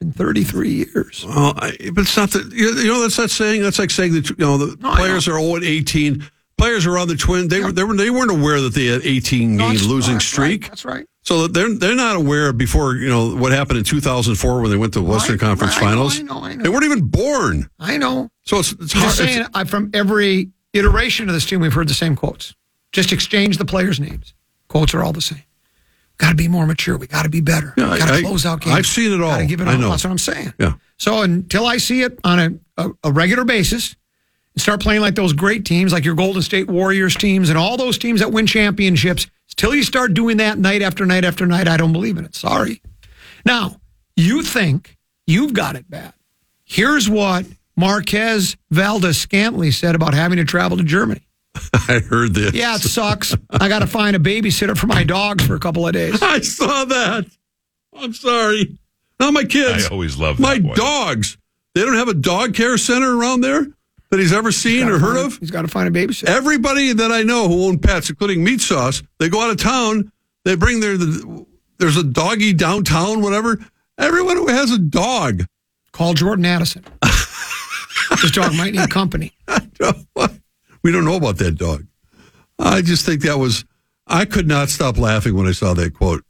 In 0.00 0.12
33 0.12 0.70
years. 0.70 1.24
Well, 1.26 1.52
I, 1.56 1.76
but 1.92 2.02
it's 2.02 2.16
not 2.16 2.30
that 2.30 2.50
you 2.52 2.86
know 2.86 3.02
that's 3.02 3.18
not 3.18 3.30
saying 3.30 3.62
that's 3.62 3.78
like 3.78 3.90
saying 3.90 4.14
that 4.14 4.30
you 4.30 4.36
know 4.38 4.56
the 4.56 4.76
No, 4.80 4.94
players 4.94 5.28
are 5.28 5.38
0 5.38 5.56
and 5.56 5.64
18. 5.64 6.28
Players 6.56 6.86
are 6.86 6.98
on 6.98 7.06
the 7.08 7.16
twin. 7.16 7.48
They 7.48 7.60
were 7.62 7.70
they 7.72 7.84
were 7.84 7.94
they 7.96 8.10
weren't 8.10 8.30
aware 8.30 8.60
that 8.62 8.74
they 8.74 8.86
had 8.86 9.02
18 9.04 9.56
No, 9.56 9.64
game 9.64 9.74
that's- 9.74 9.86
losing 9.88 10.18
streak. 10.20 10.62
Right. 10.62 10.70
That's 10.70 10.84
right. 10.84 11.06
So 11.22 11.46
they're 11.48 11.74
they're 11.74 11.94
not 11.94 12.16
aware 12.16 12.52
before 12.52 12.94
you 12.96 13.08
know 13.08 13.36
what 13.36 13.52
happened 13.52 13.78
in 13.78 13.84
2004 13.84 14.60
when 14.62 14.70
they 14.70 14.76
went 14.76 14.94
to 14.94 15.00
the 15.00 15.04
Western 15.04 15.34
I- 15.36 15.38
Conference 15.38 15.76
I 15.76 15.80
Finals. 15.80 16.18
I 16.18 16.22
know, 16.22 16.40
I 16.42 16.54
know. 16.54 16.62
They 16.62 16.68
weren't 16.70 16.84
even 16.84 17.06
born. 17.06 17.68
I 17.78 17.96
know. 17.98 18.30
So 18.44 18.58
it's 18.58 18.72
it's 18.72 18.92
hard. 18.92 19.04
just 19.06 19.18
saying, 19.18 19.40
it's- 19.42 19.68
from 19.68 19.90
every 19.92 20.50
iteration 20.72 21.28
of 21.28 21.34
this 21.34 21.44
team, 21.44 21.60
we've 21.60 21.72
heard 21.74 21.88
the 21.88 21.94
same 21.94 22.16
quotes. 22.16 22.54
Just 22.92 23.12
exchange 23.12 23.58
the 23.58 23.64
players' 23.64 24.00
names. 24.00 24.34
Quotes 24.68 24.94
are 24.94 25.02
all 25.02 25.12
the 25.12 25.20
same. 25.20 25.42
Got 26.16 26.30
to 26.30 26.34
be 26.36 26.48
more 26.48 26.66
mature. 26.66 26.96
We 26.98 27.06
got 27.06 27.22
to 27.22 27.28
be 27.30 27.40
better. 27.40 27.72
Yeah, 27.76 27.96
got 27.98 28.14
to 28.14 28.20
close 28.22 28.44
out 28.44 28.60
games. 28.60 28.76
I've 28.76 28.86
seen 28.86 29.12
it 29.12 29.20
all. 29.22 29.30
Got 29.30 29.38
to 29.38 29.46
give 29.46 29.60
it 29.60 29.68
I 29.68 29.72
all. 29.74 29.78
know. 29.78 29.90
That's 29.90 30.04
what 30.04 30.10
I'm 30.10 30.18
saying. 30.18 30.52
Yeah. 30.58 30.74
So 30.98 31.22
until 31.22 31.64
I 31.66 31.76
see 31.78 32.02
it 32.02 32.18
on 32.24 32.38
a, 32.76 32.84
a, 32.84 32.90
a 33.04 33.12
regular 33.12 33.44
basis, 33.44 33.96
and 34.54 34.60
start 34.60 34.80
playing 34.80 35.00
like 35.00 35.14
those 35.14 35.32
great 35.32 35.64
teams, 35.64 35.92
like 35.92 36.04
your 36.04 36.14
Golden 36.14 36.42
State 36.42 36.68
Warriors 36.68 37.14
teams, 37.16 37.48
and 37.48 37.56
all 37.56 37.76
those 37.76 37.96
teams 37.98 38.20
that 38.20 38.32
win 38.32 38.46
championships, 38.46 39.26
till 39.60 39.74
you 39.74 39.82
start 39.82 40.14
doing 40.14 40.38
that 40.38 40.56
night 40.56 40.80
after 40.80 41.04
night 41.04 41.22
after 41.22 41.44
night, 41.46 41.68
I 41.68 41.76
don't 41.76 41.92
believe 41.92 42.16
in 42.16 42.24
it. 42.24 42.34
Sorry. 42.34 42.80
Now, 43.44 43.76
you 44.16 44.42
think 44.42 44.96
you've 45.26 45.52
got 45.52 45.76
it 45.76 45.88
bad. 45.90 46.14
Here's 46.64 47.10
what 47.10 47.44
Marquez 47.76 48.56
Valdes-Scantling 48.70 49.72
said 49.72 49.94
about 49.94 50.14
having 50.14 50.38
to 50.38 50.46
travel 50.46 50.78
to 50.78 50.82
Germany. 50.82 51.20
I 51.74 51.98
heard 52.00 52.32
this. 52.32 52.54
Yeah, 52.54 52.76
it 52.76 52.80
sucks. 52.80 53.36
I 53.50 53.68
got 53.68 53.80
to 53.80 53.86
find 53.86 54.16
a 54.16 54.18
babysitter 54.18 54.78
for 54.78 54.86
my 54.86 55.04
dogs 55.04 55.46
for 55.46 55.56
a 55.56 55.60
couple 55.60 55.86
of 55.86 55.92
days. 55.92 56.18
I 56.22 56.40
saw 56.40 56.86
that. 56.86 57.26
I'm 57.94 58.14
sorry. 58.14 58.78
Not 59.18 59.34
my 59.34 59.44
kids. 59.44 59.84
I 59.84 59.88
always 59.90 60.16
love 60.16 60.40
my 60.40 60.58
one. 60.58 60.74
dogs. 60.74 61.36
They 61.74 61.82
don't 61.82 61.96
have 61.96 62.08
a 62.08 62.14
dog 62.14 62.54
care 62.54 62.78
center 62.78 63.14
around 63.14 63.42
there 63.42 63.66
that 64.10 64.18
he's 64.18 64.32
ever 64.32 64.52
seen 64.52 64.88
or 64.88 64.98
heard 64.98 65.16
of. 65.16 65.38
He's 65.38 65.50
got 65.50 65.62
to 65.62 65.68
find 65.68 65.94
a 65.94 66.06
babysitter. 66.06 66.28
Everybody 66.28 66.92
that 66.92 67.12
I 67.12 67.22
know 67.22 67.48
who 67.48 67.66
own 67.66 67.78
pets, 67.78 68.10
including 68.10 68.42
Meat 68.44 68.60
Sauce, 68.60 69.02
they 69.18 69.28
go 69.28 69.40
out 69.40 69.50
of 69.50 69.56
town. 69.56 70.12
They 70.44 70.56
bring 70.56 70.80
their 70.80 70.96
the, 70.96 71.46
there's 71.78 71.96
a 71.96 72.04
doggy 72.04 72.52
downtown, 72.52 73.22
whatever. 73.22 73.58
Everyone 73.98 74.36
who 74.36 74.48
has 74.48 74.70
a 74.70 74.78
dog. 74.78 75.44
Call 75.92 76.14
Jordan 76.14 76.44
Addison. 76.46 76.84
This 78.22 78.32
dog 78.32 78.54
might 78.54 78.74
need 78.74 78.90
company. 78.90 79.32
we 80.82 80.92
don't 80.92 81.04
know 81.04 81.14
about 81.14 81.38
that 81.38 81.56
dog. 81.56 81.86
I 82.58 82.82
just 82.82 83.06
think 83.06 83.22
that 83.22 83.38
was. 83.38 83.64
I 84.06 84.24
could 84.24 84.48
not 84.48 84.68
stop 84.68 84.98
laughing 84.98 85.36
when 85.36 85.46
I 85.46 85.52
saw 85.52 85.74
that 85.74 85.94
quote. 85.94 86.24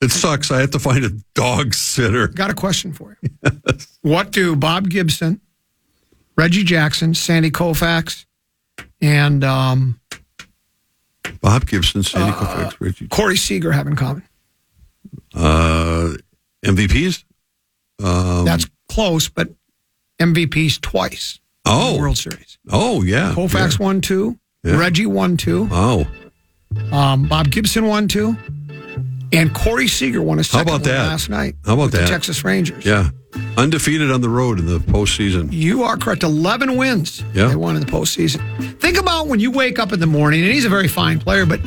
It 0.00 0.12
sucks. 0.12 0.50
I 0.50 0.60
have 0.60 0.70
to 0.70 0.78
find 0.78 1.04
a 1.04 1.10
dog 1.34 1.74
sitter. 1.74 2.28
Got 2.28 2.50
a 2.50 2.54
question 2.54 2.92
for 2.92 3.18
you. 3.22 3.30
What 4.02 4.30
do 4.30 4.56
Bob 4.56 4.88
Gibson, 4.88 5.40
Reggie 6.40 6.64
Jackson, 6.64 7.12
Sandy 7.12 7.50
Koufax, 7.50 8.24
and 9.02 9.44
um, 9.44 10.00
Bob 11.42 11.66
Gibson, 11.66 12.02
Sandy 12.02 12.32
Koufax, 12.32 12.76
Reggie. 12.80 13.08
Corey 13.08 13.36
Seager 13.36 13.72
have 13.72 13.86
in 13.86 13.94
common? 13.94 14.22
Uh, 15.34 16.14
MVPs. 16.64 17.24
Um, 18.02 18.46
That's 18.46 18.66
close, 18.88 19.28
but 19.28 19.48
MVPs 20.18 20.80
twice. 20.80 21.38
in 21.66 21.72
Oh. 21.72 21.92
the 21.96 22.00
World 22.00 22.16
Series. 22.16 22.56
oh 22.70 23.02
yeah. 23.02 23.34
Koufax 23.36 23.78
yeah. 23.78 23.84
won 23.84 24.00
two. 24.00 24.38
Yeah. 24.64 24.78
Reggie 24.78 25.04
won 25.06 25.36
two. 25.36 25.68
Oh, 25.70 26.06
Um, 26.90 27.28
Bob 27.28 27.50
Gibson 27.50 27.84
won 27.86 28.08
two. 28.08 28.34
And 29.32 29.54
Corey 29.54 29.88
Seager 29.88 30.22
won 30.22 30.38
a 30.38 30.42
How 30.42 30.62
about 30.62 30.84
that? 30.84 31.06
last 31.06 31.28
night. 31.28 31.54
How 31.66 31.74
about 31.74 31.90
that? 31.92 32.00
The 32.02 32.06
Texas 32.06 32.42
Rangers. 32.44 32.84
yeah. 32.86 33.10
Undefeated 33.56 34.10
on 34.10 34.20
the 34.20 34.28
road 34.28 34.58
in 34.58 34.66
the 34.66 34.78
postseason. 34.78 35.48
You 35.52 35.82
are 35.82 35.96
correct. 35.96 36.22
11 36.22 36.76
wins 36.76 37.22
Yeah. 37.34 37.48
they 37.48 37.56
won 37.56 37.76
in 37.76 37.80
the 37.84 37.90
postseason. 37.90 38.40
Think 38.80 38.98
about 38.98 39.28
when 39.28 39.38
you 39.40 39.50
wake 39.50 39.78
up 39.78 39.92
in 39.92 40.00
the 40.00 40.06
morning, 40.06 40.42
and 40.42 40.52
he's 40.52 40.64
a 40.64 40.68
very 40.68 40.88
fine 40.88 41.18
player, 41.20 41.46
but 41.46 41.60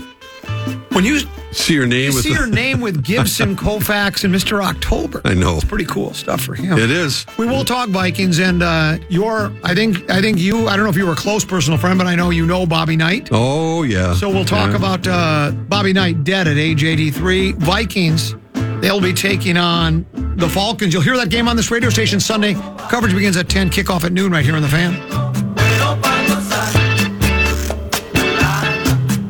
when 0.91 1.06
you 1.06 1.19
See 1.52 1.76
your 1.76 1.86
name 1.86 2.10
You 2.10 2.15
with 2.15 2.23
see 2.23 2.30
the- 2.30 2.36
your 2.39 2.47
name 2.47 2.82
with 2.82 3.04
Gibson, 3.12 3.56
Koufax, 3.56 4.23
and 4.23 4.34
Mr. 4.34 4.63
October. 4.63 5.21
I 5.23 5.36
know. 5.36 5.54
It's 5.58 5.63
pretty 5.63 5.86
cool 5.86 6.12
stuff 6.15 6.41
for 6.41 6.56
him. 6.56 6.80
It 6.80 6.89
is. 6.89 7.28
We 7.38 7.45
will 7.45 7.63
talk 7.63 7.89
Vikings, 7.89 8.39
and 8.39 8.63
uh, 8.63 8.97
your 9.08 9.54
I 9.63 9.76
think 9.76 10.10
I 10.10 10.19
think 10.19 10.39
you 10.39 10.67
I 10.67 10.76
don't 10.76 10.84
know 10.84 10.89
if 10.89 10.97
you 10.97 11.06
were 11.06 11.12
a 11.13 11.15
close 11.15 11.45
personal 11.45 11.78
friend, 11.78 11.99
but 11.99 12.08
I 12.08 12.15
know 12.15 12.32
you 12.32 12.47
know 12.47 12.65
Bobby 12.65 12.95
Knight. 12.95 13.30
Oh 13.32 13.84
yeah. 13.84 14.15
So 14.15 14.32
we'll 14.32 14.45
talk 14.45 14.71
Yeah. 14.71 14.78
about 14.78 15.08
uh, 15.08 15.52
Bobby 15.52 15.93
Knight 15.93 16.23
dead 16.23 16.47
at 16.47 16.58
age 16.58 16.84
83. 16.84 17.52
Vikings, 17.52 18.34
they'll 18.82 18.99
be 19.02 19.13
taking 19.13 19.56
on 19.56 20.08
the 20.36 20.50
Falcons. 20.50 20.93
You'll 20.93 21.04
hear 21.04 21.17
that 21.17 21.30
game 21.30 21.48
on 21.48 21.56
this 21.56 21.72
radio 21.72 21.89
station 21.89 22.19
Sunday. 22.19 22.54
Coverage 22.89 23.13
begins 23.13 23.38
at 23.38 23.50
10, 23.50 23.69
kickoff 23.69 24.04
at 24.04 24.12
noon 24.12 24.32
right 24.32 24.43
here 24.43 24.56
on 24.56 24.62
the 24.62 24.67
fan. 24.67 24.93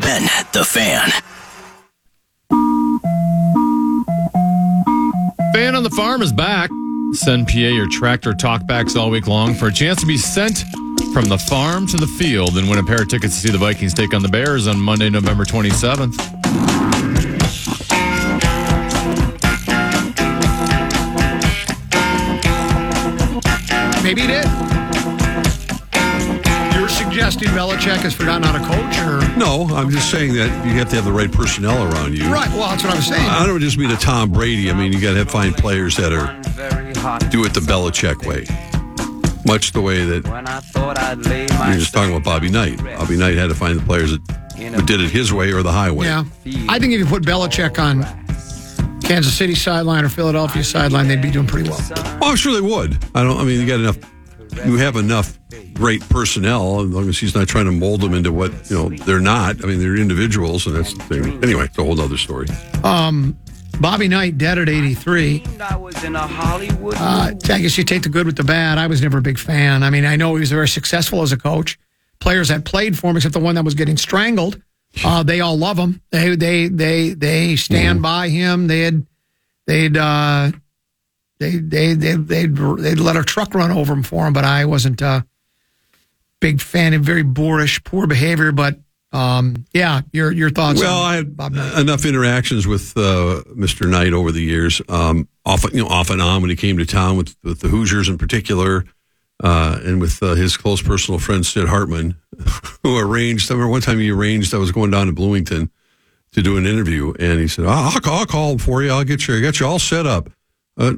And 0.06 0.30
the 0.54 0.64
fan. 0.64 1.10
Fan 5.54 5.76
on 5.76 5.84
the 5.84 5.92
Farm 5.96 6.22
is 6.22 6.34
back. 6.34 6.70
Send 7.14 7.48
PA 7.48 7.54
your 7.54 7.88
tractor 7.90 8.32
talkbacks 8.32 8.96
all 8.96 9.12
week 9.12 9.28
long 9.28 9.54
for 9.54 9.68
a 9.68 9.72
chance 9.72 10.00
to 10.02 10.08
be 10.08 10.18
sent 10.18 10.64
from 11.14 11.26
the 11.26 11.38
farm 11.38 11.86
to 11.86 11.98
the 11.98 12.08
field 12.08 12.58
and 12.58 12.68
win 12.68 12.80
a 12.80 12.84
pair 12.84 13.04
of 13.04 13.08
tickets 13.08 13.36
to 13.36 13.42
see 13.48 13.52
the 13.52 13.58
Vikings 13.58 13.94
take 13.94 14.16
on 14.16 14.24
the 14.24 14.30
Bears 14.30 14.68
on 14.68 14.80
Monday, 14.80 15.12
November 15.12 15.46
27th. 15.46 16.93
Maybe 24.16 24.28
he 24.28 24.28
did. 24.28 24.46
You're 26.76 26.88
suggesting 26.88 27.48
Belichick 27.50 27.98
has 28.04 28.14
forgotten 28.14 28.44
how 28.44 28.52
to 28.52 28.60
coach, 28.60 28.98
or 29.00 29.38
No, 29.40 29.68
I'm 29.76 29.90
just 29.90 30.12
saying 30.12 30.34
that 30.36 30.50
you 30.68 30.74
have 30.74 30.90
to 30.90 30.98
have 30.98 31.06
the 31.06 31.12
right 31.12 31.32
personnel 31.32 31.92
around 31.92 32.16
you. 32.16 32.32
right? 32.32 32.48
Well, 32.50 32.70
that's 32.70 32.84
what 32.84 32.94
I'm 32.94 33.02
saying. 33.02 33.28
I 33.28 33.48
don't 33.48 33.60
just 33.60 33.76
mean 33.80 33.90
a 33.90 33.96
Tom 33.96 34.32
Brady. 34.32 34.70
I 34.70 34.74
mean 34.76 34.94
you 34.94 35.02
got 35.02 35.14
to 35.16 35.26
find 35.26 35.56
players 35.56 35.98
that 35.98 36.14
are 36.14 36.28
do 37.32 37.44
it 37.44 37.56
the 37.56 37.62
Belichick 37.62 38.24
way, 38.28 38.46
much 39.48 39.72
the 39.72 39.82
way 39.82 40.06
that 40.06 40.28
When 40.28 40.46
I 40.48 40.60
thought 40.60 41.00
I'd 41.00 41.18
lay 41.26 41.48
you're 41.48 41.80
just 41.80 41.92
talking 41.92 42.12
about 42.12 42.24
Bobby 42.24 42.52
Knight. 42.52 42.78
Bobby 42.84 43.18
Knight 43.18 43.36
had 43.36 43.48
to 43.50 43.56
find 43.56 43.80
the 43.80 43.84
players 43.84 44.12
that 44.12 44.86
did 44.86 45.02
it 45.02 45.10
his 45.10 45.34
way 45.34 45.52
or 45.54 45.64
the 45.64 45.72
highway. 45.72 46.06
Yeah. 46.06 46.24
I 46.70 46.78
think 46.78 46.94
if 46.94 47.00
you 47.00 47.08
put 47.08 47.24
Belichick 47.24 47.80
on 47.80 48.02
Kansas 49.14 49.38
City 49.38 49.54
sideline 49.54 50.04
or 50.04 50.10
Philadelphia 50.10 50.64
sideline, 50.64 51.08
they'd 51.08 51.22
be 51.22 51.30
doing 51.30 51.46
pretty 51.46 51.70
well. 51.70 51.80
Oh, 52.20 52.34
sure 52.34 52.52
they 52.52 52.62
would. 52.62 52.98
I 53.14 53.22
don't. 53.22 53.40
I 53.40 53.44
mean, 53.44 53.62
you 53.62 53.68
got 53.68 53.80
enough. 53.80 53.98
You 54.66 54.78
have 54.78 54.96
enough 54.96 55.38
great 55.74 56.02
personnel, 56.10 56.82
as 56.82 56.88
long 56.88 57.08
as 57.08 57.20
he's 57.20 57.36
not 57.36 57.48
trying 57.48 57.66
to 57.66 57.72
mold 57.72 58.02
them 58.02 58.16
into 58.16 58.34
what 58.34 58.52
you 58.72 58.76
know 58.76 58.90
they're 59.06 59.20
not. 59.20 59.64
I 59.64 59.68
mean, 59.68 59.78
they're 59.78 59.98
individuals, 59.98 60.66
and 60.66 60.76
that's 60.76 60.96
the 60.96 61.04
thing. 61.04 61.44
Anyway, 61.44 61.66
it's 61.66 61.78
a 61.78 61.84
whole 61.84 62.02
other 62.02 62.18
story. 62.18 62.48
Bobby 63.80 64.08
Knight 64.08 64.40
dead 64.40 64.58
at 64.58 64.68
83. 64.68 65.44
I 65.60 65.76
was 65.76 66.04
in 66.04 66.16
a 66.16 66.20
Hollywood 66.26 66.96
Uh, 66.98 67.34
I 67.34 67.60
guess 67.60 67.78
you 67.78 67.84
take 67.84 68.02
the 68.02 68.10
good 68.10 68.26
with 68.26 68.38
the 68.38 68.44
bad. 68.44 68.80
I 68.80 68.88
was 68.88 69.04
never 69.04 69.20
a 69.20 69.22
big 69.22 69.38
fan. 69.38 69.84
I 69.84 69.92
mean, 69.92 70.06
I 70.06 70.16
know 70.16 70.34
he 70.34 70.40
was 70.40 70.52
very 70.52 70.68
successful 70.68 71.22
as 71.22 71.32
a 71.32 71.38
coach. 71.38 71.78
Players 72.20 72.48
that 72.48 72.66
played 72.66 72.98
for 72.98 73.12
him, 73.12 73.18
except 73.18 73.34
the 73.34 73.40
one 73.40 73.54
that 73.56 73.64
was 73.64 73.76
getting 73.76 73.98
strangled, 73.98 74.60
uh, 75.04 75.24
they 75.24 75.42
all 75.42 75.58
love 75.58 75.78
him. 75.78 76.02
They 76.12 76.36
they 76.36 76.68
they 76.68 77.10
they 77.14 77.56
stand 77.56 78.02
by 78.02 78.30
him. 78.30 78.68
They'd 78.68 79.06
they'd 79.66 79.98
uh, 79.98 80.52
they 81.40 81.58
they 81.58 81.94
they 81.94 82.16
they'd 82.16 82.56
they'd 82.56 83.00
let 83.00 83.16
a 83.16 83.24
truck 83.24 83.54
run 83.56 83.72
over 83.72 83.94
him 83.94 84.04
for 84.04 84.28
him. 84.28 84.34
But 84.34 84.46
I 84.46 84.66
wasn't 84.66 85.02
a 85.02 85.26
big 86.40 86.62
fan 86.62 86.94
of 86.94 87.02
very 87.02 87.24
boorish, 87.24 87.84
poor 87.84 88.06
behavior. 88.06 88.52
But 88.52 88.80
um, 89.12 89.66
yeah, 89.74 90.02
your 90.12 90.32
your 90.32 90.50
thoughts? 90.50 90.82
Well, 90.82 91.02
I 91.02 91.16
had 91.16 91.38
enough 91.78 92.06
interactions 92.06 92.68
with 92.68 92.96
uh, 92.98 93.44
Mr. 93.56 93.90
Knight 93.90 94.14
over 94.14 94.32
the 94.32 94.42
years, 94.42 94.82
um, 94.90 95.28
off 95.46 95.64
you 95.74 95.84
know 95.84 95.88
off 95.88 96.10
and 96.10 96.22
on 96.22 96.42
when 96.42 96.50
he 96.50 96.56
came 96.56 96.78
to 96.78 96.86
town 96.86 97.18
with 97.18 97.36
with 97.44 97.62
the 97.62 97.68
Hoosiers 97.68 98.10
in 98.10 98.18
particular, 98.18 98.86
uh, 99.44 99.80
and 99.84 100.02
with 100.02 100.24
uh, 100.24 100.34
his 100.34 100.58
close 100.58 100.82
personal 100.82 101.20
friend 101.20 101.46
Sid 101.46 101.68
Hartman, 101.68 102.16
who 102.84 102.98
arranged. 102.98 103.52
I 103.52 103.54
remember 103.54 103.72
one 103.72 103.82
time 103.82 104.00
he 104.00 104.10
arranged. 104.10 104.54
I 104.54 104.58
was 104.58 104.72
going 104.72 104.90
down 104.90 105.08
to 105.08 105.14
Bloomington 105.14 105.70
to 106.32 106.42
do 106.42 106.58
an 106.58 106.66
interview, 106.66 107.14
and 107.20 107.40
he 107.40 107.48
said, 107.48 107.66
"I'll, 107.66 107.92
I'll, 108.06 108.26
call 108.26 108.58
for 108.58 108.82
you. 108.82 108.90
I'll 108.90 109.04
get 109.04 109.28
you. 109.28 109.36
I 109.36 109.42
got 109.42 109.60
you 109.60 109.68
all 109.68 109.80
set 109.80 110.08
up." 110.08 110.30
Uh, 110.78 110.94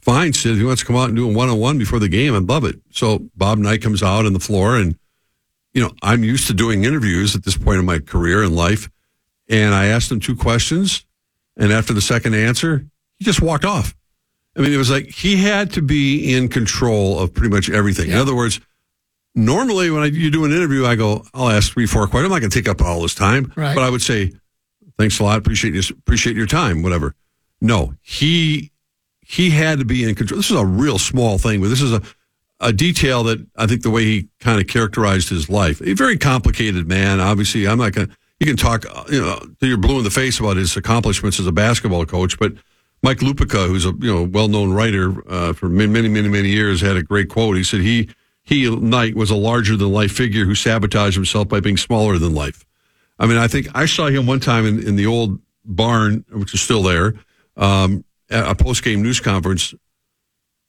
fine, 0.00 0.32
Sid. 0.32 0.52
If 0.52 0.58
he 0.58 0.64
wants 0.64 0.82
to 0.82 0.86
come 0.86 0.96
out 0.96 1.08
and 1.08 1.16
do 1.16 1.28
a 1.28 1.32
one 1.32 1.50
on 1.50 1.58
one 1.58 1.76
before 1.76 1.98
the 1.98 2.08
game, 2.08 2.34
I'd 2.34 2.48
love 2.48 2.64
it. 2.64 2.76
So 2.90 3.28
Bob 3.36 3.58
Knight 3.58 3.82
comes 3.82 4.02
out 4.02 4.24
on 4.24 4.32
the 4.32 4.40
floor 4.40 4.76
and 4.76 4.96
you 5.76 5.82
know, 5.82 5.92
I'm 6.02 6.24
used 6.24 6.46
to 6.46 6.54
doing 6.54 6.84
interviews 6.84 7.36
at 7.36 7.44
this 7.44 7.58
point 7.58 7.78
in 7.78 7.84
my 7.84 7.98
career 7.98 8.42
and 8.42 8.56
life. 8.56 8.88
And 9.46 9.74
I 9.74 9.88
asked 9.88 10.10
him 10.10 10.20
two 10.20 10.34
questions 10.34 11.04
And 11.54 11.70
after 11.70 11.92
the 11.92 12.00
second 12.00 12.34
answer, 12.34 12.86
he 13.18 13.24
just 13.26 13.42
walked 13.42 13.66
off. 13.66 13.94
I 14.56 14.62
mean, 14.62 14.72
it 14.72 14.76
was 14.78 14.90
like 14.90 15.06
he 15.08 15.36
had 15.36 15.72
to 15.74 15.82
be 15.82 16.34
in 16.34 16.48
control 16.48 17.18
of 17.18 17.34
pretty 17.34 17.54
much 17.54 17.68
everything. 17.70 18.10
In 18.10 18.16
other 18.16 18.34
words, 18.34 18.60
normally 19.34 19.90
when 19.90 20.02
I, 20.02 20.06
you 20.06 20.30
do 20.30 20.44
an 20.44 20.52
interview, 20.52 20.86
I 20.86 20.96
go, 20.96 21.24
I'll 21.34 21.50
ask 21.50 21.72
three, 21.72 21.86
four 21.86 22.06
questions. 22.06 22.24
I'm 22.26 22.30
not 22.30 22.40
going 22.40 22.50
to 22.50 22.58
take 22.58 22.68
up 22.68 22.80
all 22.80 23.02
this 23.02 23.14
time, 23.14 23.52
Right. 23.56 23.74
but 23.74 23.84
I 23.84 23.90
would 23.90 24.02
say, 24.02 24.32
thanks 24.98 25.18
a 25.20 25.24
lot. 25.24 25.38
Appreciate 25.38 25.74
you, 25.74 25.82
appreciate 25.98 26.36
your 26.36 26.46
time, 26.46 26.82
whatever. 26.82 27.14
No, 27.60 27.94
he, 28.02 28.70
he 29.20 29.50
had 29.50 29.78
to 29.78 29.84
be 29.84 30.04
in 30.08 30.14
control. 30.14 30.38
This 30.38 30.50
is 30.50 30.56
a 30.56 30.64
real 30.64 30.98
small 30.98 31.38
thing, 31.38 31.60
but 31.60 31.68
this 31.68 31.82
is 31.82 31.92
a, 31.92 32.02
a 32.60 32.72
detail 32.72 33.24
that 33.24 33.44
I 33.56 33.66
think 33.66 33.82
the 33.82 33.90
way 33.90 34.04
he 34.04 34.28
kind 34.40 34.60
of 34.60 34.66
characterized 34.68 35.28
his 35.28 35.50
life, 35.50 35.80
a 35.82 35.92
very 35.92 36.16
complicated 36.16 36.88
man. 36.88 37.20
Obviously, 37.20 37.66
I'm 37.68 37.78
not 37.78 37.92
going 37.92 38.08
to, 38.08 38.16
you 38.40 38.46
can 38.46 38.56
talk, 38.56 38.84
you 39.10 39.20
know, 39.20 39.38
till 39.60 39.68
you're 39.68 39.78
blue 39.78 39.98
in 39.98 40.04
the 40.04 40.10
face 40.10 40.38
about 40.40 40.56
his 40.56 40.76
accomplishments 40.76 41.38
as 41.40 41.46
a 41.46 41.52
basketball 41.52 42.04
coach, 42.06 42.38
but 42.38 42.52
Mike 43.06 43.18
Lupica, 43.18 43.68
who's 43.68 43.86
a 43.86 43.92
you 44.00 44.12
know 44.12 44.24
well-known 44.24 44.72
writer 44.72 45.22
uh, 45.30 45.52
for 45.52 45.68
many, 45.68 46.08
many, 46.08 46.28
many, 46.28 46.48
years, 46.48 46.80
had 46.80 46.96
a 46.96 47.04
great 47.04 47.28
quote. 47.28 47.56
He 47.56 47.62
said 47.62 47.78
he 47.78 48.08
he 48.42 48.68
Knight 48.68 49.14
was 49.14 49.30
a 49.30 49.36
larger-than-life 49.36 50.10
figure 50.10 50.44
who 50.44 50.56
sabotaged 50.56 51.14
himself 51.14 51.46
by 51.46 51.60
being 51.60 51.76
smaller 51.76 52.18
than 52.18 52.34
life. 52.34 52.64
I 53.20 53.26
mean, 53.26 53.38
I 53.38 53.46
think 53.46 53.68
I 53.76 53.86
saw 53.86 54.08
him 54.08 54.26
one 54.26 54.40
time 54.40 54.66
in, 54.66 54.84
in 54.84 54.96
the 54.96 55.06
old 55.06 55.38
barn, 55.64 56.24
which 56.32 56.52
is 56.52 56.60
still 56.60 56.82
there, 56.82 57.14
um, 57.56 58.04
at 58.28 58.50
a 58.50 58.56
post-game 58.56 59.02
news 59.02 59.20
conference, 59.20 59.72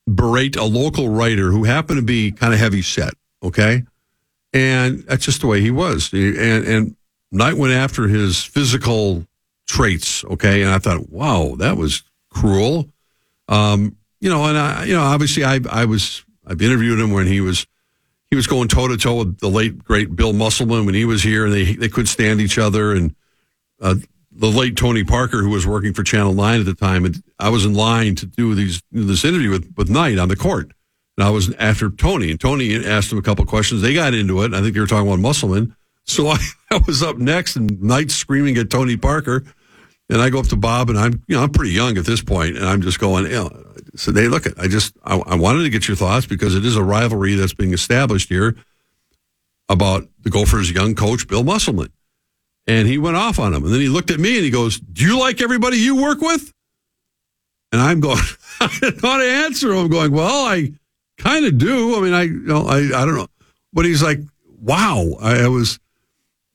berate 0.07 0.57
a 0.57 0.63
local 0.63 1.09
writer 1.09 1.49
who 1.49 1.63
happened 1.63 1.97
to 1.97 2.05
be 2.05 2.31
kind 2.31 2.53
of 2.53 2.59
heavy 2.59 2.83
set. 2.83 3.15
Okay, 3.41 3.81
and 4.53 4.99
that's 5.07 5.25
just 5.25 5.41
the 5.41 5.47
way 5.47 5.59
he 5.59 5.71
was. 5.71 6.13
And 6.13 6.67
and 6.67 6.95
Knight 7.31 7.55
went 7.57 7.73
after 7.73 8.07
his 8.07 8.43
physical 8.43 9.25
traits. 9.65 10.23
Okay, 10.25 10.61
and 10.61 10.71
I 10.71 10.77
thought, 10.77 11.09
wow, 11.09 11.55
that 11.57 11.77
was 11.77 12.03
cruel. 12.39 12.89
Um, 13.47 13.95
you 14.19 14.29
know, 14.29 14.45
and 14.45 14.57
I, 14.57 14.85
you 14.85 14.93
know, 14.93 15.03
obviously, 15.03 15.43
I 15.43 15.59
I 15.69 15.85
was 15.85 16.23
I've 16.45 16.61
interviewed 16.61 16.99
him 16.99 17.11
when 17.11 17.27
he 17.27 17.41
was 17.41 17.67
he 18.29 18.35
was 18.35 18.47
going 18.47 18.67
toe 18.67 18.87
to 18.87 18.97
toe 18.97 19.15
with 19.15 19.39
the 19.39 19.49
late 19.49 19.83
great 19.83 20.15
Bill 20.15 20.33
Musselman 20.33 20.85
when 20.85 20.95
he 20.95 21.05
was 21.05 21.23
here, 21.23 21.45
and 21.45 21.53
they 21.53 21.75
they 21.75 21.89
couldn't 21.89 22.07
stand 22.07 22.41
each 22.41 22.57
other. 22.57 22.93
And 22.93 23.15
uh, 23.81 23.95
the 24.31 24.47
late 24.47 24.75
Tony 24.75 25.03
Parker, 25.03 25.41
who 25.41 25.49
was 25.49 25.65
working 25.65 25.93
for 25.93 26.03
Channel 26.03 26.33
Nine 26.33 26.59
at 26.59 26.65
the 26.65 26.73
time, 26.73 27.05
and 27.05 27.21
I 27.39 27.49
was 27.49 27.65
in 27.65 27.73
line 27.73 28.15
to 28.15 28.25
do 28.25 28.55
these 28.55 28.81
this 28.91 29.23
interview 29.23 29.51
with 29.51 29.73
with 29.77 29.89
Knight 29.89 30.17
on 30.17 30.29
the 30.29 30.35
court, 30.35 30.71
and 31.17 31.25
I 31.25 31.29
was 31.29 31.53
after 31.55 31.89
Tony, 31.89 32.31
and 32.31 32.39
Tony 32.39 32.75
asked 32.85 33.11
him 33.11 33.17
a 33.17 33.23
couple 33.23 33.45
questions. 33.45 33.81
They 33.81 33.93
got 33.93 34.13
into 34.13 34.43
it. 34.43 34.53
I 34.53 34.61
think 34.61 34.73
they 34.73 34.79
were 34.79 34.87
talking 34.87 35.07
about 35.07 35.19
Musselman. 35.19 35.75
So 36.03 36.27
I, 36.29 36.37
I 36.71 36.79
was 36.87 37.03
up 37.03 37.17
next, 37.17 37.55
and 37.55 37.81
Knight 37.81 38.11
screaming 38.11 38.57
at 38.57 38.69
Tony 38.69 38.97
Parker. 38.97 39.43
And 40.09 40.21
I 40.21 40.29
go 40.29 40.39
up 40.39 40.47
to 40.47 40.55
Bob, 40.55 40.89
and 40.89 40.97
I'm, 40.97 41.23
you 41.27 41.35
know, 41.35 41.43
I'm 41.43 41.51
pretty 41.51 41.73
young 41.73 41.97
at 41.97 42.05
this 42.05 42.21
point, 42.21 42.55
and 42.55 42.65
I'm 42.65 42.81
just 42.81 42.99
going, 42.99 43.25
you 43.25 43.31
know, 43.31 43.67
so 43.95 44.11
they 44.11 44.27
look 44.27 44.45
at, 44.45 44.57
I 44.57 44.67
just, 44.67 44.95
I, 45.03 45.17
I 45.17 45.35
wanted 45.35 45.63
to 45.63 45.69
get 45.69 45.87
your 45.87 45.97
thoughts 45.97 46.25
because 46.25 46.55
it 46.55 46.63
is 46.63 46.75
a 46.75 46.83
rivalry 46.83 47.35
that's 47.35 47.53
being 47.53 47.73
established 47.73 48.29
here 48.29 48.55
about 49.69 50.07
the 50.21 50.29
Gophers' 50.29 50.71
young 50.71 50.95
coach, 50.95 51.27
Bill 51.27 51.43
Musselman. 51.43 51.91
And 52.67 52.87
he 52.87 52.97
went 52.97 53.17
off 53.17 53.39
on 53.39 53.53
him. 53.53 53.63
And 53.63 53.73
then 53.73 53.79
he 53.79 53.89
looked 53.89 54.11
at 54.11 54.19
me 54.19 54.35
and 54.35 54.43
he 54.43 54.51
goes, 54.51 54.79
Do 54.79 55.05
you 55.05 55.19
like 55.19 55.41
everybody 55.41 55.77
you 55.77 56.01
work 56.01 56.21
with? 56.21 56.51
And 57.71 57.81
I'm 57.81 57.99
going, 57.99 58.19
I 58.59 58.77
don't 58.81 59.01
know 59.03 59.09
how 59.09 59.17
to 59.17 59.25
answer 59.25 59.71
him. 59.71 59.77
I'm 59.77 59.89
going, 59.89 60.11
Well, 60.11 60.45
I 60.45 60.73
kind 61.17 61.45
of 61.45 61.57
do. 61.57 61.97
I 61.97 62.01
mean, 62.01 62.13
I, 62.13 62.23
you 62.23 62.41
know, 62.41 62.67
I, 62.67 62.77
I 62.77 63.05
don't 63.05 63.15
know. 63.15 63.27
But 63.73 63.85
he's 63.85 64.03
like, 64.03 64.19
Wow. 64.59 65.15
I, 65.21 65.43
I 65.43 65.47
was, 65.47 65.79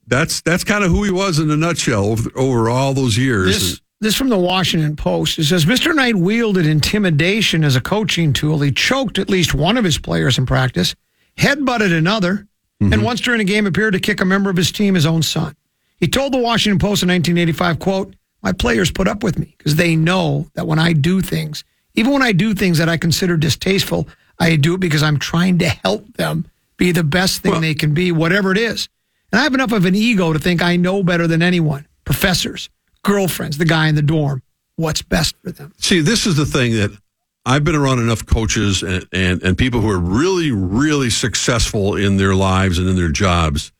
that's 0.06 0.40
that's 0.42 0.64
kind 0.64 0.84
of 0.84 0.90
who 0.90 1.04
he 1.04 1.10
was 1.10 1.38
in 1.38 1.50
a 1.50 1.56
nutshell 1.56 2.04
over, 2.06 2.30
over 2.36 2.70
all 2.70 2.94
those 2.94 3.16
years. 3.16 3.46
This, 3.46 3.80
this 4.00 4.14
from 4.16 4.28
the 4.28 4.38
Washington 4.38 4.96
Post. 4.96 5.38
It 5.38 5.44
says 5.44 5.64
Mr. 5.64 5.94
Knight 5.94 6.16
wielded 6.16 6.66
intimidation 6.66 7.62
as 7.64 7.76
a 7.76 7.80
coaching 7.80 8.32
tool. 8.32 8.60
He 8.60 8.72
choked 8.72 9.18
at 9.18 9.30
least 9.30 9.54
one 9.54 9.76
of 9.76 9.84
his 9.84 9.98
players 9.98 10.38
in 10.38 10.46
practice, 10.46 10.94
headbutted 11.38 11.96
another, 11.96 12.48
and 12.80 12.92
mm-hmm. 12.92 13.02
once 13.02 13.20
during 13.20 13.40
a 13.40 13.44
game 13.44 13.66
appeared 13.66 13.92
to 13.92 14.00
kick 14.00 14.20
a 14.20 14.24
member 14.24 14.50
of 14.50 14.56
his 14.56 14.72
team, 14.72 14.94
his 14.94 15.06
own 15.06 15.22
son. 15.22 15.54
He 15.98 16.08
told 16.08 16.32
the 16.32 16.38
Washington 16.38 16.80
Post 16.80 17.04
in 17.04 17.08
1985, 17.10 17.78
quote, 17.78 18.16
my 18.42 18.52
players 18.52 18.90
put 18.90 19.06
up 19.06 19.22
with 19.22 19.38
me 19.38 19.54
because 19.56 19.76
they 19.76 19.94
know 19.94 20.50
that 20.54 20.66
when 20.66 20.80
I 20.80 20.92
do 20.94 21.20
things, 21.20 21.62
even 21.94 22.12
when 22.12 22.22
I 22.22 22.32
do 22.32 22.54
things 22.54 22.78
that 22.78 22.88
I 22.88 22.96
consider 22.96 23.36
distasteful, 23.36 24.08
I 24.38 24.56
do 24.56 24.74
it 24.74 24.80
because 24.80 25.04
I'm 25.04 25.18
trying 25.18 25.58
to 25.58 25.68
help 25.68 26.12
them 26.14 26.46
be 26.76 26.90
the 26.90 27.04
best 27.04 27.42
thing 27.42 27.52
Well- 27.52 27.60
they 27.60 27.74
can 27.74 27.94
be, 27.94 28.10
whatever 28.10 28.50
it 28.50 28.58
is. 28.58 28.88
And 29.32 29.40
I 29.40 29.44
have 29.44 29.54
enough 29.54 29.72
of 29.72 29.86
an 29.86 29.94
ego 29.94 30.32
to 30.32 30.38
think 30.38 30.62
I 30.62 30.76
know 30.76 31.02
better 31.02 31.26
than 31.26 31.42
anyone. 31.42 31.86
Professors, 32.04 32.68
girlfriends, 33.02 33.58
the 33.58 33.64
guy 33.64 33.88
in 33.88 33.94
the 33.94 34.02
dorm, 34.02 34.42
what's 34.76 35.02
best 35.02 35.34
for 35.42 35.50
them. 35.50 35.72
See, 35.78 36.00
this 36.00 36.26
is 36.26 36.36
the 36.36 36.46
thing 36.46 36.72
that 36.72 36.96
I've 37.44 37.64
been 37.64 37.74
around 37.74 37.98
enough 37.98 38.26
coaches 38.26 38.82
and, 38.82 39.06
and, 39.12 39.42
and 39.42 39.58
people 39.58 39.80
who 39.80 39.90
are 39.90 39.98
really, 39.98 40.52
really 40.52 41.10
successful 41.10 41.96
in 41.96 42.18
their 42.18 42.34
lives 42.34 42.78
and 42.78 42.88
in 42.88 42.94
their 42.94 43.10
jobs 43.10 43.72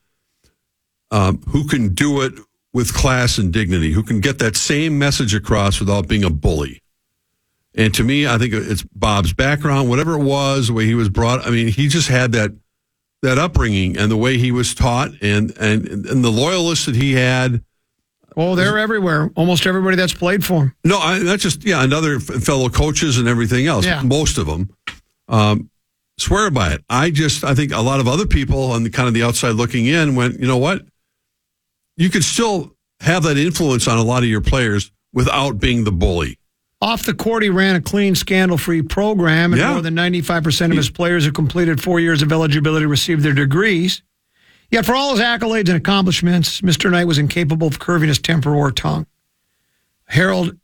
um, 1.11 1.43
who 1.49 1.69
can 1.69 1.95
do 1.95 2.23
it 2.23 2.33
with 2.73 2.95
class 2.95 3.37
and 3.37 3.53
dignity, 3.53 3.93
who 3.93 4.03
can 4.03 4.21
get 4.21 4.39
that 4.39 4.57
same 4.57 4.99
message 4.99 5.35
across 5.35 5.79
without 5.79 6.09
being 6.09 6.25
a 6.25 6.31
bully. 6.31 6.83
And 7.75 7.93
to 7.95 8.05
me, 8.05 8.27
I 8.27 8.39
think 8.39 8.53
it's 8.55 8.83
Bob's 8.83 9.33
background, 9.33 9.89
whatever 9.89 10.15
it 10.15 10.25
was, 10.25 10.69
the 10.69 10.73
way 10.73 10.87
he 10.87 10.95
was 10.95 11.09
brought. 11.09 11.47
I 11.47 11.51
mean, 11.51 11.69
he 11.69 11.89
just 11.89 12.09
had 12.09 12.33
that 12.33 12.53
that 13.23 13.39
upbringing 13.39 13.97
and 13.97 14.11
the 14.11 14.17
way 14.17 14.37
he 14.37 14.53
was 14.53 14.75
taught, 14.75 15.11
and 15.21 15.57
and 15.59 15.87
and 15.89 16.25
the 16.25 16.31
loyalists 16.31 16.87
that 16.87 16.97
he 16.97 17.15
had. 17.15 17.65
Oh, 18.37 18.55
they're 18.55 18.79
everywhere. 18.79 19.31
Almost 19.37 19.67
everybody 19.67 19.97
that's 19.97 20.15
played 20.15 20.45
for 20.45 20.65
him. 20.65 20.75
No, 20.85 20.99
I, 20.99 21.19
that's 21.19 21.43
just 21.43 21.65
yeah, 21.65 21.83
and 21.83 21.93
other 21.93 22.19
fellow 22.19 22.69
coaches 22.69 23.19
and 23.19 23.29
everything 23.29 23.67
else. 23.67 23.85
Yeah. 23.85 24.03
Most 24.03 24.39
of 24.39 24.47
them 24.47 24.71
um, 25.29 25.71
swear 26.19 26.51
by 26.51 26.73
it. 26.73 26.85
I 26.89 27.11
just 27.11 27.45
I 27.45 27.55
think 27.55 27.73
a 27.73 27.81
lot 27.81 28.01
of 28.01 28.09
other 28.09 28.27
people 28.27 28.73
on 28.73 28.85
the 28.85 28.91
kind 28.91 29.09
of 29.09 29.15
the 29.15 29.23
outside 29.23 29.53
looking 29.53 29.87
in 29.87 30.15
went, 30.15 30.41
you 30.41 30.47
know 30.47 30.59
what? 30.59 30.83
You 31.97 32.09
could 32.11 32.25
still 32.25 32.75
have 33.01 33.25
that 33.25 33.37
influence 33.37 33.87
on 33.89 33.99
a 33.99 34.03
lot 34.03 34.23
of 34.23 34.29
your 34.29 34.41
players 34.41 34.91
without 35.13 35.59
being 35.59 35.85
the 35.85 35.93
bully. 35.93 36.39
Off 36.83 37.05
the 37.05 37.15
court, 37.15 37.45
he 37.45 37.49
ran 37.49 37.77
a 37.77 37.81
clean, 37.81 38.15
scandal 38.17 38.59
free 38.59 38.83
program, 38.83 39.53
and 39.53 39.61
Yeah. 39.61 39.73
more 39.73 39.83
than 39.83 39.95
95% 39.95 40.73
of 40.73 40.77
his 40.77 40.91
players 40.91 41.25
who 41.25 41.31
completed 41.31 41.81
four 41.81 42.01
years 42.01 42.23
of 42.23 42.33
eligibility 42.33 42.87
received 42.87 43.23
their 43.23 43.33
degrees. 43.33 44.03
Yet, 44.69 44.85
for 44.85 44.95
all 44.97 45.13
his 45.13 45.21
accolades 45.21 45.69
and 45.69 45.77
accomplishments, 45.77 46.61
Mr. 46.61 46.91
Knight 46.91 47.07
was 47.07 47.19
incapable 47.19 47.69
of 47.69 47.79
curving 47.79 48.09
his 48.09 48.19
temper 48.19 48.53
or 48.53 48.73
tongue. 48.73 49.07
Harold 50.07 50.57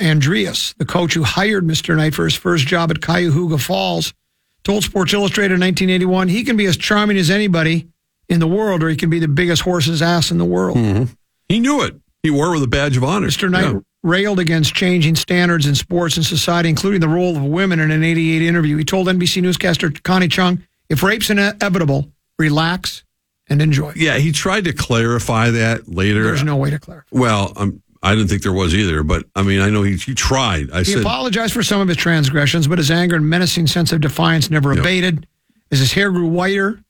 Andreas, 0.00 0.72
the 0.78 0.84
coach 0.84 1.14
who 1.14 1.24
hired 1.24 1.66
Mr. 1.66 1.96
Knight 1.96 2.14
for 2.14 2.24
his 2.24 2.34
first 2.34 2.66
job 2.66 2.90
at 2.92 3.00
Cuyahoga 3.02 3.58
Falls, 3.58 4.14
told 4.62 4.84
Sports 4.84 5.12
Illustrated 5.12 5.54
in 5.54 5.60
1981 5.60 6.28
he 6.28 6.44
can 6.44 6.56
be 6.56 6.66
as 6.66 6.76
charming 6.76 7.16
as 7.18 7.28
anybody 7.30 7.88
in 8.28 8.38
the 8.40 8.46
world, 8.46 8.82
or 8.84 8.88
he 8.88 8.96
can 8.96 9.10
be 9.10 9.18
the 9.18 9.26
biggest 9.26 9.62
horse's 9.62 10.00
ass 10.00 10.30
in 10.30 10.38
the 10.38 10.44
world. 10.44 10.76
Mm-hmm. 10.76 11.04
He 11.48 11.58
knew 11.60 11.82
it. 11.82 11.96
He 12.22 12.30
wore 12.30 12.48
it 12.50 12.52
with 12.52 12.62
a 12.62 12.68
badge 12.68 12.96
of 12.96 13.02
honor. 13.04 13.26
Mr. 13.28 13.50
Knight 13.50 13.64
Yeah. 13.72 13.80
Railed 14.02 14.38
against 14.38 14.74
changing 14.74 15.14
standards 15.14 15.66
in 15.66 15.74
sports 15.74 16.16
and 16.16 16.24
society, 16.24 16.68
including 16.68 17.00
the 17.00 17.08
role 17.08 17.36
of 17.36 17.44
women 17.44 17.80
in 17.80 17.90
an 17.90 18.02
88 18.02 18.42
interview. 18.42 18.76
He 18.76 18.84
told 18.84 19.08
NBC 19.08 19.42
newscaster 19.42 19.90
Connie 19.90 20.28
Chung, 20.28 20.62
if 20.88 21.02
rape's 21.02 21.30
inevitable, 21.30 22.10
relax 22.38 23.04
and 23.48 23.60
enjoy. 23.60 23.92
Yeah, 23.96 24.18
he 24.18 24.32
tried 24.32 24.64
to 24.64 24.72
clarify 24.72 25.50
that 25.50 25.88
later. 25.88 26.24
There's 26.24 26.44
no 26.44 26.56
way 26.56 26.70
to 26.70 26.78
clarify. 26.78 27.06
Well, 27.10 27.52
um, 27.56 27.82
I 28.02 28.14
didn't 28.14 28.28
think 28.28 28.42
there 28.42 28.52
was 28.52 28.74
either, 28.74 29.02
but 29.02 29.26
I 29.36 29.42
mean, 29.42 29.60
I 29.60 29.68
know 29.68 29.82
he, 29.82 29.96
he 29.96 30.14
tried. 30.14 30.70
I 30.70 30.78
He 30.78 30.92
said, 30.92 31.02
apologized 31.02 31.52
for 31.52 31.62
some 31.62 31.80
of 31.80 31.88
his 31.88 31.98
transgressions, 31.98 32.66
but 32.66 32.78
his 32.78 32.90
anger 32.90 33.16
and 33.16 33.28
menacing 33.28 33.66
sense 33.66 33.92
of 33.92 34.00
defiance 34.00 34.50
never 34.50 34.72
abated. 34.72 35.26
As 35.70 35.78
his 35.80 35.92
hair 35.92 36.10
grew 36.10 36.26
whiter 36.26 36.82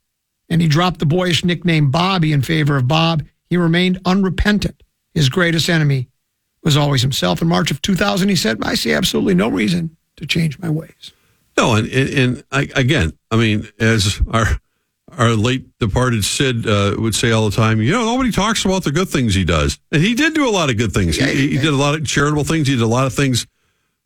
and 0.49 0.63
he 0.63 0.69
dropped 0.69 1.01
the 1.01 1.07
boyish 1.07 1.45
nickname 1.45 1.91
Bobby 1.91 2.33
in 2.33 2.43
favor 2.43 2.77
of 2.77 2.87
Bob, 2.87 3.25
he 3.47 3.57
remained 3.57 4.01
unrepentant. 4.05 4.83
His 5.13 5.29
greatest 5.29 5.69
enemy 5.69 6.09
was 6.63 6.77
always 6.77 7.03
himself. 7.03 7.41
In 7.43 7.49
March 7.49 7.71
of 7.71 7.81
2000, 7.83 8.29
he 8.29 8.37
said, 8.37 8.59
I 8.63 8.75
see 8.75 8.93
absolutely 8.93 9.35
no 9.35 9.49
reason 9.49 9.97
to 10.17 10.27
change 10.27 10.59
my 10.59 10.71
ways. 10.71 11.13
No, 11.57 11.75
and 11.75 11.89
and, 11.89 12.11
and 12.11 12.45
I, 12.51 12.69
again, 12.75 13.13
I 13.31 13.37
mean, 13.37 13.69
as 13.79 14.21
our 14.31 14.47
our 15.19 15.31
late 15.31 15.67
departed 15.79 16.25
Sid 16.25 16.67
uh, 16.67 16.95
would 16.99 17.15
say 17.15 17.33
all 17.33 17.49
the 17.51 17.57
time, 17.57 17.81
you 17.83 17.93
know, 17.93 18.05
nobody 18.05 18.31
talks 18.31 18.65
about 18.65 18.85
the 18.85 18.93
good 18.93 19.09
things 19.09 19.35
he 19.35 19.45
does, 19.45 19.79
and 19.93 20.03
he 20.03 20.15
did 20.15 20.35
do 20.35 20.49
a 20.49 20.51
lot 20.53 20.71
of 20.71 20.79
good 20.79 20.93
things. 20.93 21.17
He, 21.17 21.49
he 21.49 21.59
did 21.59 21.73
a 21.73 21.77
lot 21.77 21.95
of 21.95 22.07
charitable 22.07 22.45
things. 22.45 22.69
He 22.69 22.77
did 22.77 22.83
a 22.83 22.87
lot 22.87 23.07
of 23.07 23.13
things 23.13 23.47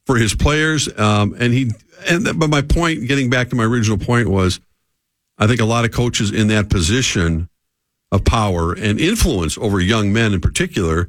for 0.06 0.16
his 0.16 0.34
players, 0.34 0.88
um, 0.98 1.36
and 1.38 1.52
he. 1.52 1.70
And 2.08 2.24
but 2.38 2.50
my 2.50 2.60
point, 2.60 3.06
getting 3.06 3.30
back 3.30 3.50
to 3.50 3.56
my 3.56 3.64
original 3.64 3.98
point, 3.98 4.28
was, 4.28 4.60
I 5.38 5.46
think 5.46 5.60
a 5.60 5.64
lot 5.64 5.84
of 5.84 5.92
coaches 5.92 6.32
in 6.32 6.48
that 6.48 6.68
position 6.68 7.48
of 8.10 8.24
power 8.24 8.72
and 8.72 9.00
influence 9.00 9.56
over 9.58 9.80
young 9.80 10.12
men 10.12 10.34
in 10.34 10.40
particular 10.40 11.08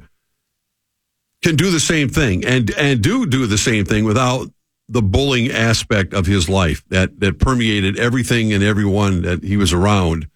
can 1.46 1.56
do 1.56 1.70
the 1.70 1.80
same 1.80 2.08
thing 2.08 2.44
and 2.44 2.70
and 2.72 3.02
do 3.02 3.26
do 3.26 3.46
the 3.46 3.58
same 3.58 3.84
thing 3.84 4.04
without 4.04 4.48
the 4.88 5.02
bullying 5.02 5.50
aspect 5.50 6.14
of 6.14 6.26
his 6.26 6.48
life 6.48 6.84
that 6.88 7.20
that 7.20 7.38
permeated 7.38 7.98
everything 7.98 8.52
and 8.52 8.62
everyone 8.62 9.22
that 9.22 9.42
he 9.42 9.56
was 9.56 9.72
around 9.72 10.28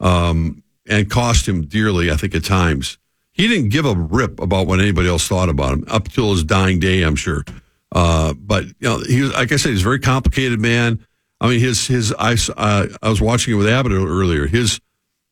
um, 0.00 0.62
and 0.88 1.10
cost 1.10 1.46
him 1.48 1.62
dearly 1.62 2.10
i 2.10 2.16
think 2.16 2.34
at 2.34 2.44
times 2.44 2.98
he 3.34 3.48
didn't 3.48 3.70
give 3.70 3.84
a 3.84 3.94
rip 3.94 4.40
about 4.40 4.68
what 4.68 4.80
anybody 4.80 5.08
else 5.08 5.26
thought 5.26 5.48
about 5.48 5.72
him 5.72 5.84
up 5.88 6.08
till 6.08 6.30
his 6.30 6.44
dying 6.44 6.78
day, 6.78 7.02
I'm 7.02 7.16
sure. 7.16 7.44
Uh, 7.92 8.32
but 8.32 8.64
you 8.64 8.74
know, 8.80 9.00
he 9.00 9.22
was 9.22 9.32
like 9.34 9.52
I 9.52 9.56
said, 9.56 9.70
he's 9.70 9.80
a 9.80 9.84
very 9.84 9.98
complicated 9.98 10.60
man. 10.60 11.04
I 11.40 11.48
mean, 11.48 11.60
his 11.60 11.86
his 11.86 12.14
I 12.16 12.36
uh, 12.56 12.86
I 13.02 13.08
was 13.08 13.20
watching 13.20 13.54
it 13.54 13.56
with 13.56 13.68
Abbott 13.68 13.92
earlier. 13.92 14.46
His 14.46 14.80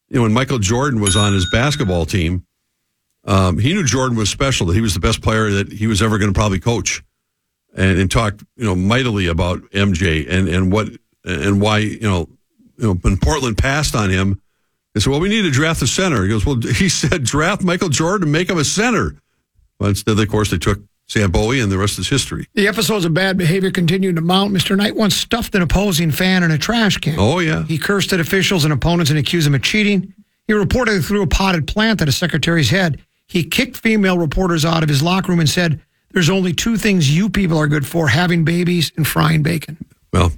you 0.08 0.16
know 0.16 0.22
when 0.22 0.32
Michael 0.32 0.58
Jordan 0.58 1.00
was 1.00 1.16
on 1.16 1.32
his 1.32 1.48
basketball 1.48 2.04
team, 2.04 2.44
um, 3.24 3.58
he 3.58 3.72
knew 3.72 3.84
Jordan 3.84 4.16
was 4.16 4.30
special. 4.30 4.66
That 4.66 4.74
he 4.74 4.80
was 4.80 4.94
the 4.94 5.00
best 5.00 5.22
player 5.22 5.50
that 5.50 5.72
he 5.72 5.86
was 5.86 6.02
ever 6.02 6.18
going 6.18 6.32
to 6.32 6.38
probably 6.38 6.58
coach, 6.60 7.02
and, 7.74 7.98
and 7.98 8.10
talked 8.10 8.42
you 8.56 8.64
know 8.64 8.74
mightily 8.74 9.26
about 9.26 9.62
MJ 9.70 10.26
and 10.28 10.48
and 10.48 10.72
what 10.72 10.88
and 11.24 11.60
why 11.60 11.78
you 11.78 12.00
know 12.00 12.28
you 12.78 12.86
know 12.86 12.94
when 12.94 13.16
Portland 13.16 13.58
passed 13.58 13.94
on 13.94 14.10
him. 14.10 14.40
They 14.94 15.00
said, 15.00 15.10
"Well, 15.10 15.20
we 15.20 15.28
need 15.28 15.42
to 15.42 15.50
draft 15.50 15.80
a 15.82 15.86
center." 15.86 16.22
He 16.22 16.28
goes, 16.28 16.44
"Well," 16.44 16.56
he 16.74 16.88
said, 16.88 17.24
"Draft 17.24 17.62
Michael 17.62 17.88
Jordan 17.88 18.24
and 18.24 18.32
make 18.32 18.50
him 18.50 18.58
a 18.58 18.64
center." 18.64 19.14
But 19.78 19.90
instead, 19.90 20.18
of 20.18 20.28
course, 20.28 20.50
they 20.50 20.58
took 20.58 20.80
Sam 21.06 21.30
Bowie, 21.30 21.60
and 21.60 21.70
the 21.72 21.78
rest 21.78 21.98
is 21.98 22.08
history. 22.08 22.46
The 22.54 22.68
episodes 22.68 23.04
of 23.04 23.14
bad 23.14 23.38
behavior 23.38 23.70
continued 23.70 24.16
to 24.16 24.22
mount. 24.22 24.52
Mr. 24.52 24.76
Knight 24.76 24.94
once 24.96 25.14
stuffed 25.14 25.54
an 25.54 25.62
opposing 25.62 26.10
fan 26.10 26.42
in 26.42 26.50
a 26.50 26.58
trash 26.58 26.98
can. 26.98 27.16
Oh 27.18 27.38
yeah, 27.38 27.64
He 27.64 27.78
cursed 27.78 28.12
at 28.12 28.20
officials 28.20 28.64
and 28.64 28.72
opponents 28.72 29.10
and 29.10 29.18
accused 29.18 29.46
them 29.46 29.54
of 29.54 29.62
cheating. 29.62 30.12
He 30.46 30.52
reportedly 30.52 31.04
threw 31.04 31.22
a 31.22 31.26
potted 31.26 31.66
plant 31.66 32.02
at 32.02 32.08
a 32.08 32.12
secretary's 32.12 32.68
head. 32.70 33.00
He 33.32 33.44
kicked 33.44 33.78
female 33.78 34.18
reporters 34.18 34.62
out 34.62 34.82
of 34.82 34.90
his 34.90 35.02
locker 35.02 35.32
room 35.32 35.40
and 35.40 35.48
said, 35.48 35.80
There's 36.10 36.28
only 36.28 36.52
two 36.52 36.76
things 36.76 37.16
you 37.16 37.30
people 37.30 37.56
are 37.56 37.66
good 37.66 37.86
for 37.86 38.08
having 38.08 38.44
babies 38.44 38.92
and 38.98 39.06
frying 39.06 39.42
bacon. 39.42 39.78
well, 40.12 40.32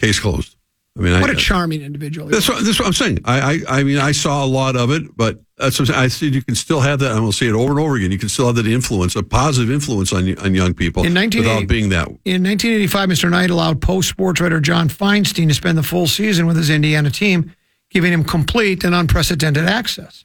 case 0.00 0.18
closed. 0.18 0.56
I 0.98 1.00
mean, 1.00 1.20
What 1.20 1.30
I, 1.30 1.34
a 1.34 1.36
charming 1.36 1.82
individual. 1.82 2.26
That's 2.26 2.48
what, 2.48 2.64
that's 2.64 2.80
what 2.80 2.86
I'm 2.86 2.92
saying. 2.92 3.20
I, 3.24 3.38
I, 3.68 3.78
I 3.78 3.82
mean, 3.84 3.98
I 3.98 4.10
saw 4.10 4.44
a 4.44 4.46
lot 4.46 4.74
of 4.74 4.90
it, 4.90 5.16
but 5.16 5.38
that's 5.56 5.78
what. 5.78 5.90
I 5.90 6.08
said 6.08 6.34
you 6.34 6.42
can 6.42 6.56
still 6.56 6.80
have 6.80 6.98
that. 6.98 7.12
I'm 7.12 7.18
going 7.18 7.30
to 7.30 7.36
say 7.36 7.46
it 7.46 7.52
over 7.52 7.70
and 7.70 7.78
over 7.78 7.94
again. 7.94 8.10
You 8.10 8.18
can 8.18 8.28
still 8.28 8.46
have 8.46 8.56
that 8.56 8.66
influence, 8.66 9.14
a 9.14 9.22
positive 9.22 9.70
influence 9.70 10.12
on 10.12 10.36
on 10.40 10.56
young 10.56 10.74
people 10.74 11.04
In 11.04 11.14
without 11.14 11.68
being 11.68 11.90
that. 11.90 12.08
In 12.24 12.42
1985, 12.42 13.08
Mr. 13.10 13.30
Knight 13.30 13.50
allowed 13.50 13.80
post 13.80 14.08
sports 14.08 14.40
writer 14.40 14.58
John 14.58 14.88
Feinstein 14.88 15.46
to 15.46 15.54
spend 15.54 15.78
the 15.78 15.84
full 15.84 16.08
season 16.08 16.48
with 16.48 16.56
his 16.56 16.68
Indiana 16.68 17.10
team, 17.10 17.54
giving 17.90 18.12
him 18.12 18.24
complete 18.24 18.82
and 18.82 18.92
unprecedented 18.92 19.66
access. 19.66 20.24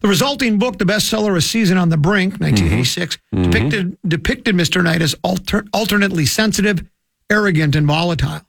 The 0.00 0.08
resulting 0.08 0.58
book, 0.58 0.78
the 0.78 0.84
bestseller 0.84 1.36
A 1.36 1.40
Season 1.40 1.78
on 1.78 1.88
the 1.88 1.96
Brink, 1.96 2.34
1986, 2.40 3.18
depicted, 3.32 3.98
depicted 4.06 4.54
Mr. 4.54 4.82
Knight 4.82 5.02
as 5.02 5.14
alter, 5.22 5.64
alternately 5.72 6.26
sensitive, 6.26 6.84
arrogant, 7.30 7.74
and 7.74 7.86
volatile. 7.86 8.40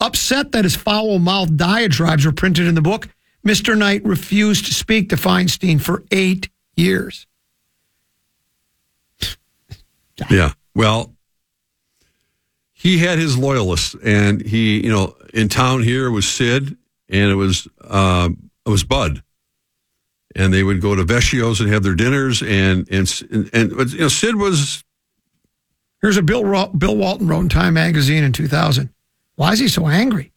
Upset 0.00 0.52
that 0.52 0.64
his 0.64 0.74
foul 0.76 1.18
mouthed 1.18 1.56
diatribes 1.56 2.24
were 2.26 2.32
printed 2.32 2.66
in 2.66 2.74
the 2.74 2.82
book, 2.82 3.08
Mr. 3.46 3.76
Knight 3.76 4.04
refused 4.04 4.66
to 4.66 4.74
speak 4.74 5.08
to 5.08 5.16
Feinstein 5.16 5.80
for 5.80 6.04
eight 6.10 6.48
years. 6.76 7.26
Yeah. 10.30 10.52
Well, 10.74 11.14
he 12.72 12.98
had 12.98 13.18
his 13.18 13.36
loyalists, 13.36 13.96
and 14.04 14.40
he, 14.40 14.82
you 14.84 14.90
know, 14.90 15.16
in 15.34 15.48
town 15.48 15.82
here 15.82 16.10
was 16.10 16.28
Sid, 16.28 16.76
and 17.08 17.30
it 17.30 17.34
was 17.34 17.66
um, 17.88 18.50
it 18.64 18.70
was 18.70 18.84
Bud, 18.84 19.22
and 20.34 20.52
they 20.52 20.62
would 20.62 20.80
go 20.80 20.94
to 20.94 21.04
Vecchio's 21.04 21.60
and 21.60 21.70
have 21.70 21.82
their 21.82 21.94
dinners, 21.94 22.42
and 22.42 22.88
and 22.90 23.22
and, 23.30 23.50
and 23.52 23.76
but, 23.76 23.92
you 23.92 24.00
know, 24.00 24.08
Sid 24.08 24.36
was 24.36 24.84
Here's 26.02 26.16
a 26.16 26.22
Bill 26.22 26.44
Ro- 26.44 26.66
Bill 26.66 26.96
Walton 26.96 27.28
wrote 27.28 27.40
in 27.40 27.48
Time 27.48 27.74
magazine 27.74 28.24
in 28.24 28.32
2000. 28.32 28.90
Why 29.36 29.52
is 29.52 29.60
he 29.60 29.68
so 29.68 29.86
angry? 29.86 30.32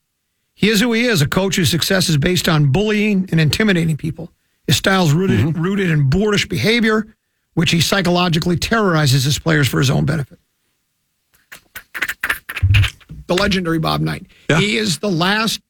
He 0.53 0.69
is 0.69 0.79
who 0.79 0.93
he 0.93 1.05
is, 1.05 1.21
a 1.21 1.27
coach 1.27 1.55
whose 1.55 1.71
success 1.71 2.07
is 2.07 2.17
based 2.17 2.47
on 2.47 2.71
bullying 2.71 3.27
and 3.31 3.41
intimidating 3.41 3.97
people. 3.97 4.31
His 4.67 4.77
style's 4.77 5.11
rooted 5.11 5.39
mm-hmm. 5.39 5.61
rooted 5.61 5.89
in 5.89 6.09
boorish 6.09 6.47
behavior, 6.47 7.07
which 7.55 7.71
he 7.71 7.81
psychologically 7.81 8.57
terrorizes 8.57 9.23
his 9.23 9.37
players 9.37 9.67
for 9.67 9.79
his 9.79 9.89
own 9.89 10.05
benefit. 10.05 10.39
The 13.27 13.33
legendary 13.33 13.79
Bob 13.79 14.01
Knight. 14.01 14.27
Yeah. 14.49 14.59
He 14.59 14.77
is 14.77 14.99
the 14.99 15.09
last 15.09 15.61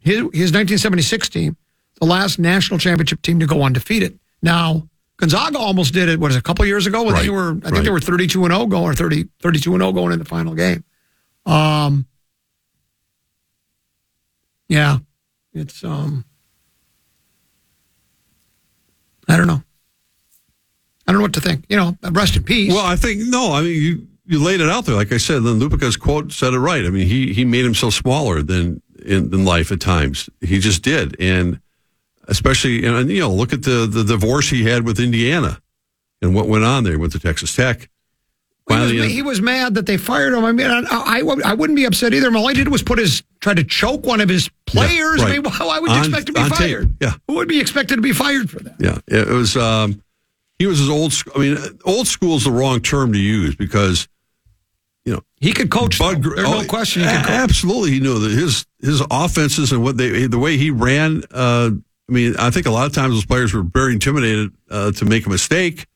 his 0.00 0.16
his 0.16 0.52
1976 0.52 1.28
team, 1.28 1.56
the 2.00 2.06
last 2.06 2.38
national 2.38 2.78
championship 2.78 3.22
team 3.22 3.40
to 3.40 3.46
go 3.46 3.62
undefeated. 3.62 4.18
Now, 4.42 4.88
Gonzaga 5.16 5.58
almost 5.58 5.92
did 5.92 6.08
it, 6.08 6.20
what 6.20 6.30
is 6.30 6.36
it, 6.36 6.40
a 6.40 6.42
couple 6.42 6.64
years 6.64 6.86
ago 6.86 7.02
when 7.02 7.14
they 7.16 7.28
were, 7.28 7.50
I 7.50 7.52
think 7.52 7.72
right. 7.72 7.84
they 7.84 7.90
were 7.90 8.00
32 8.00 8.44
and 8.44 8.54
0 8.54 8.66
going, 8.66 8.84
or 8.84 8.94
30, 8.94 9.28
32 9.40 9.74
and 9.74 9.82
0 9.82 9.92
going 9.92 10.12
in 10.12 10.18
the 10.18 10.24
final 10.24 10.54
game. 10.54 10.84
Um, 11.44 12.06
yeah, 14.68 14.98
it's, 15.52 15.82
um, 15.82 16.24
I 19.28 19.36
don't 19.36 19.46
know. 19.46 19.62
I 21.06 21.12
don't 21.12 21.20
know 21.20 21.24
what 21.24 21.34
to 21.34 21.40
think. 21.40 21.64
You 21.68 21.76
know, 21.76 21.96
rest 22.12 22.36
in 22.36 22.44
peace. 22.44 22.72
Well, 22.72 22.84
I 22.84 22.94
think 22.96 23.22
no. 23.22 23.52
I 23.52 23.62
mean, 23.62 23.82
you 23.82 24.06
you 24.26 24.42
laid 24.42 24.60
it 24.60 24.68
out 24.68 24.84
there. 24.84 24.94
Like 24.94 25.10
I 25.10 25.16
said, 25.16 25.42
then 25.42 25.54
Lupica's 25.58 25.96
quote 25.96 26.32
said 26.32 26.52
it 26.52 26.58
right. 26.58 26.84
I 26.84 26.90
mean, 26.90 27.06
he 27.06 27.32
he 27.32 27.46
made 27.46 27.64
himself 27.64 27.94
smaller 27.94 28.42
than 28.42 28.82
in, 29.02 29.30
than 29.30 29.46
life 29.46 29.72
at 29.72 29.80
times. 29.80 30.28
He 30.42 30.58
just 30.58 30.82
did, 30.82 31.16
and 31.18 31.60
especially 32.28 32.84
and 32.86 33.10
you 33.10 33.20
know, 33.20 33.32
look 33.32 33.52
at 33.52 33.62
the 33.62 33.86
the 33.86 34.04
divorce 34.04 34.48
he 34.48 34.64
had 34.64 34.84
with 34.84 35.00
Indiana 35.00 35.60
and 36.22 36.34
what 36.34 36.46
went 36.48 36.64
on 36.64 36.84
there. 36.84 36.92
He 36.92 36.98
went 36.98 37.12
to 37.12 37.18
Texas 37.18 37.54
Tech. 37.54 37.88
He 38.68 38.74
was, 38.74 38.90
he 38.90 39.22
was 39.22 39.40
mad 39.40 39.74
that 39.76 39.86
they 39.86 39.96
fired 39.96 40.34
him. 40.34 40.44
I 40.44 40.52
mean, 40.52 40.66
I, 40.66 40.82
I, 40.90 41.22
I 41.42 41.54
wouldn't 41.54 41.76
be 41.76 41.86
upset 41.86 42.12
either. 42.12 42.34
All 42.36 42.48
he 42.48 42.54
did 42.54 42.68
was 42.68 42.82
put 42.82 42.98
his 42.98 43.22
try 43.40 43.54
to 43.54 43.64
choke 43.64 44.04
one 44.04 44.20
of 44.20 44.28
his 44.28 44.50
players. 44.66 45.22
I 45.22 45.24
right. 45.24 45.42
mean, 45.42 45.44
why, 45.44 45.66
why 45.66 45.78
would 45.78 45.90
you 45.90 45.96
On- 45.96 46.04
expect 46.04 46.26
to 46.26 46.32
be 46.34 46.40
on 46.40 46.50
tape, 46.50 46.58
fired? 46.58 46.96
yeah. 47.00 47.14
who 47.26 47.36
would 47.36 47.48
be 47.48 47.60
expected 47.60 47.96
to 47.96 48.02
be 48.02 48.12
fired 48.12 48.50
for 48.50 48.60
that? 48.60 48.74
Yeah, 48.78 48.98
it 49.06 49.26
was. 49.28 49.56
Um, 49.56 50.02
he 50.58 50.66
was 50.66 50.80
his 50.80 50.90
old. 50.90 51.14
I 51.34 51.38
mean, 51.38 51.56
old 51.86 52.08
school 52.08 52.36
is 52.36 52.44
the 52.44 52.50
wrong 52.50 52.80
term 52.80 53.14
to 53.14 53.18
use 53.18 53.56
because 53.56 54.06
you 55.06 55.14
know 55.14 55.22
He 55.40 55.54
could 55.54 55.70
coach. 55.70 55.98
Bud, 55.98 56.22
There's 56.22 56.46
oh, 56.46 56.60
no 56.60 56.66
question. 56.66 57.02
He 57.02 57.08
could 57.08 57.20
coach. 57.20 57.30
Absolutely, 57.30 57.92
he 57.92 58.00
knew 58.00 58.18
that 58.18 58.32
his 58.32 58.66
his 58.82 59.02
offenses 59.10 59.72
and 59.72 59.82
what 59.82 59.96
they 59.96 60.26
the 60.26 60.38
way 60.38 60.58
he 60.58 60.70
ran. 60.70 61.22
Uh, 61.30 61.70
I 62.08 62.12
mean, 62.12 62.34
I 62.38 62.50
think 62.50 62.66
a 62.66 62.70
lot 62.70 62.86
of 62.86 62.94
times 62.94 63.14
those 63.14 63.26
players 63.26 63.52
were 63.52 63.62
very 63.62 63.92
intimidated 63.92 64.50
uh, 64.70 64.92
to 64.92 65.04
make 65.04 65.26
a 65.26 65.28
mistake. 65.28 65.86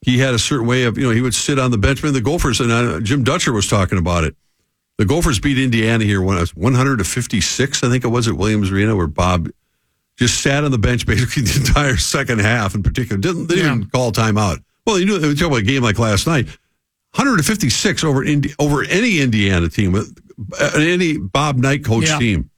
He 0.00 0.18
had 0.18 0.34
a 0.34 0.38
certain 0.38 0.66
way 0.66 0.84
of 0.84 0.96
you 0.98 1.04
know 1.04 1.10
he 1.10 1.20
would 1.20 1.34
sit 1.34 1.58
on 1.58 1.70
the 1.70 1.78
bench. 1.78 2.02
I 2.02 2.06
mean, 2.06 2.14
the 2.14 2.20
Gophers 2.20 2.60
and 2.60 2.70
uh, 2.72 3.00
Jim 3.00 3.22
Dutcher 3.24 3.52
was 3.52 3.68
talking 3.68 3.98
about 3.98 4.24
it. 4.24 4.36
The 4.98 5.04
Gophers 5.04 5.40
beat 5.40 5.58
Indiana 5.58 6.04
here 6.04 6.20
when 6.22 6.36
it 6.36 6.40
was 6.40 6.54
100 6.54 6.98
to 6.98 7.04
56, 7.04 7.82
I 7.82 7.88
think 7.88 8.04
it 8.04 8.08
was 8.08 8.28
at 8.28 8.34
Williams 8.34 8.70
Arena, 8.70 8.94
where 8.94 9.06
Bob 9.06 9.48
just 10.16 10.42
sat 10.42 10.64
on 10.64 10.70
the 10.70 10.78
bench 10.78 11.06
basically 11.08 11.42
the 11.42 11.66
entire 11.66 11.96
second 11.96 12.40
half 12.40 12.74
in 12.74 12.82
particular. 12.82 13.18
Didn't, 13.20 13.46
they 13.48 13.56
didn't 13.56 13.90
call 13.90 14.12
timeout. 14.12 14.62
Well, 14.86 14.98
you 14.98 15.06
knew 15.06 15.18
they 15.18 15.28
were 15.28 15.34
talking 15.34 15.46
about 15.48 15.60
a 15.60 15.62
game 15.62 15.82
like 15.82 15.98
last 15.98 16.26
night. 16.26 16.46
156 17.14 18.04
over 18.04 18.24
Indi- 18.24 18.54
over 18.58 18.84
any 18.84 19.20
Indiana 19.20 19.68
team, 19.68 19.94
uh, 19.94 20.70
any 20.76 21.18
Bob 21.18 21.56
Knight 21.58 21.84
coach 21.84 22.08
Yeah. 22.08 22.18
team, 22.18 22.50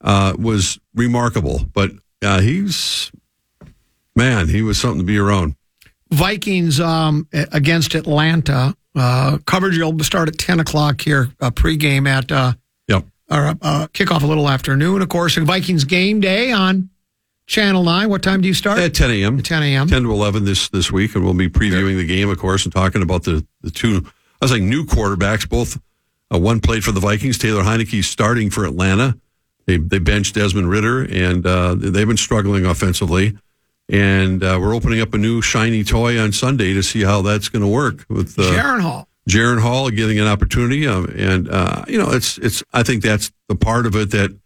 uh, 0.00 0.34
was 0.38 0.78
remarkable. 0.94 1.60
But 1.72 1.92
uh, 2.22 2.40
he's 2.40 3.10
man, 4.14 4.48
he 4.48 4.62
was 4.62 4.78
something 4.78 5.00
to 5.00 5.04
be 5.06 5.18
around. 5.18 5.56
Vikings 6.10 6.78
um, 6.80 7.26
against 7.32 7.94
Atlanta. 7.94 8.74
Uh, 8.94 9.38
coverage 9.46 9.78
will 9.78 9.98
start 10.00 10.28
at 10.28 10.38
10 10.38 10.60
o'clock 10.60 11.00
here, 11.00 11.28
uh, 11.40 11.50
pregame 11.50 12.08
at, 12.08 12.30
uh, 12.32 12.52
Yep. 12.88 13.04
or 13.30 13.46
uh, 13.60 13.86
kickoff 13.92 14.22
a 14.22 14.26
little 14.26 14.48
afternoon. 14.48 15.02
Of 15.02 15.08
course, 15.08 15.34
the 15.34 15.42
Vikings 15.42 15.84
game 15.84 16.20
day 16.20 16.52
on 16.52 16.88
Channel 17.46 17.82
9. 17.84 18.08
What 18.08 18.22
time 18.22 18.40
do 18.40 18.48
you 18.48 18.54
start? 18.54 18.78
At 18.78 18.94
10 18.94 19.10
a.m. 19.10 19.38
At 19.38 19.44
10 19.44 19.62
a.m. 19.64 19.88
10 19.88 20.02
to 20.04 20.10
11 20.12 20.44
this 20.44 20.68
this 20.70 20.90
week, 20.90 21.14
and 21.14 21.24
we'll 21.24 21.34
be 21.34 21.48
previewing 21.50 21.96
the 21.96 22.06
game, 22.06 22.30
of 22.30 22.38
course, 22.38 22.64
and 22.64 22.72
talking 22.72 23.02
about 23.02 23.24
the 23.24 23.44
the 23.60 23.70
two. 23.70 24.02
I 24.40 24.44
was 24.44 24.52
like 24.52 24.62
new 24.62 24.84
quarterbacks. 24.84 25.48
Both 25.48 25.78
uh, 26.32 26.38
one 26.38 26.60
played 26.60 26.82
for 26.84 26.92
the 26.92 27.00
Vikings. 27.00 27.36
Taylor 27.38 27.62
Heinicke 27.64 28.02
starting 28.02 28.48
for 28.50 28.64
Atlanta. 28.64 29.18
They 29.66 29.78
they 29.78 29.98
benched 29.98 30.34
Desmond 30.34 30.70
Ridder, 30.70 31.04
and 31.04 31.46
uh, 31.46 31.74
they've 31.76 32.06
been 32.06 32.16
struggling 32.16 32.64
offensively. 32.66 33.36
And 33.88 34.42
uh, 34.42 34.58
we're 34.60 34.74
opening 34.74 35.00
up 35.00 35.14
a 35.14 35.18
new 35.18 35.40
shiny 35.40 35.84
toy 35.84 36.18
on 36.20 36.32
Sunday 36.32 36.72
to 36.74 36.82
see 36.82 37.02
how 37.02 37.22
that's 37.22 37.48
going 37.48 37.62
to 37.62 37.68
work 37.68 38.04
with 38.08 38.36
uh, 38.38 38.52
Sharon 38.52 38.80
Hall. 38.80 39.08
Jaren 39.28 39.60
Hall 39.60 39.90
getting 39.90 40.18
an 40.20 40.26
opportunity, 40.26 40.86
um, 40.86 41.06
and 41.16 41.48
uh, 41.48 41.84
you 41.88 41.98
know, 41.98 42.10
it's 42.10 42.38
it's. 42.38 42.62
I 42.72 42.82
think 42.82 43.02
that's 43.02 43.32
the 43.48 43.56
part 43.56 43.86
of 43.86 43.96
it 43.96 44.10
that 44.12 44.36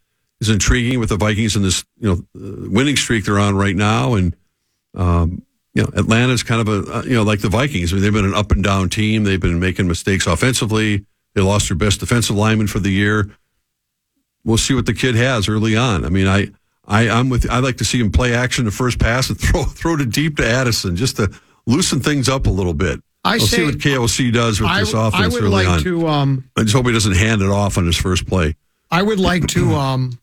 is 0.40 0.48
intriguing 0.48 0.98
with 0.98 1.10
the 1.10 1.16
Vikings 1.16 1.54
and 1.54 1.64
this 1.64 1.84
you 1.98 2.08
know 2.08 2.14
uh, 2.36 2.68
winning 2.70 2.96
streak 2.96 3.26
they're 3.26 3.38
on 3.38 3.56
right 3.56 3.76
now, 3.76 4.14
and 4.14 4.34
um, 4.94 5.42
you 5.74 5.82
know, 5.82 5.90
Atlanta's 5.94 6.42
kind 6.42 6.66
of 6.66 6.68
a 6.68 6.92
uh, 6.92 7.02
you 7.02 7.14
know 7.14 7.22
like 7.22 7.40
the 7.40 7.50
Vikings. 7.50 7.92
I 7.92 7.96
mean, 7.96 8.02
they've 8.02 8.12
been 8.12 8.24
an 8.24 8.34
up 8.34 8.52
and 8.52 8.64
down 8.64 8.88
team. 8.88 9.24
They've 9.24 9.40
been 9.40 9.60
making 9.60 9.86
mistakes 9.86 10.26
offensively. 10.26 11.04
They 11.34 11.42
lost 11.42 11.68
their 11.68 11.76
best 11.76 12.00
defensive 12.00 12.36
lineman 12.36 12.66
for 12.66 12.78
the 12.78 12.90
year. 12.90 13.30
We'll 14.44 14.58
see 14.58 14.74
what 14.74 14.86
the 14.86 14.94
kid 14.94 15.14
has 15.16 15.48
early 15.48 15.76
on. 15.76 16.04
I 16.04 16.08
mean, 16.08 16.26
I. 16.26 16.48
I, 16.88 17.08
I'm 17.08 17.28
with. 17.28 17.48
I 17.48 17.60
like 17.60 17.76
to 17.76 17.84
see 17.84 18.00
him 18.00 18.10
play 18.10 18.34
action 18.34 18.64
the 18.64 18.72
first 18.72 18.98
pass 18.98 19.28
and 19.30 19.38
throw 19.40 19.62
throw 19.62 19.94
it 19.94 20.10
deep 20.10 20.38
to 20.38 20.46
Addison 20.48 20.96
just 20.96 21.18
to 21.18 21.30
loosen 21.66 22.00
things 22.00 22.28
up 22.28 22.48
a 22.48 22.50
little 22.50 22.74
bit. 22.74 23.00
I 23.22 23.36
will 23.36 23.46
see 23.46 23.64
what 23.64 23.74
KOC 23.78 24.32
does 24.32 24.60
with 24.60 24.70
I, 24.70 24.80
this 24.80 24.92
I 24.92 25.06
offense 25.06 25.34
would 25.34 25.44
early 25.44 25.66
like 25.66 25.68
on. 25.68 25.82
to. 25.84 26.08
Um, 26.08 26.50
I 26.56 26.62
just 26.62 26.74
hope 26.74 26.86
he 26.86 26.92
doesn't 26.92 27.14
hand 27.14 27.42
it 27.42 27.48
off 27.50 27.78
on 27.78 27.86
his 27.86 27.96
first 27.96 28.26
play. 28.26 28.56
I 28.90 29.02
would 29.02 29.20
like 29.20 29.46
to 29.48 29.72
um, 29.74 30.18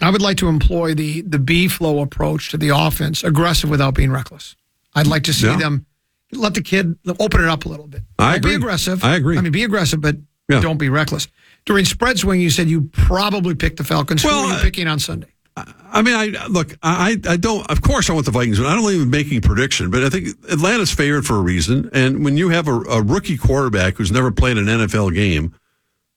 I 0.00 0.08
would 0.08 0.22
like 0.22 0.38
to 0.38 0.48
employ 0.48 0.94
the 0.94 1.20
the 1.20 1.38
B 1.38 1.68
flow 1.68 2.00
approach 2.00 2.50
to 2.52 2.56
the 2.56 2.70
offense, 2.70 3.22
aggressive 3.22 3.68
without 3.68 3.94
being 3.94 4.10
reckless. 4.10 4.56
I'd 4.94 5.06
like 5.06 5.24
to 5.24 5.34
see 5.34 5.48
Yeah. 5.48 5.56
them 5.58 5.84
let 6.32 6.54
the 6.54 6.62
kid 6.62 6.96
open 7.20 7.42
it 7.42 7.48
up 7.48 7.66
a 7.66 7.68
little 7.68 7.88
bit. 7.88 8.02
I 8.18 8.32
Be 8.34 8.36
agree. 8.38 8.54
aggressive. 8.54 9.04
I 9.04 9.16
agree. 9.16 9.36
I 9.36 9.42
mean, 9.42 9.52
be 9.52 9.64
aggressive, 9.64 10.00
but 10.00 10.16
Yeah. 10.48 10.60
don't 10.60 10.78
be 10.78 10.88
reckless. 10.88 11.28
During 11.64 11.84
spread 11.84 12.18
swing, 12.18 12.40
you 12.40 12.50
said 12.50 12.68
you 12.68 12.82
probably 12.92 13.54
picked 13.54 13.76
the 13.76 13.84
Falcons. 13.84 14.24
Well, 14.24 14.42
Who 14.42 14.52
are 14.52 14.56
you 14.56 14.62
picking 14.62 14.88
on 14.88 14.98
Sunday? 14.98 15.28
I 15.56 16.00
mean, 16.00 16.14
I 16.14 16.46
look, 16.46 16.74
I, 16.82 17.18
I 17.28 17.36
don't. 17.36 17.70
Of 17.70 17.82
course, 17.82 18.08
I 18.08 18.14
want 18.14 18.24
the 18.24 18.32
Vikings, 18.32 18.58
but 18.58 18.66
I 18.66 18.74
don't 18.74 18.90
even 18.90 19.10
making 19.10 19.36
a 19.36 19.40
prediction. 19.42 19.90
But 19.90 20.02
I 20.02 20.08
think 20.08 20.28
Atlanta's 20.50 20.90
favored 20.90 21.26
for 21.26 21.36
a 21.36 21.40
reason. 21.40 21.90
And 21.92 22.24
when 22.24 22.36
you 22.38 22.48
have 22.48 22.66
a, 22.68 22.72
a 22.72 23.02
rookie 23.02 23.36
quarterback 23.36 23.96
who's 23.96 24.10
never 24.10 24.30
played 24.32 24.56
an 24.56 24.64
NFL 24.64 25.14
game 25.14 25.54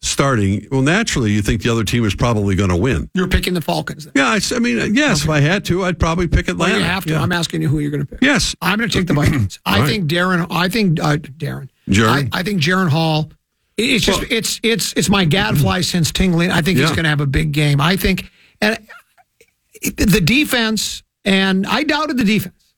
starting, 0.01 0.67
well, 0.71 0.81
naturally, 0.81 1.31
you 1.31 1.41
think 1.41 1.63
the 1.63 1.69
other 1.69 1.83
team 1.83 2.05
is 2.05 2.15
probably 2.15 2.55
going 2.55 2.69
to 2.69 2.77
win. 2.77 3.09
You're 3.13 3.27
picking 3.27 3.53
the 3.53 3.61
Falcons. 3.61 4.05
Then. 4.05 4.13
Yeah, 4.15 4.39
I 4.55 4.59
mean, 4.59 4.95
yes, 4.95 5.23
if 5.25 5.29
I 5.29 5.41
had 5.41 5.65
to, 5.65 5.83
I'd 5.83 5.99
probably 5.99 6.27
pick 6.29 6.47
Well, 6.47 6.55
Atlanta. 6.55 6.77
you 6.77 6.83
have 6.85 7.03
to. 7.05 7.13
Yeah. 7.13 7.21
I'm 7.21 7.33
asking 7.33 7.61
you 7.61 7.67
who 7.67 7.79
you're 7.79 7.91
going 7.91 8.05
to 8.05 8.07
pick. 8.07 8.19
Yes, 8.21 8.55
I'm 8.61 8.77
going 8.77 8.89
to 8.89 8.97
take 8.97 9.07
the 9.07 9.13
Vikings. 9.13 9.59
I 9.65 9.79
right. 9.79 9.87
think 9.89 10.09
Darren. 10.09 10.47
I 10.49 10.69
think 10.69 10.99
uh, 11.01 11.17
Darren. 11.17 11.67
Jaren? 11.89 12.29
I, 12.31 12.39
I 12.39 12.43
think 12.43 12.61
Jaren 12.61 12.89
Hall. 12.89 13.31
It's 13.77 14.05
just 14.05 14.19
Well- 14.21 14.27
it's 14.31 14.59
it's 14.63 14.93
it's 14.93 15.09
my 15.09 15.25
gadfly 15.25 15.79
mm-hmm. 15.79 15.83
since 15.83 16.11
tingling. 16.11 16.51
I 16.51 16.61
think 16.61 16.77
he's 16.79 16.91
going 16.91 17.03
to 17.03 17.09
have 17.09 17.21
a 17.21 17.27
big 17.27 17.51
game. 17.51 17.81
I 17.81 17.95
think 17.97 18.29
and 18.61 18.77
the 19.81 20.21
defense 20.21 21.03
and 21.25 21.65
I 21.67 21.83
doubted 21.83 22.17
the 22.17 22.23
defense. 22.23 22.73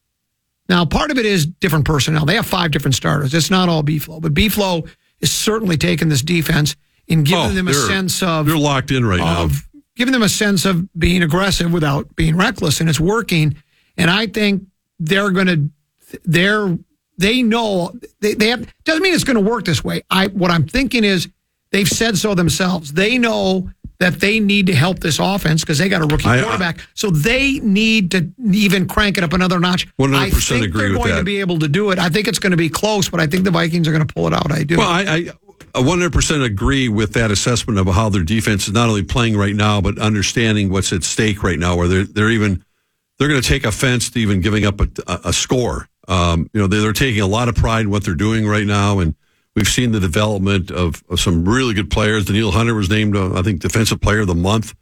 Now 0.70 0.86
part 0.86 1.12
of 1.12 1.18
it 1.18 1.26
is 1.26 1.45
different 1.45 1.86
personnel. 1.86 2.26
They 2.26 2.36
have 2.36 2.45
five 2.45 2.72
different 2.72 2.95
starters. 2.95 3.34
It's 3.34 3.52
not 3.52 3.70
all 3.70 3.84
B 3.84 4.00
flow, 4.00 4.20
but 4.20 4.34
B 4.34 4.50
flow 4.50 4.86
is 5.20 5.32
certainly 5.32 5.78
taking 5.78 6.10
this 6.10 6.22
defense 6.22 6.76
and 7.10 7.26
giving 7.26 7.45
Oh, 7.45 7.50
them 7.50 7.68
a 7.68 7.74
sense 7.74 8.22
of 8.24 8.45
they're 8.48 8.58
locked 8.58 8.91
in 8.91 9.06
right 9.06 9.20
now. 9.20 9.43
of 9.43 9.68
giving 9.95 10.12
them 10.12 10.24
a 10.24 10.30
sense 10.30 10.66
of 10.66 10.88
being 10.98 11.24
aggressive 11.24 11.72
without 11.72 12.16
being 12.16 12.36
reckless, 12.36 12.80
and 12.82 12.89
it's 12.89 13.00
working. 13.00 13.56
And 13.98 14.12
I 14.12 14.28
think 14.28 14.64
they're 15.00 15.32
going 15.32 15.48
to, 15.48 16.20
they're, 16.24 16.78
they 17.18 17.41
know 17.43 17.93
they, 18.20 18.34
they 18.34 18.49
have, 18.49 18.68
doesn't 18.84 19.01
mean 19.01 19.13
it's 19.13 19.24
going 19.24 19.43
to 19.43 19.49
work 19.49 19.65
this 19.65 19.84
way. 19.84 20.01
I, 20.09 20.28
what 20.28 20.51
I'm 20.51 20.68
thinking 20.68 21.03
is 21.03 21.28
they've 21.72 21.88
said 21.88 22.18
so 22.18 22.36
themselves. 22.36 22.93
They 22.93 23.18
know 23.18 23.70
that 23.99 24.20
they 24.20 24.39
need 24.39 24.68
to 24.68 24.76
help 24.76 24.99
this 24.99 25.18
offense 25.20 25.61
because 25.61 25.80
they 25.80 25.89
got 25.89 26.01
a 26.03 26.05
rookie 26.05 26.28
I- 26.28 26.39
I- 26.39 26.43
quarterback. 26.43 26.88
so 26.93 27.09
they 27.09 27.53
need 27.59 28.11
to 28.11 28.30
even 28.51 28.88
crank 28.88 29.18
it 29.18 29.24
up 29.24 29.34
another 29.34 29.59
notch. 29.59 29.88
100% 29.97 30.13
I 30.15 30.30
think 30.30 30.65
agree 30.65 30.82
they're 30.82 30.89
with 30.91 30.97
going 30.99 31.09
that. 31.09 31.18
to 31.18 31.24
be 31.24 31.39
able 31.39 31.57
to 31.59 31.68
do 31.68 31.89
it. 31.89 31.97
I 31.97 32.09
think 32.09 32.28
it's 32.28 32.39
going 32.39 32.51
to 32.51 32.57
be 32.57 32.70
close, 32.70 33.09
but 33.09 33.20
I 33.20 33.26
think 33.26 33.43
the 33.43 33.51
Vikings 33.51 33.88
are 33.88 33.91
going 33.91 34.05
to 34.05 34.13
pull 34.13 34.28
it 34.28 34.34
out. 34.34 34.51
I 34.51 34.63
do. 34.63 34.78
Well, 34.78 34.88
I, 34.89 35.01
I 35.03 35.30
I 35.76 35.82
100% 35.82 36.43
agree 36.43 36.89
with 36.89 37.13
that 37.13 37.30
assessment 37.30 37.78
of 37.80 37.88
how 37.88 38.09
their 38.09 38.24
defense 38.24 38.68
is 38.68 38.74
not 38.74 38.89
only 38.89 39.03
playing 39.03 39.38
right 39.38 39.55
now, 39.55 39.80
but 39.82 39.99
understanding 39.99 40.70
what's 40.72 40.91
at 40.93 41.03
stake 41.03 41.43
right 41.43 41.59
now, 41.59 41.76
where 41.76 41.88
they're, 41.88 42.03
they're 42.03 42.30
even, 42.32 42.63
they're 43.20 43.28
going 43.28 43.41
to 43.41 43.47
take 43.47 43.63
offense 43.65 44.09
to 44.11 44.20
even 44.20 44.41
giving 44.41 44.65
up 44.65 44.80
a, 44.82 44.88
a 45.26 45.34
score. 45.34 45.88
Um, 46.08 46.49
you 46.53 46.62
know, 46.62 46.68
they're, 46.68 46.93
taking 46.93 47.22
a 47.22 47.28
lot 47.28 47.49
of 47.49 47.55
pride 47.55 47.82
in 47.82 47.89
what 47.89 48.03
they're 48.03 48.16
doing 48.16 48.47
right 48.47 48.66
now. 48.66 48.99
And 48.99 49.16
we've 49.55 49.68
seen 49.68 49.91
the 49.91 49.99
development 49.99 50.72
of, 50.72 51.03
of 51.10 51.20
some 51.20 51.47
really 51.47 51.74
good 51.74 51.89
players. 51.89 52.26
Danielle 52.26 52.51
Hunter 52.51 52.74
was 52.74 52.89
named, 52.89 53.16
uh, 53.16 53.38
I 53.38 53.41
think, 53.41 53.60
Defensive 53.60 53.99
Player 53.99 54.22
of 54.22 54.28
the 54.28 54.36
Month. 54.36 54.74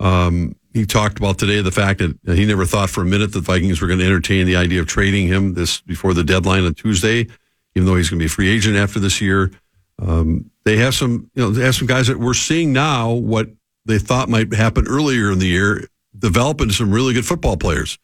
Um, 0.00 0.56
he 0.72 0.84
talked 0.84 1.18
about 1.18 1.38
today 1.38 1.60
the 1.62 1.70
fact 1.70 2.00
that 2.00 2.18
he 2.36 2.44
never 2.44 2.66
thought 2.66 2.90
for 2.90 3.02
a 3.02 3.04
minute 3.04 3.32
that 3.32 3.38
the 3.38 3.44
Vikings 3.44 3.80
were 3.80 3.86
going 3.86 4.00
to 4.00 4.06
entertain 4.06 4.46
the 4.46 4.56
idea 4.56 4.80
of 4.80 4.88
trading 4.88 5.28
him 5.28 5.54
this 5.54 5.80
before 5.80 6.14
the 6.14 6.24
deadline 6.24 6.64
on 6.64 6.74
Tuesday, 6.74 7.28
even 7.76 7.86
though 7.86 7.94
he's 7.94 8.10
going 8.10 8.18
to 8.18 8.22
be 8.22 8.26
a 8.26 8.28
free 8.28 8.48
agent 8.48 8.76
after 8.76 8.98
this 8.98 9.20
year. 9.20 9.52
Um, 10.00 10.50
they 10.64 10.78
have 10.78 10.94
some, 10.94 11.30
you 11.34 11.42
know, 11.42 11.50
they 11.50 11.64
have 11.64 11.76
some 11.76 11.86
guys 11.86 12.08
that 12.08 12.18
we're 12.18 12.34
seeing 12.34 12.72
now 12.72 13.12
what 13.12 13.48
they 13.84 13.98
thought 13.98 14.28
might 14.28 14.52
happen 14.52 14.86
earlier 14.88 15.30
in 15.30 15.38
the 15.38 15.46
year, 15.46 15.86
develop 16.18 16.60
into 16.60 16.74
some 16.74 16.92
really 16.92 17.14
good 17.14 17.26
football 17.26 17.56
players. 17.56 17.98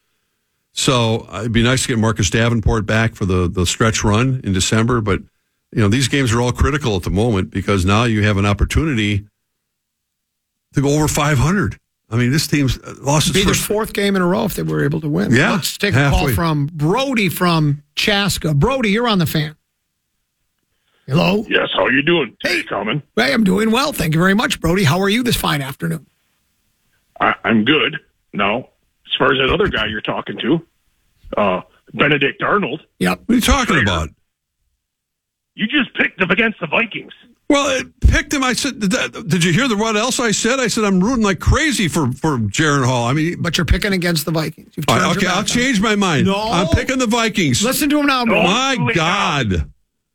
So 0.73 1.27
uh, 1.33 1.41
it'd 1.41 1.53
be 1.53 1.63
nice 1.63 1.83
to 1.83 1.89
get 1.89 1.99
Marcus 1.99 2.31
Davenport 2.31 2.87
back 2.87 3.15
for 3.15 3.25
the 3.27 3.49
the 3.49 3.67
stretch 3.67 4.05
run 4.05 4.41
in 4.45 4.53
December, 4.53 5.01
but 5.01 5.21
you 5.73 5.81
know 5.83 5.89
these 5.89 6.09
games 6.09 6.33
are 6.33 6.41
all 6.41 6.53
critical 6.53 6.97
at 6.97 7.03
the 7.03 7.11
moment 7.11 7.51
because 7.51 7.85
now 7.85 8.05
you 8.05 8.23
have 8.23 8.37
an 8.37 8.47
opportunity 8.47 9.27
to 10.75 10.81
go 10.81 10.95
over 10.95 11.09
500. 11.09 11.79
I 12.13 12.17
mean, 12.17 12.33
this 12.33 12.47
team's 12.47 12.79
uh, 12.79 12.95
lost 13.01 13.29
its 13.29 13.37
be 13.37 13.45
their 13.45 13.55
first. 13.55 13.67
fourth 13.67 13.93
game 13.93 14.17
in 14.17 14.23
a 14.23 14.27
row 14.27 14.45
if 14.45 14.55
they 14.55 14.63
were 14.63 14.85
able 14.85 15.01
to 15.01 15.09
win. 15.09 15.33
Yeah, 15.33 15.53
Let's 15.53 15.77
take 15.79 15.95
a 15.95 16.11
call 16.11 16.29
from 16.31 16.69
Brody 16.73 17.29
from 17.29 17.83
Chaska. 17.95 18.55
Brody, 18.55 18.91
you're 18.91 19.07
on 19.09 19.19
the 19.19 19.27
fan. 19.27 19.57
Hello. 21.07 21.45
Yes, 21.49 21.69
how 21.75 21.85
are 21.85 21.93
you 21.93 22.03
doing? 22.03 22.37
Hey. 22.43 22.63
Common. 22.65 23.03
Hey, 23.17 23.33
I'm 23.33 23.43
doing 23.45 23.71
well. 23.73 23.93
Thank 23.93 24.15
you 24.15 24.21
very 24.21 24.35
much, 24.35 24.61
Brody. 24.61 24.85
How 24.85 25.01
are 25.01 25.09
you 25.09 25.23
this 25.25 25.37
fine 25.37 25.61
afternoon? 25.61 26.07
I, 27.21 27.35
I'm 27.45 27.65
good. 27.65 27.99
Now, 28.33 28.69
as 29.11 29.17
far 29.19 29.33
as 29.33 29.39
that 29.39 29.53
other 29.53 29.69
guy 29.69 29.87
you're 29.87 30.01
talking 30.01 30.39
to, 30.39 30.67
uh, 31.37 31.61
Benedict 31.95 32.43
Arnold, 32.43 32.83
Yep. 32.99 33.21
What 33.27 33.33
are 33.33 33.35
you 33.35 33.41
talking 33.41 33.81
about? 33.81 34.11
you 35.55 35.67
just 35.67 35.93
picked 35.95 36.21
him 36.21 36.31
against 36.31 36.61
the 36.61 36.67
Vikings. 36.67 37.13
Well, 37.49 37.69
it 37.81 38.01
picked 38.01 38.33
him. 38.33 38.45
I 38.45 38.53
said, 38.53 38.79
did, 38.79 39.43
you 39.43 39.53
hear 39.53 39.67
the 39.67 39.77
what 39.77 39.97
else 39.97 40.21
I 40.21 40.31
said? 40.31 40.61
I 40.61 40.69
said 40.69 40.85
I'm 40.85 41.03
rooting 41.03 41.25
like 41.25 41.41
crazy 41.41 41.89
for 41.89 42.13
for 42.13 42.39
Jaren 42.39 42.87
Hall. 42.87 43.09
I 43.09 43.13
mean, 43.13 43.43
But 43.43 43.59
you're 43.59 43.65
picking 43.65 43.93
against 43.93 44.25
the 44.25 44.31
Vikings. 44.31 44.73
You've 44.77 44.87
turned 44.87 45.17
okay, 45.17 45.27
I'll 45.27 45.43
change 45.43 45.81
my 45.81 45.97
mind. 45.97 46.27
No. 46.29 46.41
I'm 46.41 46.69
picking 46.69 46.99
the 46.99 47.09
Vikings. 47.09 47.61
Listen 47.65 47.91
to 47.91 47.99
him 47.99 48.07
now, 48.07 48.25
Brody. 48.25 48.47
my 48.47 48.77
Too 48.77 48.87
late 48.87 48.97
God. 48.97 49.71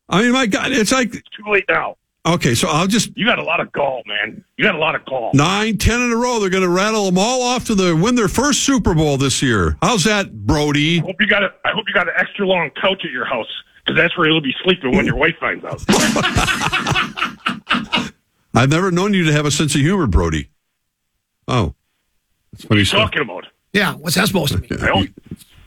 I 0.08 0.22
mean, 0.22 0.32
my 0.32 0.46
God, 0.46 0.72
it's 0.72 0.93
like 0.93 1.14
It's 1.14 1.30
too 1.30 1.52
late 1.52 1.66
now. 1.68 1.98
Okay. 2.26 2.55
So 2.55 2.67
I'll 2.67 2.88
just 2.88 3.11
You 3.17 3.26
got 3.26 3.39
a 3.39 3.43
lot 3.43 3.59
of 3.59 3.71
gall, 3.71 4.01
man. 4.05 4.43
You 4.57 4.63
got 4.65 4.76
a 4.76 4.80
lot 4.80 4.95
of 4.95 5.05
gall. 5.05 5.32
nine, 5.34 5.78
ten 5.78 6.01
in 6.01 6.11
a 6.11 6.15
row. 6.15 6.39
They're 6.39 6.49
going 6.49 6.63
to 6.63 6.69
rattle 6.69 7.05
them 7.05 7.17
all 7.17 7.41
off 7.43 7.65
to 7.65 7.76
the 7.76 7.95
win 7.95 8.15
their 8.15 8.28
first 8.28 8.61
Super 8.63 8.93
Bowl 8.93 9.17
this 9.17 9.41
year. 9.41 9.78
How's 9.82 10.03
that, 10.05 10.45
Brody? 10.45 10.99
I 10.99 11.03
hope 11.03 11.15
you 11.19 11.28
got 11.28 11.43
a. 11.43 11.53
I 11.65 11.71
hope 11.71 11.86
you 11.88 11.93
got 11.93 12.07
an 12.07 12.13
extra 12.17 12.45
long 12.47 12.69
couch 12.82 13.01
at 13.05 13.11
your 13.11 13.26
house 13.26 13.47
because 13.86 13.97
that's 13.97 14.17
where 14.17 14.28
you'll 14.28 14.41
be 14.41 14.53
sleeping 14.63 14.95
when 14.95 15.05
your 15.05 15.15
wife 15.15 15.36
finds 15.39 15.63
out. 15.65 15.82
I've 18.53 18.69
never 18.69 18.89
known 18.91 19.13
you 19.13 19.26
to 19.26 19.34
have 19.34 19.45
a 19.45 19.51
sense 19.51 19.76
of 19.76 19.82
humor, 19.82 20.07
Brody. 20.07 20.49
Oh, 21.47 21.76
that's 22.53 22.63
What 22.63 22.65
are 22.65 22.67
funny 22.69 22.80
you 22.80 22.86
stuff. 22.86 22.99
talking 23.11 23.21
about? 23.23 23.45
Yeah, 23.73 23.93
what's 23.95 24.15
that 24.15 24.28
supposed 24.28 24.53
to 24.53 24.59
mean? 24.61 24.69
I 24.82 24.88
don't, 24.88 25.09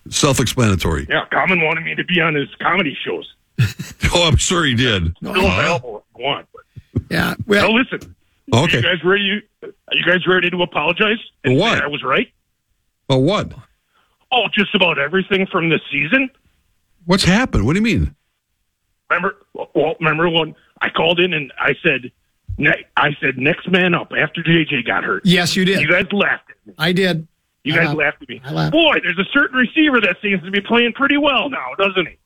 Self-explanatory. 0.08 1.06
yeah, 1.10 1.26
Common 1.30 1.60
wanted 1.62 1.84
me 1.84 1.94
to 1.94 2.04
be 2.04 2.18
on 2.22 2.34
his 2.34 2.48
comedy 2.60 2.96
shows. 3.04 3.34
Oh, 4.14 4.26
I'm 4.26 4.36
sure 4.36 4.64
he 4.64 4.74
did. 4.74 5.14
Still 5.18 5.32
available 5.36 5.98
if 5.98 6.18
you 6.18 6.24
want. 6.24 6.47
Yeah. 7.10 7.34
now 7.38 7.44
Well, 7.46 7.74
listen. 7.74 8.14
Are 8.52 8.64
Okay. 8.64 8.78
you 8.78 8.82
guys 8.82 9.04
ready? 9.04 9.42
Are 9.62 9.68
you 9.94 10.04
guys 10.06 10.26
ready 10.26 10.48
to 10.50 10.62
apologize? 10.62 11.18
And 11.44 11.56
what? 11.58 11.82
I 11.82 11.86
was 11.86 12.02
right. 12.02 12.32
Oh, 13.10 13.18
what? 13.18 13.52
Oh, 14.32 14.44
just 14.54 14.74
about 14.74 14.98
everything 14.98 15.46
from 15.46 15.68
this 15.70 15.80
season. 15.90 16.30
What's 17.04 17.24
happened? 17.24 17.66
What 17.66 17.72
do 17.74 17.78
you 17.78 17.84
mean? 17.84 18.14
Remember? 19.10 19.36
Well, 19.54 19.94
remember 20.00 20.28
when 20.28 20.54
I 20.82 20.90
called 20.90 21.20
in 21.20 21.32
and 21.32 21.52
I 21.58 21.74
said, 21.82 22.10
ne- 22.58 22.84
I 22.96 23.10
said 23.20 23.38
next 23.38 23.68
man 23.70 23.94
up 23.94 24.12
after 24.18 24.42
JJ 24.42 24.86
got 24.86 25.04
hurt. 25.04 25.22
yes, 25.24 25.56
you 25.56 25.64
did. 25.64 25.80
You 25.80 25.88
guys 25.88 26.04
laughed 26.12 26.50
at 26.50 26.66
me. 26.66 26.74
I 26.78 26.92
did. 26.92 27.26
You 27.64 27.72
I 27.74 27.76
guys 27.78 27.86
laughed. 27.86 27.98
laughed 27.98 28.22
at 28.22 28.28
me. 28.28 28.40
I 28.44 28.52
laughed. 28.52 28.72
Boy, 28.72 28.96
there's 29.02 29.18
a 29.18 29.24
certain 29.32 29.56
receiver 29.58 30.00
that 30.02 30.16
seems 30.22 30.42
to 30.44 30.50
be 30.50 30.60
playing 30.60 30.92
pretty 30.92 31.16
well 31.16 31.48
now, 31.50 31.68
doesn't 31.78 32.06
he? 32.06 32.18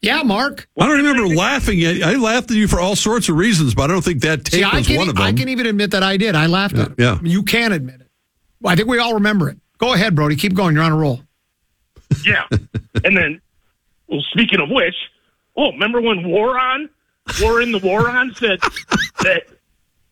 Yeah, 0.00 0.22
Mark. 0.22 0.68
I 0.78 0.86
don't 0.86 0.98
remember 0.98 1.26
laughing 1.34 1.82
at 1.82 2.02
I 2.02 2.14
laughed 2.14 2.50
at 2.50 2.56
you 2.56 2.68
for 2.68 2.78
all 2.78 2.94
sorts 2.94 3.28
of 3.28 3.36
reasons, 3.36 3.74
but 3.74 3.84
I 3.90 3.94
don't 3.94 4.04
think 4.04 4.20
that 4.22 4.44
tape 4.44 4.60
See, 4.60 4.62
I 4.62 4.78
was 4.78 4.86
can, 4.86 4.96
one 4.96 5.08
of 5.08 5.16
them. 5.16 5.24
I 5.24 5.32
can 5.32 5.48
even 5.48 5.66
admit 5.66 5.90
that 5.90 6.02
I 6.02 6.16
did. 6.16 6.36
I 6.36 6.46
laughed 6.46 6.76
at 6.76 6.88
him. 6.88 6.94
Yeah. 6.96 7.18
You 7.22 7.42
can 7.42 7.72
admit 7.72 8.00
it. 8.00 8.10
I 8.64 8.76
think 8.76 8.88
we 8.88 8.98
all 8.98 9.14
remember 9.14 9.50
it. 9.50 9.58
Go 9.78 9.92
ahead, 9.92 10.14
Brody. 10.14 10.36
Keep 10.36 10.54
going. 10.54 10.74
You're 10.74 10.84
on 10.84 10.92
a 10.92 10.96
roll. 10.96 11.20
Yeah. 12.24 12.44
and 12.50 13.16
then, 13.16 13.40
well, 14.06 14.22
speaking 14.30 14.60
of 14.60 14.68
which, 14.70 14.94
oh, 15.56 15.72
remember 15.72 16.00
when 16.00 16.18
Waron, 16.18 16.88
Warren 17.40 17.72
the 17.72 17.80
Waron 17.80 18.36
said 18.36 18.60
that 19.24 19.42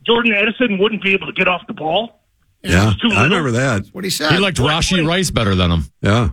Jordan 0.05 0.33
Addison 0.35 0.79
wouldn't 0.79 1.03
be 1.03 1.13
able 1.13 1.27
to 1.27 1.33
get 1.33 1.47
off 1.47 1.65
the 1.69 1.75
ball? 1.75 2.21
yeah, 2.63 2.93
I 3.13 3.25
remember 3.25 3.53
that. 3.53 3.87
What 3.93 4.03
he 4.05 4.11
said. 4.11 4.33
He 4.33 4.39
liked 4.39 4.59
Rashee 4.59 5.07
Rice 5.07 5.31
better 5.31 5.55
than 5.55 5.71
him. 5.71 5.85
Yeah. 6.01 6.31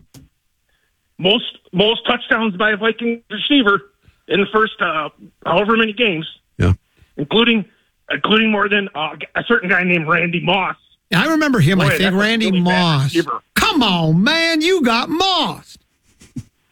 Most 1.20 1.58
most 1.74 2.06
touchdowns 2.08 2.56
by 2.58 2.72
a 2.72 2.78
Viking 2.78 3.22
receiver 3.30 3.92
in 4.28 4.40
the 4.40 4.48
first 4.52 4.82
uh, 4.82 5.10
however 5.46 5.78
many 5.78 5.94
games, 5.94 6.26
Yeah. 6.58 6.74
including 7.18 7.66
including 8.10 8.52
more 8.52 8.68
than 8.68 8.90
uh, 8.96 9.16
a 9.36 9.44
certain 9.48 9.70
guy 9.70 9.84
named 9.84 10.08
Randy 10.08 10.40
Moss. 10.44 10.76
I 11.14 11.28
remember 11.28 11.60
him. 11.60 11.78
Boy, 11.80 11.86
I 11.88 11.98
think 11.98 12.16
Randy 12.16 12.48
really 12.48 12.62
Moss. 12.62 13.16
Come 13.56 13.84
on, 13.84 14.24
man. 14.24 14.62
You 14.62 14.82
got 14.82 15.10
Moss. 15.10 15.78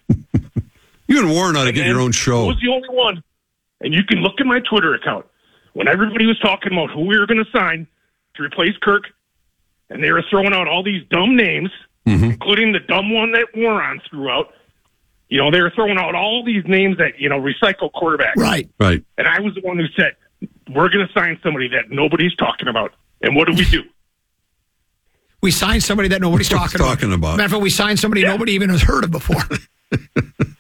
You 1.10 1.20
and 1.20 1.30
Warren 1.32 1.56
ought 1.56 1.64
to 1.64 1.72
get 1.72 1.86
your 1.86 2.02
own 2.02 2.12
show. 2.12 2.44
I 2.44 2.48
was 2.48 2.60
the 2.62 2.70
only 2.70 2.90
one. 2.90 3.24
And 3.80 3.94
you 3.94 4.04
can 4.04 4.20
look 4.20 4.34
at 4.42 4.46
my 4.46 4.60
Twitter 4.60 4.94
account. 4.94 5.26
When 5.72 5.88
everybody 5.88 6.26
was 6.26 6.38
talking 6.40 6.74
about 6.74 6.90
who 6.92 7.06
we 7.06 7.18
were 7.18 7.26
going 7.26 7.42
to 7.44 7.50
sign 7.50 7.88
to 8.36 8.44
replace 8.44 8.76
Kirk, 8.82 9.04
and 9.90 10.04
they 10.04 10.12
were 10.12 10.22
throwing 10.30 10.52
out 10.54 10.68
all 10.68 10.84
these 10.84 11.04
dumb 11.10 11.38
names, 11.38 11.70
Mm-hmm. 12.08 12.32
including 12.32 12.72
the 12.72 12.80
dumb 12.80 13.14
one 13.14 13.34
that 13.34 13.48
Warren 13.54 14.02
threw 14.10 14.30
out. 14.30 14.54
You 15.30 15.40
know, 15.40 15.52
they 15.52 15.62
were 15.62 15.72
throwing 15.76 15.98
out 15.98 16.16
all 16.16 16.42
these 16.46 16.64
names 16.66 16.98
that, 17.00 17.20
you 17.20 17.28
know, 17.28 17.40
recycle 17.40 17.92
quarterbacks. 17.92 18.38
Right. 18.38 18.70
Right. 18.80 19.04
And 19.18 19.28
I 19.28 19.42
was 19.42 19.54
the 19.56 19.62
one 19.62 19.78
who 19.78 19.88
said, 19.96 20.16
we're 20.74 20.88
going 20.90 21.06
to 21.06 21.14
sign 21.14 21.38
somebody 21.44 21.68
that 21.70 21.90
nobody's 21.90 22.34
talking 22.36 22.70
about. 22.70 22.94
And 23.22 23.36
what 23.36 23.48
do 23.48 23.54
we 23.54 23.66
do? 23.66 23.84
We 25.40 25.52
signed 25.52 25.84
somebody 25.84 26.10
that 26.10 26.20
nobody's 26.20 26.50
talking, 26.50 26.80
talking 26.80 27.14
about. 27.14 27.38
Matter 27.38 27.46
of 27.46 27.52
fact, 27.52 27.62
we 27.62 27.70
signed 27.70 28.00
somebody 28.00 28.24
nobody 28.24 28.54
even 28.54 28.72
has 28.72 28.82
heard 28.82 29.04
of 29.04 29.12
before. 29.12 29.44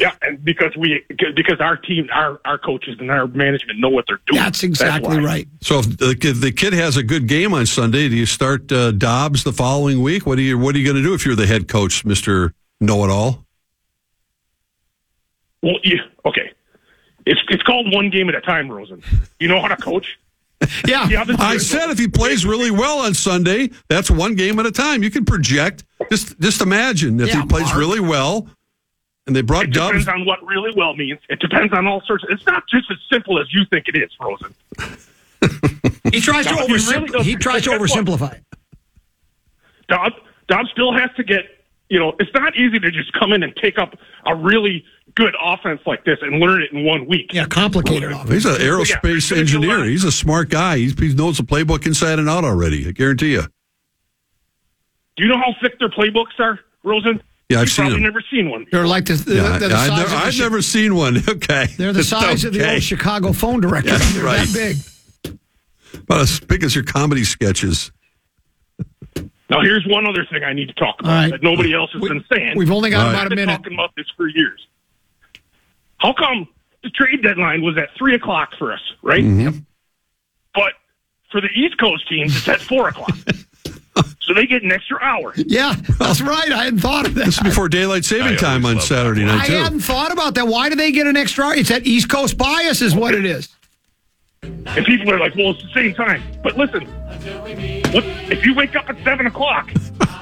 Yeah, 0.00 0.12
and 0.22 0.42
because 0.42 0.74
we 0.76 1.04
because 1.08 1.60
our 1.60 1.76
team, 1.76 2.08
our 2.12 2.40
our 2.46 2.56
coaches 2.56 2.96
and 3.00 3.10
our 3.10 3.26
management 3.26 3.78
know 3.78 3.90
what 3.90 4.06
they're 4.08 4.20
doing. 4.26 4.42
That's 4.42 4.62
exactly 4.62 5.18
why. 5.18 5.22
right. 5.22 5.48
So 5.60 5.80
if 5.80 5.98
the 5.98 6.16
kid, 6.18 6.36
the 6.36 6.52
kid 6.52 6.72
has 6.72 6.96
a 6.96 7.02
good 7.02 7.26
game 7.26 7.52
on 7.52 7.66
Sunday, 7.66 8.08
do 8.08 8.16
you 8.16 8.24
start 8.26 8.72
uh, 8.72 8.92
Dobbs 8.92 9.44
the 9.44 9.52
following 9.52 10.02
week? 10.02 10.24
What 10.24 10.38
are 10.38 10.42
you 10.42 10.58
What 10.58 10.74
are 10.74 10.78
you 10.78 10.84
going 10.84 10.96
to 10.96 11.02
do 11.02 11.12
if 11.12 11.26
you're 11.26 11.36
the 11.36 11.46
head 11.46 11.68
coach, 11.68 12.04
Mister 12.06 12.54
Know 12.80 13.04
It 13.04 13.10
All? 13.10 13.44
Well, 15.62 15.76
yeah, 15.84 15.96
okay. 16.24 16.50
It's 17.26 17.40
it's 17.48 17.62
called 17.62 17.92
one 17.92 18.08
game 18.10 18.28
at 18.30 18.34
a 18.34 18.40
time, 18.40 18.70
Rosen. 18.70 19.02
You 19.38 19.48
know 19.48 19.60
how 19.60 19.68
to 19.68 19.76
coach. 19.76 20.18
Yeah, 20.86 21.08
Yeah, 21.08 21.24
I 21.38 21.56
said 21.56 21.88
if 21.88 21.98
he 21.98 22.06
plays 22.06 22.44
really 22.44 22.70
well 22.70 22.98
on 23.00 23.14
Sunday, 23.14 23.70
that's 23.88 24.10
one 24.10 24.34
game 24.34 24.58
at 24.58 24.66
a 24.66 24.70
time. 24.70 25.02
You 25.02 25.10
can 25.10 25.24
project. 25.24 25.84
Just 26.10 26.38
just 26.38 26.60
imagine 26.60 27.18
if 27.18 27.28
Yeah, 27.28 27.40
he 27.40 27.46
plays 27.46 27.64
Mark. 27.64 27.78
really 27.78 28.00
well, 28.00 28.46
and 29.30 29.36
they 29.36 29.42
brought 29.42 29.66
It 29.66 29.72
Dobbs. 29.72 30.04
depends 30.04 30.08
on 30.08 30.26
what 30.26 30.44
really 30.44 30.72
well 30.76 30.96
means. 30.96 31.20
It 31.28 31.38
depends 31.38 31.72
on 31.72 31.86
all 31.86 32.02
sorts. 32.04 32.24
Of, 32.24 32.30
it's 32.30 32.44
not 32.46 32.64
just 32.68 32.90
as 32.90 32.96
simple 33.12 33.40
as 33.40 33.46
you 33.54 33.64
think 33.70 33.86
it 33.86 33.96
is, 33.96 34.10
Rosen. 34.20 34.52
he 36.12 36.20
tries 36.20 36.46
to 36.46 36.54
No, 36.56 36.66
he 36.66 36.72
really 36.72 36.80
oversimplify. 36.82 37.12
does. 37.12 37.26
he 37.26 37.36
tries 37.36 37.62
to 37.62 37.70
Guess 37.78 37.80
what? 37.80 38.04
oversimplify. 38.06 38.34
it. 38.34 38.44
Dobb, 39.88 40.12
Dobb 40.48 40.66
still 40.72 40.92
has 40.92 41.10
to 41.16 41.22
get, 41.22 41.44
you 41.88 41.98
know, 42.00 42.14
it's 42.18 42.32
not 42.34 42.56
easy 42.56 42.78
to 42.80 42.90
just 42.90 43.12
come 43.12 43.32
in 43.32 43.42
and 43.44 43.54
take 43.56 43.78
up 43.78 43.96
a 44.26 44.34
really 44.34 44.84
good 45.14 45.34
offense 45.42 45.80
like 45.86 46.04
this 46.04 46.18
and 46.22 46.38
learn 46.40 46.62
it 46.62 46.72
in 46.72 46.84
one 46.84 47.06
week. 47.06 47.32
Yeah, 47.32 47.46
complicated. 47.46 48.10
offense. 48.12 48.30
He's 48.30 48.46
an 48.46 48.56
aerospace 48.56 49.30
there's 49.30 49.30
gonna 49.30 49.60
be 49.62 49.68
a 49.70 49.72
engineer. 49.74 49.84
He's 49.84 50.04
a 50.04 50.12
smart 50.12 50.48
guy. 50.50 50.78
He's, 50.78 50.98
he 50.98 51.14
knows 51.14 51.36
the 51.38 51.44
playbook 51.44 51.86
inside 51.86 52.18
and 52.18 52.28
out 52.28 52.44
already. 52.44 52.86
I 52.88 52.90
guarantee 52.92 53.32
you. 53.32 53.42
Do 55.16 55.24
you 55.24 55.28
know 55.28 55.38
how 55.38 55.54
thick 55.62 55.78
their 55.78 55.88
playbooks 55.88 56.38
are, 56.38 56.60
Rosen? 56.84 57.22
Yeah, 57.50 57.56
I've 57.58 57.62
You've 57.62 57.70
seen 57.72 57.82
probably 57.82 57.96
them. 57.96 58.02
never 58.04 58.22
seen 58.30 58.48
one. 58.48 58.66
They're 58.70 58.86
like 58.86 59.06
the, 59.06 59.14
the, 59.14 59.34
Yeah, 59.34 59.58
they're 59.58 59.68
the 59.70 59.74
I've, 59.74 59.88
size 59.88 59.90
never, 59.90 60.02
of 60.04 60.10
the 60.10 60.16
I've 60.16 60.32
Chi- 60.34 60.38
never 60.38 60.62
seen 60.62 60.94
one. 60.94 61.16
Okay, 61.28 61.66
They're 61.76 61.92
the 61.92 62.04
size 62.04 62.44
of 62.44 62.52
the 62.54 62.72
old 62.72 62.82
Chicago 62.82 63.32
phone 63.32 63.60
directory. 63.60 63.92
Yeah, 63.92 63.98
they're 64.12 64.24
right. 64.24 64.46
that 64.48 64.76
big. 65.24 65.38
About 66.02 66.20
as 66.20 66.38
big 66.40 66.62
as 66.62 66.74
your 66.76 66.84
comedy 66.84 67.24
sketches. 67.24 67.90
Now, 69.50 69.62
here's 69.62 69.84
one 69.88 70.06
other 70.06 70.24
thing 70.30 70.44
I 70.44 70.52
need 70.52 70.68
to 70.68 70.74
talk 70.74 71.00
about 71.00 71.10
All 71.10 71.16
right. 71.22 71.30
that 71.32 71.42
nobody 71.42 71.74
else 71.74 71.90
has 71.92 72.00
We- 72.00 72.08
been 72.08 72.24
saying. 72.32 72.56
We've 72.56 72.70
only 72.70 72.90
got 72.90 73.00
All 73.00 73.04
right. 73.06 73.10
about 73.14 73.20
I've 73.22 73.26
a 73.26 73.30
been 73.30 73.46
minute. 73.46 73.56
talking 73.56 73.74
about 73.74 73.90
this 73.96 74.06
for 74.16 74.28
years. 74.28 74.64
How 75.98 76.12
come 76.12 76.46
the 76.84 76.90
trade 76.90 77.22
deadline 77.22 77.62
was 77.62 77.76
at 77.76 77.88
three 77.98 78.14
o'clock 78.14 78.50
for 78.58 78.72
us, 78.72 78.80
right? 79.02 79.24
Mm-hmm. 79.24 79.58
But 80.54 80.74
for 81.32 81.40
the 81.40 81.48
East 81.48 81.78
Coast 81.78 82.08
teams, 82.08 82.36
it's 82.36 82.48
at 82.48 82.60
four 82.60 82.88
o'clock. 82.88 83.16
so 84.30 84.34
they 84.34 84.46
get 84.46 84.62
an 84.62 84.70
extra 84.70 84.96
hour. 85.02 85.32
Yeah, 85.34 85.74
that's 85.98 86.20
right. 86.20 86.52
I 86.52 86.64
hadn't 86.66 86.78
thought 86.78 87.04
of 87.04 87.16
that. 87.16 87.24
This 87.26 87.34
is 87.38 87.42
before 87.42 87.68
daylight 87.68 88.04
saving 88.04 88.34
I 88.34 88.36
time 88.36 88.64
on 88.64 88.74
always 88.74 88.76
love 88.76 88.98
Saturday 88.98 89.24
I 89.24 89.26
night 89.26 89.46
too. 89.46 89.52
hadn't 89.54 89.80
thought 89.80 90.12
about 90.12 90.36
that. 90.36 90.46
Why 90.46 90.68
do 90.68 90.76
they 90.76 90.92
get 90.92 91.08
an 91.08 91.16
extra 91.16 91.46
hour? 91.46 91.54
It's 91.54 91.68
that 91.70 91.84
East 91.84 92.08
Coast 92.08 92.38
bias, 92.38 92.80
is 92.80 92.94
what 92.94 93.12
it 93.12 93.24
is. 93.24 93.48
And 94.42 94.86
people 94.86 95.12
are 95.12 95.18
like, 95.18 95.34
well, 95.34 95.50
it's 95.50 95.62
the 95.64 95.72
same 95.74 95.94
time. 95.94 96.22
But 96.44 96.56
listen, 96.56 96.86
what, 97.92 98.04
if 98.30 98.46
you 98.46 98.54
wake 98.54 98.76
up 98.76 98.88
at 98.88 99.02
7 99.02 99.26
o'clock, 99.26 99.72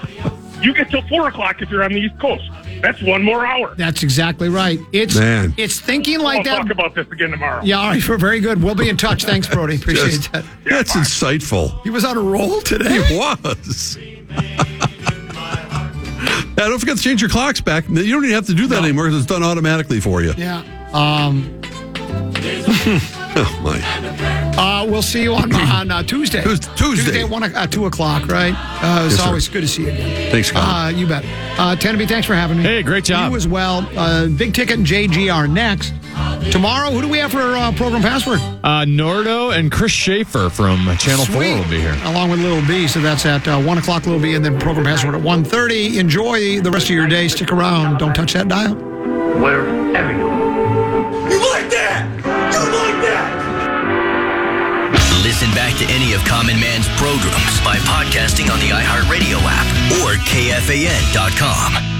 you 0.62 0.72
get 0.72 0.90
till 0.90 1.02
4 1.02 1.28
o'clock 1.28 1.60
if 1.60 1.68
you're 1.68 1.84
on 1.84 1.92
the 1.92 2.00
East 2.00 2.18
Coast. 2.18 2.50
That's 2.80 3.02
one 3.02 3.22
more 3.22 3.44
hour. 3.46 3.74
That's 3.76 4.02
exactly 4.02 4.48
right. 4.48 4.78
It's 4.92 5.16
Man. 5.16 5.54
it's 5.56 5.80
thinking 5.80 6.18
I'll 6.18 6.24
like 6.24 6.44
that. 6.44 6.58
talk 6.58 6.70
about 6.70 6.94
this 6.94 7.06
again 7.10 7.30
tomorrow. 7.30 7.62
Yeah, 7.64 7.78
all 7.78 7.88
right, 7.88 8.02
very 8.02 8.40
good. 8.40 8.62
We'll 8.62 8.74
be 8.74 8.88
in 8.88 8.96
touch. 8.96 9.24
Thanks, 9.24 9.48
Brody. 9.48 9.76
Appreciate 9.80 10.10
Just- 10.10 10.32
that. 10.32 10.44
that's 10.64 10.92
insightful. 10.94 11.82
He 11.82 11.90
was 11.90 12.04
on 12.04 12.16
a 12.16 12.20
roll 12.20 12.60
today. 12.60 13.02
He 13.04 13.16
was. 13.16 13.96
yeah, 14.28 14.64
don't 16.56 16.78
forget 16.78 16.96
to 16.96 17.02
change 17.02 17.20
your 17.20 17.30
clocks 17.30 17.60
back. 17.60 17.88
You 17.88 17.94
don't 18.12 18.24
even 18.24 18.34
have 18.34 18.46
to 18.46 18.54
do 18.54 18.66
that 18.68 18.82
anymore 18.82 19.04
because 19.06 19.18
it's 19.22 19.26
done 19.26 19.42
automatically 19.42 20.00
for 20.00 20.22
you. 20.22 20.32
Yeah. 20.36 20.62
Um, 20.92 21.60
Oh 23.40 23.60
my! 23.62 23.78
uh, 24.56 24.84
we'll 24.84 25.02
see 25.02 25.22
you 25.22 25.34
on 25.34 25.52
on 25.54 25.90
uh, 25.90 26.02
Tuesday. 26.02 26.42
Tues- 26.42 26.60
Tuesday. 26.76 27.22
at 27.22 27.30
one 27.30 27.44
o- 27.44 27.54
at 27.56 27.70
two 27.70 27.86
o'clock. 27.86 28.26
Right. 28.26 28.52
Uh, 28.56 29.04
it's 29.06 29.14
Yes, 29.14 29.22
sir. 29.22 29.26
always 29.28 29.48
good 29.48 29.60
to 29.60 29.68
see 29.68 29.82
you 29.82 29.88
again. 29.90 30.30
Thanks, 30.32 30.50
Colin. 30.50 30.66
Uh, 30.68 30.88
you 30.88 31.06
bet. 31.06 31.24
Uh, 31.58 31.76
Tenby, 31.76 32.06
thanks 32.06 32.26
for 32.26 32.34
having 32.34 32.58
me. 32.58 32.62
Hey, 32.64 32.82
great 32.82 33.04
job. 33.04 33.30
You 33.30 33.36
as 33.36 33.46
well. 33.46 33.88
Uh, 33.96 34.26
Big 34.26 34.54
Ticket 34.54 34.78
and 34.78 34.86
JG 34.86 35.32
are 35.32 35.46
next. 35.46 35.92
Tomorrow, 36.50 36.90
who 36.90 37.00
do 37.02 37.08
we 37.08 37.18
have 37.18 37.30
for 37.30 37.40
uh, 37.40 37.70
program 37.72 38.02
password? 38.02 38.40
Uh, 38.40 38.84
Nordo 38.84 39.56
and 39.56 39.70
Chris 39.70 39.92
Schaefer 39.92 40.48
from 40.50 40.84
Channel 40.96 41.24
4 41.26 41.36
will 41.40 41.62
be 41.68 41.80
here. 41.80 41.96
Along 42.04 42.30
with 42.30 42.40
Little 42.40 42.64
B. 42.66 42.88
So 42.88 43.00
that's 43.00 43.24
at 43.26 43.46
uh, 43.46 43.60
1 43.60 43.78
o'clock, 43.78 44.04
Little 44.06 44.20
B, 44.20 44.34
and 44.34 44.44
then 44.44 44.58
program 44.58 44.84
password 44.86 45.14
at 45.14 45.20
1.30. 45.20 45.96
Enjoy 45.98 46.60
the 46.60 46.70
rest 46.70 46.86
of 46.86 46.90
your 46.90 47.06
day. 47.06 47.28
Stick 47.28 47.52
around. 47.52 47.98
Don't 47.98 48.14
touch 48.14 48.32
that 48.32 48.48
dial. 48.48 48.74
Wherever 48.74 50.12
you 50.12 50.26
are. 50.28 50.47
To 55.78 55.84
any 55.92 56.12
of 56.12 56.24
Common 56.24 56.58
Man's 56.58 56.88
programs 56.96 57.60
by 57.60 57.76
podcasting 57.86 58.50
on 58.50 58.58
the 58.58 58.70
iHeartRadio 58.70 59.38
app 59.44 59.66
or 60.02 60.18
KFAN.com. 60.24 61.97